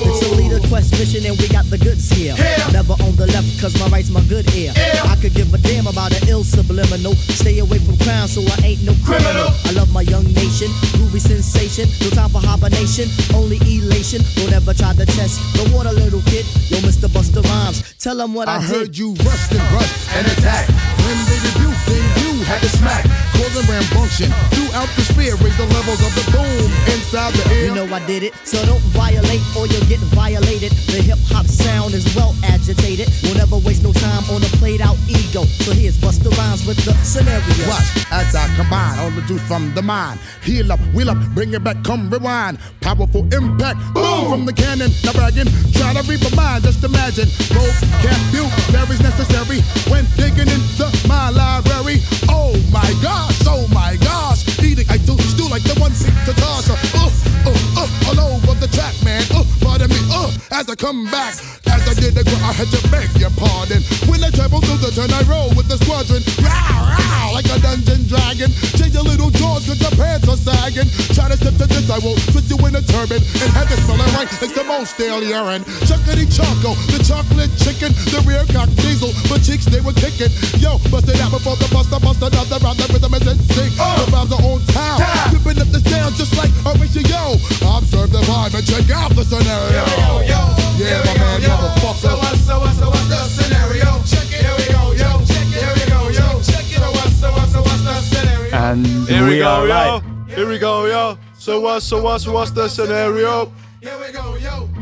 It's 0.04 0.22
a 0.28 0.36
leader 0.36 0.60
quest 0.68 0.92
mission 1.00 1.24
and 1.26 1.38
we 1.40 1.48
got 1.48 1.64
the 1.72 1.78
goods 1.78 2.10
here. 2.12 2.36
Never 2.76 2.94
on 3.00 3.16
the 3.16 3.28
left 3.32 3.48
cause 3.62 3.72
my 3.80 3.88
right's 3.88 4.10
my 4.10 4.22
good 4.28 4.44
ear. 4.54 4.74
I 4.76 5.16
could 5.22 5.34
give 5.34 5.54
a 5.54 5.58
damn 5.60 5.88
about 5.88 6.12
an 6.12 6.28
ill 6.28 6.44
subliminal. 6.44 7.16
Stay 7.40 7.60
away 7.60 7.80
from 7.80 7.96
crime 8.04 8.28
so 8.28 8.44
I 8.60 8.76
ain't 8.76 8.84
no 8.84 8.92
criminal. 9.08 9.48
I 9.64 9.72
love 9.72 9.92
my 9.94 10.02
young 10.04 10.28
nation, 10.36 10.68
groovy 11.00 11.24
sensation. 11.24 11.88
No 12.04 12.10
time 12.12 12.30
for 12.30 12.44
hibernation, 12.44 13.08
only 13.34 13.58
elation. 13.64 14.22
Don't 14.36 14.52
ever 14.52 14.74
try 14.74 14.92
to 14.92 15.06
test 15.06 15.40
the 15.56 15.72
water, 15.72 15.96
little 15.96 16.22
kid. 16.28 16.44
Yo, 16.68 16.84
Mr. 16.84 17.08
Buster 17.08 17.42
Rhymes, 17.48 17.96
tell 17.96 18.18
them 18.18 18.34
what 18.34 18.50
I, 18.50 18.58
I 18.58 18.60
did. 18.60 18.68
heard 18.68 18.98
you 18.98 19.14
rust 19.24 19.52
and 19.56 19.64
rush 19.72 20.16
and 20.16 20.28
attack. 20.36 20.97
When 21.08 21.16
they 21.32 21.40
then 21.40 21.58
you 21.64 22.44
had 22.48 22.62
to 22.62 22.70
smack. 22.70 23.04
Causing 23.36 23.68
rambunction 23.68 24.32
throughout 24.56 24.90
the 24.96 25.04
sphere. 25.04 25.36
Raise 25.44 25.56
the 25.58 25.68
levels 25.76 26.02
of 26.04 26.12
the 26.16 26.26
boom 26.32 26.68
inside 26.96 27.34
the 27.36 27.44
air. 27.54 27.66
You 27.68 27.76
know 27.76 27.88
I 27.94 28.04
did 28.08 28.24
it, 28.24 28.34
so 28.44 28.58
don't 28.66 28.82
violate 28.92 29.44
or 29.56 29.68
you'll 29.68 29.86
get 29.86 30.00
violated. 30.16 30.72
The 30.88 31.00
hip 31.04 31.20
hop 31.28 31.46
sound 31.46 31.94
is 31.94 32.04
well 32.16 32.36
agitated. 32.44 33.08
We'll 33.24 33.36
never 33.36 33.58
waste 33.58 33.84
no 33.84 33.94
time 33.94 34.24
on 34.32 34.42
a 34.44 34.52
played 34.58 34.82
out 34.82 34.98
ego. 35.08 35.44
So 35.64 35.72
here's 35.72 36.00
Buster 36.00 36.30
Rhymes 36.30 36.66
with 36.66 36.84
the 36.84 36.94
scenario. 37.04 37.68
Watch 37.68 37.88
as 38.12 38.36
I 38.36 38.48
combine 38.56 39.00
all 39.00 39.12
the 39.12 39.22
juice 39.24 39.44
from 39.48 39.74
the 39.76 39.82
mind. 39.82 40.20
Heal 40.44 40.72
up, 40.72 40.80
wheel 40.96 41.10
up, 41.10 41.20
bring 41.36 41.54
it 41.54 41.64
back, 41.64 41.84
come 41.84 42.10
rewind. 42.10 42.60
Powerful 42.82 43.24
impact, 43.34 43.80
boom 43.94 44.30
from 44.32 44.46
the 44.46 44.54
cannon. 44.54 44.92
Now 45.04 45.14
bragging, 45.14 45.48
try 45.74 45.94
to 45.94 46.04
reap 46.10 46.24
a 46.26 46.36
mind. 46.36 46.64
Just 46.64 46.84
imagine, 46.84 47.28
vocabulary 47.54 48.96
is 48.96 49.02
necessary 49.02 49.62
when 49.92 50.06
digging 50.18 50.50
into 50.50 50.97
my 51.06 51.30
library. 51.30 52.02
Oh 52.30 52.56
my 52.72 52.88
gosh, 53.02 53.44
oh 53.46 53.68
my 53.74 53.98
gosh, 53.98 54.48
eating 54.64 54.88
I 54.90 54.98
do 54.98 55.18
stew 55.28 55.48
like 55.50 55.64
the 55.64 55.76
one 55.80 55.92
big 55.92 56.16
Tatasha. 56.24 56.76
Uh, 56.96 57.12
uh, 57.46 57.84
uh, 57.84 58.08
all 58.08 58.20
over 58.34 58.56
the 58.56 58.68
track, 58.72 58.96
man. 59.04 59.22
Uh, 59.36 59.44
pardon 59.60 59.90
me, 59.90 60.00
uh, 60.07 60.07
as 60.52 60.70
I 60.70 60.76
come 60.76 61.06
back. 61.12 61.36
As 61.68 61.82
I 61.88 61.94
did 61.94 62.16
the 62.16 62.24
gr- 62.24 62.44
I 62.44 62.54
had 62.54 62.70
to 62.74 62.82
beg 62.90 63.10
your 63.20 63.32
pardon. 63.38 63.84
When 64.10 64.24
I 64.24 64.30
travel 64.32 64.62
through 64.62 64.82
the 64.82 64.92
turn, 64.92 65.12
I 65.12 65.24
roll 65.28 65.50
with 65.56 65.68
the 65.68 65.78
squadron. 65.84 66.24
Row, 66.42 66.52
row, 66.52 67.34
like 67.34 67.50
a 67.50 67.60
dungeon 67.60 68.08
dragon. 68.08 68.52
Change 68.78 68.94
your 68.94 69.04
little 69.04 69.32
jaws 69.32 69.68
cause 69.68 69.82
your 69.82 69.94
pants 69.98 70.28
are 70.28 70.38
sagging. 70.38 70.88
Try 71.14 71.30
to 71.30 71.38
step 71.38 71.56
to 71.62 71.68
this, 71.68 71.90
I 71.90 72.00
will 72.00 72.16
twist 72.32 72.50
you 72.50 72.58
in 72.66 72.76
a 72.76 72.84
turban. 72.84 73.22
And 73.42 73.50
have 73.56 73.70
it 73.72 73.80
smelling 73.84 74.12
right 74.16 74.30
like 74.42 74.54
the 74.54 74.64
most 74.64 74.96
stale 74.96 75.24
urine. 75.24 75.64
Chuckity 75.88 76.28
choco, 76.30 76.76
the 76.94 77.00
chocolate 77.04 77.52
chicken, 77.60 77.92
the 78.14 78.20
rear 78.28 78.46
cock 78.54 78.70
diesel. 78.82 79.12
But 79.30 79.44
cheeks 79.44 79.66
they 79.66 79.82
were 79.82 79.96
kicking. 79.96 80.32
Yo, 80.62 80.78
bust 80.92 81.10
it 81.10 81.20
out 81.22 81.32
before 81.32 81.56
the 81.58 81.68
buster, 81.74 82.00
bust 82.00 82.22
another 82.22 82.60
round. 82.64 82.78
The 82.78 82.88
rhythm 82.94 83.14
is 83.16 83.26
in 83.28 83.38
sync. 83.54 83.74
The 83.76 84.06
vibes 84.14 84.32
are 84.32 84.44
on 84.44 84.62
town. 84.72 84.98
Ripping 85.34 85.62
up 85.62 85.70
the 85.74 85.82
sound 85.90 86.16
just 86.16 86.36
like 86.38 86.52
Horatio. 86.66 87.40
Observe 87.64 88.12
the 88.12 88.22
vibe 88.28 88.56
and 88.56 88.66
check 88.66 88.88
out 88.92 89.12
the 89.16 89.24
scenario. 89.24 90.27
Yeah, 90.28 91.02
my 91.06 91.14
man, 91.18 91.42
motherfucker. 91.42 91.96
So 92.02 92.18
what, 92.18 92.36
so 92.48 92.60
what, 92.60 92.74
so 92.80 92.88
what's 92.90 93.08
the 93.10 93.20
scenario? 93.36 93.90
Check 94.12 94.30
it. 94.30 94.42
Here 94.46 94.56
we 94.60 94.66
go, 94.74 94.84
yo. 95.02 95.10
Check 95.26 95.48
it. 95.48 95.62
Here 95.62 95.74
we 95.78 95.84
go, 95.94 96.00
yo. 96.20 96.28
Check 96.50 96.68
it. 96.72 96.80
So 96.82 96.90
what, 96.92 97.10
so 97.22 97.30
what, 97.32 97.50
so 97.50 97.60
what's 97.62 97.84
the 97.84 97.96
scenario? 98.10 98.58
And 98.66 98.86
Here 99.10 99.24
we, 99.24 99.30
we 99.30 99.38
go, 99.40 99.48
are 99.48 99.68
yo. 99.68 99.74
live. 99.76 100.04
Here 100.36 100.48
we 100.48 100.58
go, 100.60 100.86
yo. 100.86 101.18
So 101.40 101.60
what, 101.62 101.82
so 101.84 102.02
what, 102.04 102.22
so 102.22 102.32
what's 102.34 102.52
the 102.52 102.68
scenario? 102.70 103.52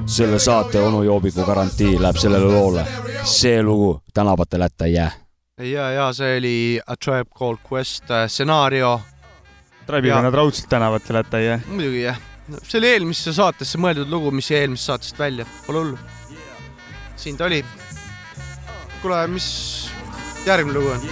selle 0.06 0.40
saate 0.40 0.80
onu 0.82 1.04
Joobiku 1.04 1.44
garantii 1.46 2.02
läheb 2.02 2.16
sellele 2.18 2.46
loole. 2.46 2.86
see 3.24 3.64
lugu 3.64 4.02
tänavatele 4.14 4.64
hätta 4.64 4.86
ei 4.86 4.94
jää. 4.94 5.12
ja, 5.60 5.92
ja 5.92 6.14
see 6.14 6.38
oli 6.38 6.80
A 6.88 6.96
Tribe 6.96 7.30
Called 7.40 7.58
Quest 7.72 8.12
äh, 8.12 8.28
stsenario. 8.28 9.02
Tribe'iga 9.88 10.22
nad 10.22 10.34
raudselt 10.34 10.70
tänavatele 10.70 11.18
hätta 11.18 11.40
ei 11.40 11.46
jää. 11.46 11.60
muidugi 11.68 12.02
jah, 12.02 12.18
see 12.62 12.78
oli 12.80 12.92
eelmisse 12.94 13.34
saatesse 13.34 13.80
mõeldud 13.82 14.12
lugu, 14.12 14.32
mis 14.36 14.52
jäi 14.52 14.62
eelmisest 14.66 14.92
saatest 14.92 15.20
välja, 15.20 15.48
pole 15.66 15.82
hullu. 15.82 15.98
siin 17.18 17.38
ta 17.38 17.46
oli. 17.46 17.64
kuule, 19.02 19.28
mis 19.28 19.48
järgmine 20.46 20.80
lugu 20.80 20.94
on? 20.94 21.10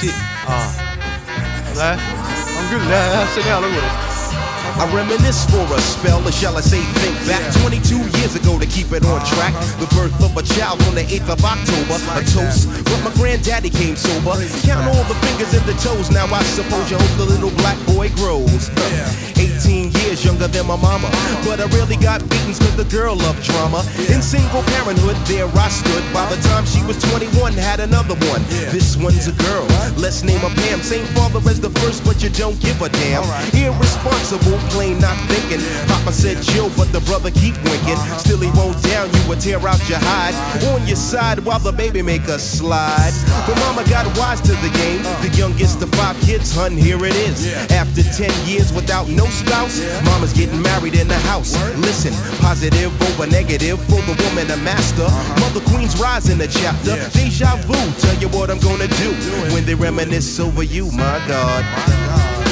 Si-, 0.00 0.16
aa, 0.48 0.66
on 2.58 2.68
küll 2.72 2.90
jah, 2.90 3.14
jah, 3.18 3.30
see 3.34 3.44
on 3.44 3.48
hea 3.52 3.60
lugu. 3.68 4.13
I 4.74 4.90
reminisce 4.92 5.46
for 5.46 5.62
a 5.62 5.80
spell, 5.80 6.26
or 6.26 6.32
shall 6.32 6.56
I 6.56 6.60
say 6.60 6.82
think 7.00 7.14
back 7.26 7.42
22 7.62 7.96
years 8.18 8.34
ago 8.34 8.58
to 8.58 8.66
keep 8.66 8.90
it 8.90 9.04
on 9.06 9.24
track. 9.24 9.54
The 9.78 9.86
birth 9.94 10.18
of 10.18 10.36
a 10.36 10.42
child 10.42 10.82
on 10.90 10.94
the 10.94 11.06
8th 11.06 11.30
of 11.30 11.44
October. 11.44 11.94
A 12.18 12.22
toast, 12.26 12.66
but 12.84 12.98
my 13.06 13.12
granddaddy 13.14 13.70
came 13.70 13.94
sober. 13.94 14.34
Count 14.66 14.90
all 14.90 15.04
the 15.04 15.14
fingers 15.22 15.54
and 15.54 15.64
the 15.64 15.78
toes. 15.78 16.10
Now 16.10 16.26
I 16.26 16.42
suppose 16.42 16.90
you 16.90 16.98
hope 16.98 17.16
the 17.16 17.26
little 17.26 17.54
black 17.62 17.78
boy 17.86 18.10
grows. 18.18 18.70
18 19.38 19.92
years 20.02 20.24
younger 20.24 20.48
than 20.48 20.66
my 20.66 20.76
mama. 20.76 21.08
But 21.46 21.60
I 21.60 21.66
really 21.78 21.96
got 21.96 22.20
beatings 22.28 22.58
cause 22.58 22.76
the 22.76 22.88
girl 22.90 23.14
loved 23.14 23.42
drama. 23.44 23.78
In 24.10 24.22
single 24.22 24.62
parenthood, 24.74 25.16
there 25.30 25.46
I 25.46 25.68
stood. 25.68 26.02
By 26.12 26.26
the 26.34 26.40
time 26.50 26.66
she 26.66 26.82
was 26.82 26.98
21, 27.10 27.52
had 27.54 27.78
another 27.78 28.14
one. 28.30 28.42
This 28.74 28.96
one's 28.96 29.28
a 29.28 29.32
girl. 29.46 29.66
Let's 29.96 30.22
name 30.22 30.40
her 30.40 30.50
Pam. 30.66 30.82
Same 30.82 31.06
father 31.14 31.38
as 31.48 31.60
the 31.60 31.70
first, 31.80 32.04
but 32.04 32.22
you 32.22 32.30
don't 32.30 32.58
give 32.60 32.80
a 32.82 32.88
damn. 32.88 33.22
Irresponsible, 33.54 34.23
plain 34.70 34.98
not 34.98 35.16
thinking. 35.28 35.60
Papa 35.86 36.12
said 36.12 36.42
chill, 36.42 36.70
but 36.76 36.90
the 36.92 37.00
brother 37.00 37.30
keep 37.30 37.54
winking. 37.64 37.96
Still 38.18 38.38
he 38.38 38.50
won't 38.56 38.80
down 38.82 39.12
you 39.12 39.32
or 39.32 39.36
tear 39.36 39.60
out 39.66 39.80
your 39.88 39.98
hide. 40.00 40.34
On 40.72 40.86
your 40.86 40.96
side 40.96 41.38
while 41.40 41.58
the 41.58 41.72
baby 41.72 42.02
make 42.02 42.26
a 42.28 42.38
slide. 42.38 43.12
But 43.46 43.56
mama 43.60 43.84
got 43.88 44.06
wise 44.16 44.40
to 44.42 44.52
the 44.64 44.70
game. 44.80 45.02
The 45.20 45.30
youngest 45.36 45.82
of 45.82 45.90
five 45.90 46.16
kids, 46.20 46.54
hun, 46.54 46.72
here 46.72 47.04
it 47.04 47.14
is. 47.16 47.52
After 47.70 48.02
10 48.02 48.30
years 48.48 48.72
without 48.72 49.08
no 49.08 49.26
spouse, 49.26 49.80
mama's 50.04 50.32
getting 50.32 50.60
married 50.62 50.94
in 50.94 51.08
the 51.08 51.18
house. 51.30 51.54
Listen, 51.76 52.12
positive 52.40 52.92
over 53.02 53.26
negative 53.26 53.78
for 53.84 54.00
the 54.08 54.16
woman 54.24 54.50
a 54.50 54.56
master. 54.64 55.08
Mother 55.40 55.60
Queen's 55.70 56.00
rise 56.00 56.30
in 56.30 56.38
the 56.38 56.48
chapter. 56.48 56.96
Deja 57.12 57.56
vu, 57.66 57.76
tell 58.00 58.16
you 58.20 58.28
what 58.28 58.50
I'm 58.50 58.60
gonna 58.60 58.88
do 58.88 59.10
when 59.52 59.64
they 59.64 59.74
reminisce 59.74 60.40
over 60.40 60.62
you, 60.62 60.90
my 60.92 61.20
God. 61.28 62.43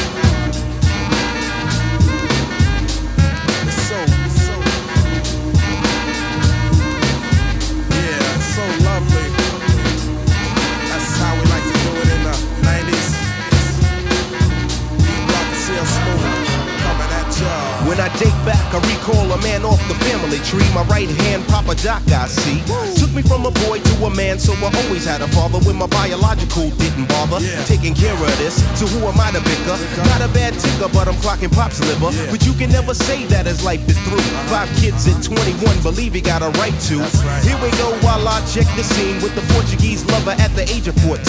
Recall 18.78 19.30
a 19.32 19.38
man 19.42 19.64
off 19.64 19.80
the 19.88 19.94
family 20.08 20.38
tree. 20.48 20.64
My 20.72 20.84
right 20.88 21.08
hand, 21.08 21.44
Papa 21.48 21.74
Doc, 21.82 22.02
I 22.08 22.26
see. 22.26 22.60
Took 22.98 23.12
me 23.12 23.22
from 23.22 23.44
a 23.44 23.52
boy 23.68 23.80
to 23.80 23.94
a 24.06 24.10
man, 24.10 24.38
so 24.38 24.52
I 24.64 24.72
always 24.84 25.04
had 25.04 25.20
a 25.20 25.28
father 25.28 25.58
when 25.60 25.76
my 25.76 25.86
biological 25.86 26.70
didn't 26.80 27.08
bother. 27.08 27.40
Taking 27.66 27.94
care 27.94 28.14
of 28.14 28.32
this, 28.38 28.56
so 28.78 28.86
who 28.86 29.04
am 29.06 29.20
I 29.20 29.30
to 29.32 29.40
bicker? 29.44 29.76
Not 30.08 30.20
a 30.24 30.30
bad 30.32 30.54
ticker, 30.56 30.88
but 30.88 31.08
I'm 31.08 31.18
clocking 31.20 31.52
pop's 31.52 31.80
liver. 31.80 32.12
But 32.30 32.46
you 32.46 32.54
can 32.54 32.70
never 32.70 32.94
say 32.94 33.24
that 33.26 33.46
as 33.46 33.64
life 33.64 33.82
is 33.88 33.98
through. 34.08 34.24
Five 34.48 34.68
kids 34.80 35.06
at 35.06 35.22
21, 35.22 35.82
believe 35.82 36.14
he 36.14 36.20
got 36.20 36.42
a 36.42 36.50
right 36.58 36.76
to. 36.88 37.02
Here 37.44 37.58
we 37.60 37.70
go 37.76 37.92
while 38.00 38.26
I 38.26 38.40
check 38.48 38.66
the 38.76 38.84
scene 38.84 39.20
with 39.20 39.34
the 39.34 39.44
Portuguese 39.52 40.04
lover 40.06 40.34
at 40.38 40.54
the 40.56 40.64
age 40.72 40.88
of 40.88 40.96
14. 41.04 41.20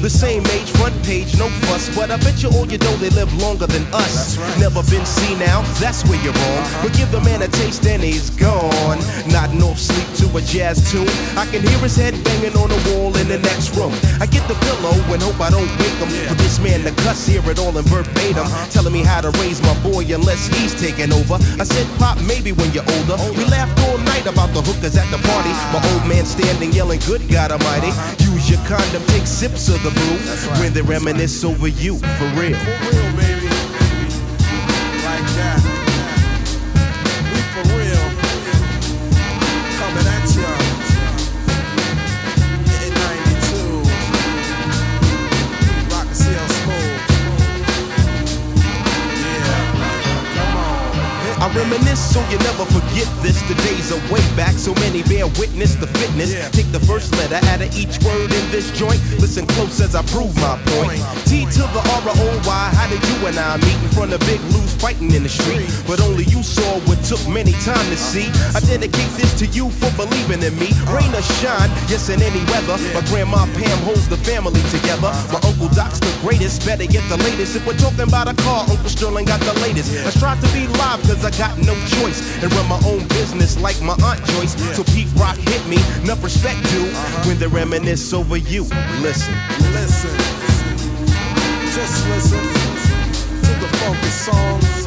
The 0.00 0.10
same 0.10 0.46
age, 0.56 0.70
front 0.78 0.96
page, 1.04 1.36
no 1.38 1.48
fuss, 1.68 1.94
but 1.94 2.10
I 2.10 2.16
bet 2.18 2.42
you 2.42 2.50
all 2.50 2.66
you 2.66 2.78
know 2.78 2.94
they 2.96 3.10
live 3.10 3.32
longer 3.42 3.66
than 3.66 3.84
us. 3.92 4.38
Never 4.58 4.82
been 4.88 5.04
seen 5.04 5.38
now, 5.38 5.62
that's 5.80 6.04
where 6.08 6.20
you're 6.24 6.32
wrong. 6.32 6.61
But 6.82 6.92
give 6.94 7.10
the 7.10 7.20
man 7.20 7.42
a 7.42 7.48
taste 7.48 7.86
and 7.86 8.02
he's 8.02 8.30
gone. 8.30 8.98
Nodding 9.28 9.62
off 9.62 9.78
sleep 9.78 10.08
to 10.20 10.36
a 10.36 10.40
jazz 10.42 10.90
tune. 10.90 11.08
I 11.36 11.46
can 11.46 11.62
hear 11.62 11.78
his 11.78 11.96
head 11.96 12.14
banging 12.24 12.56
on 12.56 12.68
the 12.68 12.80
wall 12.90 13.16
in 13.16 13.28
the 13.28 13.38
next 13.38 13.74
room. 13.76 13.92
I 14.20 14.26
get 14.26 14.46
the 14.48 14.54
pillow 14.66 14.94
and 15.12 15.22
hope 15.22 15.40
I 15.40 15.50
don't 15.50 15.68
wake 15.78 15.98
him. 16.02 16.10
For 16.28 16.34
this 16.34 16.58
man 16.58 16.82
to 16.84 16.92
cuss, 17.02 17.26
hear 17.26 17.42
it 17.50 17.58
all 17.58 17.76
in 17.76 17.84
verbatim. 17.84 18.46
Telling 18.70 18.92
me 18.92 19.02
how 19.02 19.20
to 19.20 19.30
raise 19.42 19.60
my 19.62 19.74
boy 19.82 20.04
unless 20.12 20.46
he's 20.54 20.74
taking 20.80 21.12
over. 21.12 21.34
I 21.58 21.64
said, 21.64 21.86
Pop, 21.98 22.18
maybe 22.26 22.52
when 22.52 22.70
you're 22.72 22.86
older. 22.98 23.16
We 23.36 23.44
laughed 23.46 23.78
all 23.88 23.98
night 23.98 24.26
about 24.26 24.52
the 24.54 24.62
hookers 24.62 24.96
at 24.96 25.08
the 25.10 25.18
party. 25.28 25.52
My 25.72 25.80
old 25.94 26.06
man 26.08 26.24
standing 26.24 26.72
yelling, 26.72 27.00
Good 27.06 27.28
God 27.28 27.50
Almighty. 27.52 27.92
Use 28.24 28.50
your 28.50 28.60
condom, 28.66 29.02
take 29.08 29.26
sips 29.26 29.68
of 29.68 29.82
the 29.82 29.90
brew. 29.90 30.18
When 30.60 30.72
they 30.72 30.82
reminisce 30.82 31.44
over 31.44 31.68
you, 31.68 31.98
for 31.98 32.28
real. 32.38 32.58
baby, 33.16 33.48
Like 35.04 35.26
that. 35.36 35.71
Reminisce 51.72 52.12
so 52.12 52.20
you 52.28 52.38
never 52.38 52.64
forget 52.66 53.08
this. 53.24 53.40
The 53.48 53.54
days 53.64 53.92
are 53.92 54.02
way 54.12 54.20
back, 54.36 54.52
so 54.52 54.74
many 54.84 55.02
bear 55.02 55.26
witness 55.40 55.74
the 55.74 55.86
fitness. 55.86 56.32
Take 56.52 56.70
the 56.72 56.80
first 56.80 57.12
letter 57.16 57.40
out 57.48 57.62
of 57.62 57.72
each 57.76 57.98
word 58.04 58.32
in 58.32 58.44
this 58.50 58.70
joint. 58.76 59.00
Listen 59.18 59.46
close 59.46 59.80
as 59.80 59.94
I 59.94 60.02
prove 60.12 60.34
my 60.36 60.60
point. 60.76 61.00
T 61.24 61.44
to 61.56 61.64
the 61.72 61.82
R 61.96 62.04
O 62.12 62.42
Y. 62.44 62.64
How 62.76 62.88
did 62.88 63.02
you 63.08 63.16
and 63.26 63.38
I 63.38 63.56
meet 63.56 63.78
in 63.82 63.90
front 63.96 64.12
of 64.12 64.20
Big 64.28 64.40
Lou's 64.52 64.74
fighting 64.76 65.10
in 65.12 65.22
the 65.22 65.28
street? 65.28 65.66
But 65.86 66.00
only 66.00 66.24
you 66.24 66.42
saw 66.42 66.78
what 66.86 67.02
took 67.04 67.22
many 67.28 67.52
time 67.64 67.86
to 67.90 67.96
see. 67.96 68.28
I 68.54 68.60
dedicate 68.60 69.10
this 69.16 69.32
to 69.40 69.46
you 69.46 69.70
for 69.80 69.90
believing 69.96 70.42
in 70.42 70.54
me. 70.58 70.70
Rain 70.92 71.10
or 71.14 71.24
shine, 71.40 71.70
yes 71.88 72.08
in 72.08 72.22
any 72.22 72.42
weather. 72.52 72.76
My 72.94 73.02
grandma 73.10 73.46
Pam 73.56 73.78
holds 73.84 74.08
the 74.08 74.16
family 74.16 74.62
together. 74.70 75.10
My 75.32 75.40
uncle 75.42 75.68
Doc's 75.72 76.00
the 76.00 76.12
greatest. 76.20 76.64
Better 76.66 76.86
get 76.86 77.02
the 77.08 77.16
latest. 77.24 77.56
If 77.56 77.66
we're 77.66 77.78
talking 77.78 78.06
about 78.06 78.28
a 78.28 78.34
car, 78.42 78.66
Uncle 78.68 78.88
Sterling 78.88 79.26
got 79.26 79.40
the 79.40 79.54
latest. 79.60 79.90
I 80.06 80.10
strive 80.10 80.40
to 80.40 80.50
be 80.52 80.66
live 80.78 81.00
cause 81.02 81.24
I 81.24 81.30
got 81.36 81.58
no 81.58 81.74
choice 82.00 82.20
and 82.42 82.52
run 82.52 82.68
my 82.68 82.80
own 82.86 83.06
business 83.08 83.58
like 83.58 83.80
my 83.82 83.96
aunt 84.04 84.20
Joyce. 84.36 84.54
So 84.76 84.84
Pete 84.94 85.08
Rock 85.16 85.36
hit 85.36 85.64
me, 85.66 85.78
enough 86.02 86.22
respect 86.22 86.62
due 86.70 86.88
when 87.26 87.38
they 87.38 87.46
reminisce 87.46 88.12
over 88.12 88.36
you. 88.36 88.64
Listen, 89.00 89.34
listen, 89.72 90.14
just 91.74 92.08
listen 92.08 92.71
to 93.44 93.52
the 93.62 93.70
focus 93.82 94.14
songs 94.26 94.86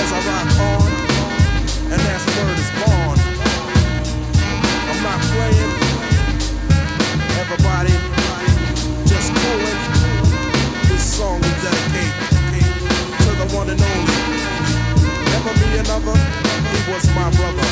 as 0.00 0.08
I 0.12 0.20
rock 0.28 0.50
on, 0.72 0.90
and 1.92 2.00
that's 2.06 2.26
word 2.36 2.58
is 2.64 2.70
born. 2.80 3.18
I'm 4.90 5.00
not 5.08 5.20
playing, 5.32 5.72
everybody, 7.40 7.94
just 9.10 9.30
coolin'. 9.40 9.80
This 10.88 11.04
song 11.16 11.36
we 11.40 11.50
dedicate 11.64 12.14
to 13.24 13.30
the 13.40 13.46
one 13.56 13.68
and 13.70 13.80
only. 13.80 14.18
Never 15.32 15.52
be 15.60 15.68
another, 15.84 16.16
he 16.72 16.80
was 16.92 17.04
my 17.14 17.28
brother. 17.36 17.68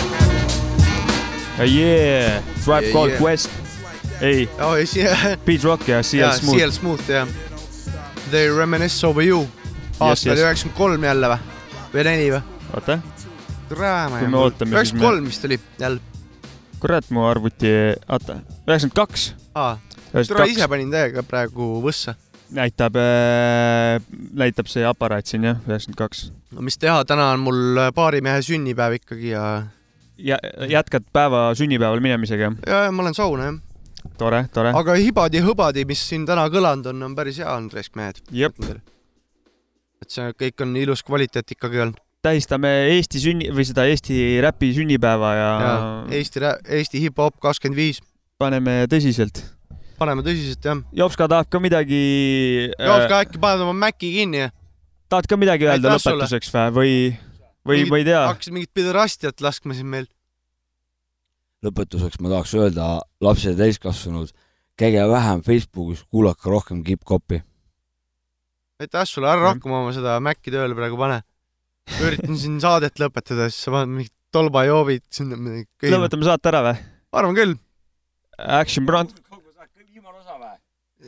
Uh, 1.59 1.65
yeah, 1.65 2.41
Tribe 2.65 2.85
Yeah, 2.85 2.93
Called 2.93 3.11
yeah. 3.11 3.19
Quest. 3.19 3.51
ei 4.21 4.49
oh,, 4.61 4.77
Beat 5.45 5.63
Rock 5.65 5.89
ja 5.89 6.03
CL 6.03 6.19
jaa, 6.19 6.33
Smooth 6.33 6.59
CL. 6.59 6.71
Smooth 6.73 7.09
jah. 7.09 7.27
They 8.33 8.49
reminisce 8.49 9.07
over 9.07 9.25
you. 9.25 9.49
aasta 10.01 10.29
yes. 10.29 10.33
oli 10.33 10.41
üheksakümmend 10.41 10.77
kolm 10.79 11.03
jälle 11.05 11.29
või? 11.29 11.41
või 11.93 12.05
neli 12.07 12.29
või? 12.33 12.39
oota, 12.73 12.95
üheksakümmend 14.65 15.03
kolm 15.05 15.27
vist 15.29 15.45
oli 15.45 15.59
jälle. 15.83 16.01
kurat, 16.81 17.11
mu 17.13 17.27
arvuti, 17.29 17.69
oota, 18.09 18.39
üheksakümmend 18.65 18.97
kaks. 18.97 19.27
aa, 19.53 19.75
tere, 20.15 20.47
ise 20.49 20.69
panin 20.73 20.89
täiega 20.95 21.27
praegu 21.29 21.67
võssa. 21.85 22.15
näitab 22.57 22.97
äh,, 23.03 24.01
näitab 24.33 24.73
see 24.73 24.87
aparaat 24.89 25.29
siin 25.29 25.45
jah, 25.51 25.61
üheksakümmend 25.69 26.01
kaks. 26.01 26.25
no 26.57 26.65
mis 26.65 26.81
teha, 26.81 27.03
täna 27.05 27.35
on 27.35 27.45
mul 27.45 27.83
baarimehe 27.93 28.41
sünnipäev 28.49 28.97
ikkagi 28.97 29.35
ja, 29.35 29.45
ja 30.17 30.41
jätkad 30.73 31.05
päeva 31.13 31.51
sünnipäeval 31.61 32.01
minemisega? 32.01 32.55
ja 32.65 32.87
ma 32.97 33.05
olen 33.05 33.21
sauna 33.21 33.51
jah. 33.51 33.61
tore, 34.19 34.45
tore. 34.55 34.73
aga 34.79 34.97
hibadi-hõbadi, 35.01 35.85
mis 35.89 36.03
siin 36.09 36.27
täna 36.29 36.47
kõlanud 36.53 36.91
on, 36.93 37.03
on 37.09 37.17
päris 37.19 37.41
hea, 37.43 37.49
Andres, 37.51 37.93
mehed. 37.99 38.23
jep. 38.31 38.59
et 40.03 40.11
see 40.11 40.33
kõik 40.45 40.65
on 40.67 40.77
ilus 40.77 41.05
kvaliteet 41.07 41.57
ikkagi 41.57 41.83
olnud. 41.87 42.01
tähistame 42.23 42.71
Eesti 42.93 43.23
sünni 43.23 43.51
või 43.55 43.67
seda 43.69 43.87
Eesti 43.91 44.41
räpi 44.45 44.73
sünnipäeva 44.77 45.35
ja, 45.39 45.51
ja 45.63 45.75
Eesti, 46.19 46.47
Eesti 46.69 47.07
hip-hop 47.07 47.41
kakskümmend 47.43 47.79
viis. 47.79 48.03
paneme 48.39 48.83
tõsiselt. 48.91 49.45
paneme 49.99 50.25
tõsiselt 50.27 50.65
jah. 50.65 50.83
Jopska 50.93 51.29
tahab 51.31 51.51
ka 51.51 51.61
midagi. 51.63 52.03
Jopska 52.79 53.23
äkki 53.27 53.41
paned 53.43 53.63
oma 53.65 53.77
Maci 53.87 54.11
kinni 54.17 54.47
ja 54.47 54.51
tahad 55.13 55.29
ka 55.29 55.39
midagi 55.41 55.69
öelda 55.69 55.93
lõpetuseks 55.93 56.53
või, 56.73 57.13
või, 57.67 57.85
või 57.85 57.87
ma 57.91 58.01
ei 58.01 58.09
tea. 58.09 58.25
hakkasid 58.31 58.57
mingit 58.57 58.73
piderastiat 58.75 59.45
laskma 59.45 59.77
siin 59.77 59.91
meil. 59.93 60.09
Lõpetuseks 61.63 62.21
ma 62.23 62.33
tahaks 62.33 62.55
öelda, 62.59 62.87
lapsed 63.23 63.55
ja 63.55 63.59
täiskasvanud, 63.59 64.33
käige 64.79 65.03
vähem 65.11 65.43
Facebookis, 65.47 66.05
kuulake 66.11 66.51
rohkem 66.51 66.83
Kipp-Koppi. 66.87 67.43
aitäh 68.83 69.05
sulle, 69.07 69.31
ära 69.31 69.53
rohkem 69.53 69.71
oma 69.71 69.93
seda 69.95 70.19
Maci 70.21 70.51
tööle 70.51 70.75
praegu 70.75 70.99
pane. 70.99 71.23
üritan 72.03 72.39
siin 72.39 72.59
saadet 72.63 72.99
lõpetada, 72.99 73.49
siis 73.51 73.67
sa 73.67 73.75
paned 73.75 73.95
mingid 73.95 74.15
tolbajoovid 74.33 75.05
sinna 75.11 75.37
midagi. 75.37 75.93
lõpetame 75.93 76.27
saate 76.27 76.51
ära 76.51 76.63
või? 76.69 76.79
arvan 77.13 77.37
küll. 77.37 77.59
Action 78.39 78.87
Brand. 78.87 79.13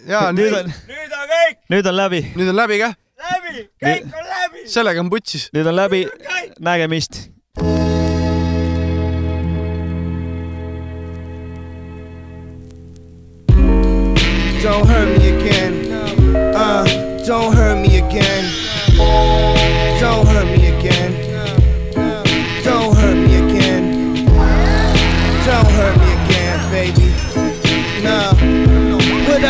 jaa, 0.06 0.30
nüüd 0.32 0.52
nüüd 0.52 0.58
on, 0.60 0.74
nüüd 0.90 1.16
on 1.18 1.32
kõik, 1.32 1.58
nüüd 1.72 1.90
on 1.90 1.98
läbi. 1.98 2.22
nüüd 2.36 2.52
on 2.52 2.60
läbi 2.62 2.78
kah? 2.82 2.94
läbi, 3.24 3.66
kõik 3.82 4.06
on 4.12 4.30
läbi. 4.36 4.68
sellega 4.70 5.02
on 5.02 5.10
putsis. 5.10 5.50
nüüd 5.56 5.66
on 5.66 5.82
läbi, 5.82 6.06
nägemist. 6.60 7.24
Don't 14.64 14.86
hurt 14.88 15.18
me 15.18 15.28
again. 15.28 15.92
Uh, 16.32 16.84
don't 17.26 17.54
hurt 17.54 17.82
me 17.82 17.98
again. 17.98 18.63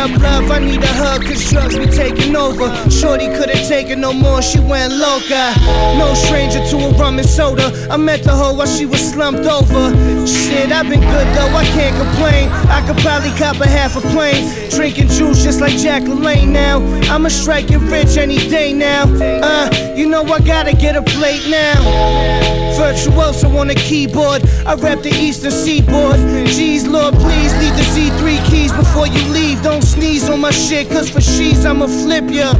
Up, 0.05 0.20
love? 0.20 0.50
I 0.50 0.59
need 0.59 0.82
a 0.82 0.86
hug, 0.86 1.24
cause 1.24 1.50
drugs 1.50 1.78
be 1.78 1.86
taking 1.86 2.36
over. 2.36 2.68
Shorty 2.90 3.28
couldn't 3.28 3.66
take 3.68 3.88
it 3.88 3.98
no 3.98 4.12
more, 4.12 4.42
she 4.42 4.61
went 4.61 4.92
loca. 4.92 5.55
No 5.96 6.12
stranger 6.14 6.61
to 6.70 6.76
a 6.76 6.90
rum 6.98 7.18
and 7.18 7.28
soda. 7.28 7.72
I 7.90 7.96
met 7.96 8.22
the 8.22 8.32
hoe 8.32 8.55
while 8.55 8.66
she 8.66 8.86
was 8.86 9.00
slumped 9.00 9.46
over. 9.46 9.84
Shit, 10.26 10.72
I've 10.72 10.88
been 10.88 11.00
good 11.00 11.28
though, 11.34 11.57
I 11.57 11.64
can't 11.76 11.96
complain. 11.96 12.48
I 12.68 12.84
could 12.86 12.98
probably 13.02 13.30
cop 13.30 13.61
a 13.61 13.68
half 13.68 13.96
a 13.96 14.00
plane. 14.12 14.44
Drinking 14.70 15.09
juice 15.09 15.42
just 15.42 15.61
like 15.61 15.76
Jack 15.76 16.02
LaLanne 16.02 16.48
now. 16.48 16.80
I'ma 17.12 17.28
strike 17.28 17.70
it 17.70 17.78
rich 17.78 18.16
any 18.16 18.38
day 18.48 18.72
now. 18.72 19.05
Uh, 19.05 19.70
you 19.96 20.09
know 20.09 20.22
I 20.24 20.40
gotta 20.40 20.74
get 20.74 20.96
a 20.96 21.02
plate 21.02 21.48
now. 21.48 22.44
Virtuoso 22.76 23.48
on 23.57 23.68
the 23.68 23.74
keyboard. 23.74 24.42
I 24.66 24.74
rap 24.74 25.02
the 25.02 25.11
eastern 25.11 25.52
seaboard. 25.52 26.16
Jeez, 26.50 26.88
Lord, 26.88 27.14
please 27.14 27.57
leave 27.59 27.76
the 27.76 27.86
Z3 27.94 28.50
keys 28.50 28.72
before 28.72 29.07
you 29.07 29.22
leave. 29.32 29.62
Don't 29.62 29.82
sneeze 29.95 30.28
on 30.28 30.40
my 30.40 30.51
shit, 30.51 30.88
cause 30.90 31.09
for 31.09 31.20
she's 31.20 31.64
I'ma 31.64 31.86
flip 31.86 32.24
ya. 32.28 32.53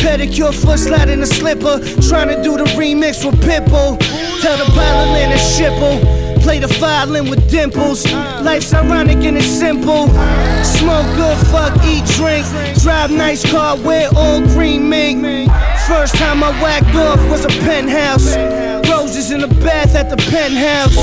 Pedicure, 0.00 0.54
foot 0.54 0.78
slide 0.78 1.08
in 1.08 1.22
a 1.22 1.26
slipper. 1.26 1.78
Tryna 2.08 2.42
do 2.42 2.56
the 2.56 2.64
remix 2.78 3.24
with 3.24 3.38
Pitbull. 3.40 3.98
Tell 4.40 4.56
the 4.56 4.70
violin 4.72 5.30
to 5.30 5.38
shipple. 5.38 5.96
Play 6.42 6.58
the 6.58 6.68
violin 6.80 7.28
with 7.28 7.50
dimples. 7.50 8.10
Life's 8.42 8.72
ironic 8.72 9.18
and 9.28 9.36
it's 9.36 9.46
simple. 9.46 10.08
Smoke 10.64 11.08
good, 11.16 11.38
fuck, 11.48 11.74
eat, 11.84 12.04
drink. 12.16 12.46
Drive 12.82 13.10
nice 13.10 13.44
car, 13.50 13.76
wear 13.76 14.08
all 14.16 14.40
green 14.54 14.88
mink. 14.88 15.50
First 15.86 16.14
time 16.16 16.42
I 16.42 16.50
whacked 16.62 16.94
off 16.94 17.20
was 17.30 17.44
a 17.44 17.52
penthouse. 17.66 18.36
Roses 18.88 19.30
in 19.32 19.40
the 19.40 19.52
bath 19.62 19.94
at 19.94 20.08
the 20.08 20.16
penthouse. 20.30 20.96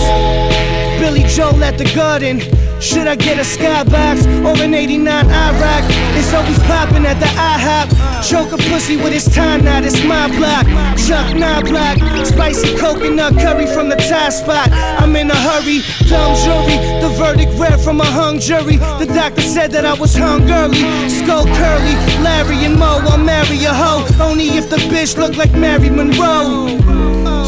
Billy 0.99 1.23
Joel 1.23 1.63
at 1.63 1.77
the 1.77 1.85
garden. 1.93 2.39
Should 2.79 3.07
I 3.07 3.15
get 3.15 3.37
a 3.37 3.41
skybox 3.41 4.25
or 4.45 4.61
an 4.61 4.73
89 4.73 5.25
IROC? 5.25 5.83
It's 6.17 6.33
always 6.33 6.59
popping 6.59 7.05
at 7.05 7.19
the 7.19 7.25
IHOP. 7.25 8.29
Choke 8.29 8.53
a 8.53 8.57
pussy 8.69 8.97
with 8.97 9.13
his 9.13 9.25
time 9.25 9.65
knot, 9.65 9.83
it's 9.83 10.03
my 10.03 10.27
block. 10.37 10.65
Chuck 10.97 11.33
block. 11.65 11.97
Spicy 12.25 12.75
coconut 12.77 13.33
curry 13.33 13.65
from 13.65 13.89
the 13.89 13.95
Thai 13.95 14.29
spot. 14.29 14.69
I'm 14.71 15.15
in 15.15 15.31
a 15.31 15.35
hurry, 15.35 15.81
dumb 16.07 16.35
jury. 16.43 16.77
The 17.01 17.09
verdict 17.17 17.51
read 17.59 17.79
from 17.79 17.99
a 17.99 18.05
hung 18.05 18.39
jury. 18.39 18.77
The 18.99 19.11
doctor 19.13 19.41
said 19.41 19.71
that 19.71 19.85
I 19.85 19.93
was 19.93 20.15
hungry. 20.15 20.77
Skull 21.09 21.45
curly, 21.45 21.95
Larry 22.21 22.65
and 22.65 22.77
Mo, 22.77 22.99
I'll 23.03 23.17
marry 23.17 23.63
a 23.63 23.73
hoe. 23.73 24.05
Only 24.21 24.49
if 24.49 24.69
the 24.69 24.77
bitch 24.77 25.17
look 25.17 25.35
like 25.35 25.53
Mary 25.53 25.89
Monroe. 25.89 26.96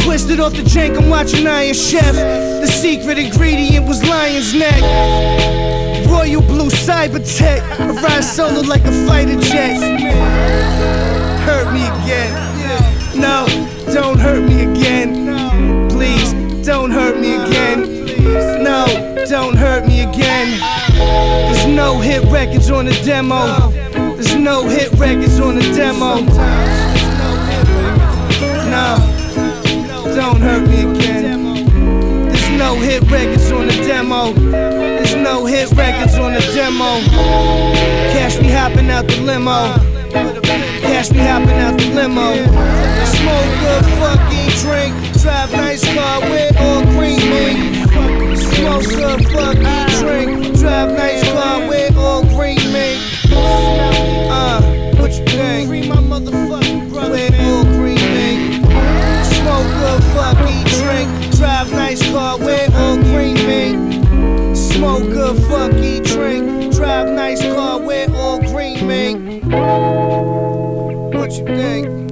Twisted 0.09 0.39
off 0.39 0.53
the 0.53 0.63
jank, 0.63 0.97
I'm 0.97 1.07
watching 1.07 1.45
Iron 1.45 1.71
Chef. 1.71 2.15
The 2.15 2.65
secret 2.65 3.19
ingredient 3.19 3.87
was 3.87 4.03
lion's 4.09 4.55
neck. 4.55 4.81
Royal 6.09 6.41
blue 6.41 6.71
cyber 6.71 7.21
tech. 7.37 7.61
I 7.79 7.91
ride 7.91 8.23
solo 8.23 8.61
like 8.61 8.83
a 8.85 9.05
fighter 9.05 9.39
jet. 9.39 9.77
Hurt 11.45 11.71
me 11.71 11.83
again. 12.01 12.33
No, 13.21 13.45
don't 13.93 14.17
hurt 14.17 14.41
me 14.41 14.63
again. 14.63 15.87
Please, 15.89 16.33
don't 16.65 16.89
hurt 16.89 17.19
me 17.19 17.35
again. 17.35 18.63
No, 18.63 18.87
don't 19.29 19.55
hurt 19.55 19.85
me 19.85 20.01
again. 20.01 20.59
There's 21.53 21.67
no 21.67 21.99
hit 21.99 22.23
records 22.31 22.71
on 22.71 22.85
the 22.85 22.99
demo. 23.05 23.69
There's 24.15 24.33
no 24.33 24.67
hit 24.67 24.91
records 24.93 25.39
on 25.39 25.53
the 25.53 25.71
demo. 25.75 26.21
No, 28.71 29.08
don't 30.19 30.41
hurt 30.41 30.67
me 30.67 30.81
again. 30.81 31.43
There's 32.27 32.49
no 32.49 32.75
hit 32.75 33.09
records 33.09 33.49
on 33.53 33.67
the 33.67 33.77
demo. 33.87 34.33
There's 34.33 35.15
no 35.15 35.45
hit 35.45 35.71
records 35.71 36.15
on 36.15 36.33
the 36.33 36.41
demo. 36.53 36.99
Cash 38.11 38.37
me 38.41 38.49
hopping 38.49 38.89
out 38.89 39.07
the 39.07 39.21
limo. 39.21 39.71
Cash 40.81 41.11
me 41.11 41.19
hopping 41.19 41.59
out 41.65 41.79
the 41.79 41.87
limo. 41.95 42.35
Smoke 43.15 43.51
good, 43.63 43.85
fucking 44.01 44.49
drink. 44.63 44.93
Drive 45.21 45.53
nice 45.53 45.85
car 45.95 46.19
with 46.29 46.57
all 46.59 46.83
green 46.95 47.23
mink. 47.31 48.37
Smoke 48.37 48.83
good, 48.99 49.25
fucking 49.31 49.87
drink. 50.01 50.59
Drive 50.59 50.91
nice 50.97 51.23
car 51.31 51.65
with 51.65 51.95
all 51.95 52.23
green 52.35 52.59
mink. 52.73 52.99
Uh, 53.31 54.59
what 54.97 55.11
you 55.13 55.23
think? 55.23 55.69
Nice 61.99 62.11
car 62.13 62.37
with 62.37 62.75
all 62.75 62.95
green 62.95 63.35
mink. 63.45 64.55
Smoke 64.55 65.03
good, 65.03 65.37
fucking 65.49 66.03
drink. 66.03 66.73
Drive 66.73 67.09
nice 67.09 67.41
car 67.41 67.77
with 67.81 68.15
all 68.15 68.39
green 68.39 68.87
mink. 68.87 69.43
What 71.13 71.31
you 71.33 71.45
think? 71.45 72.08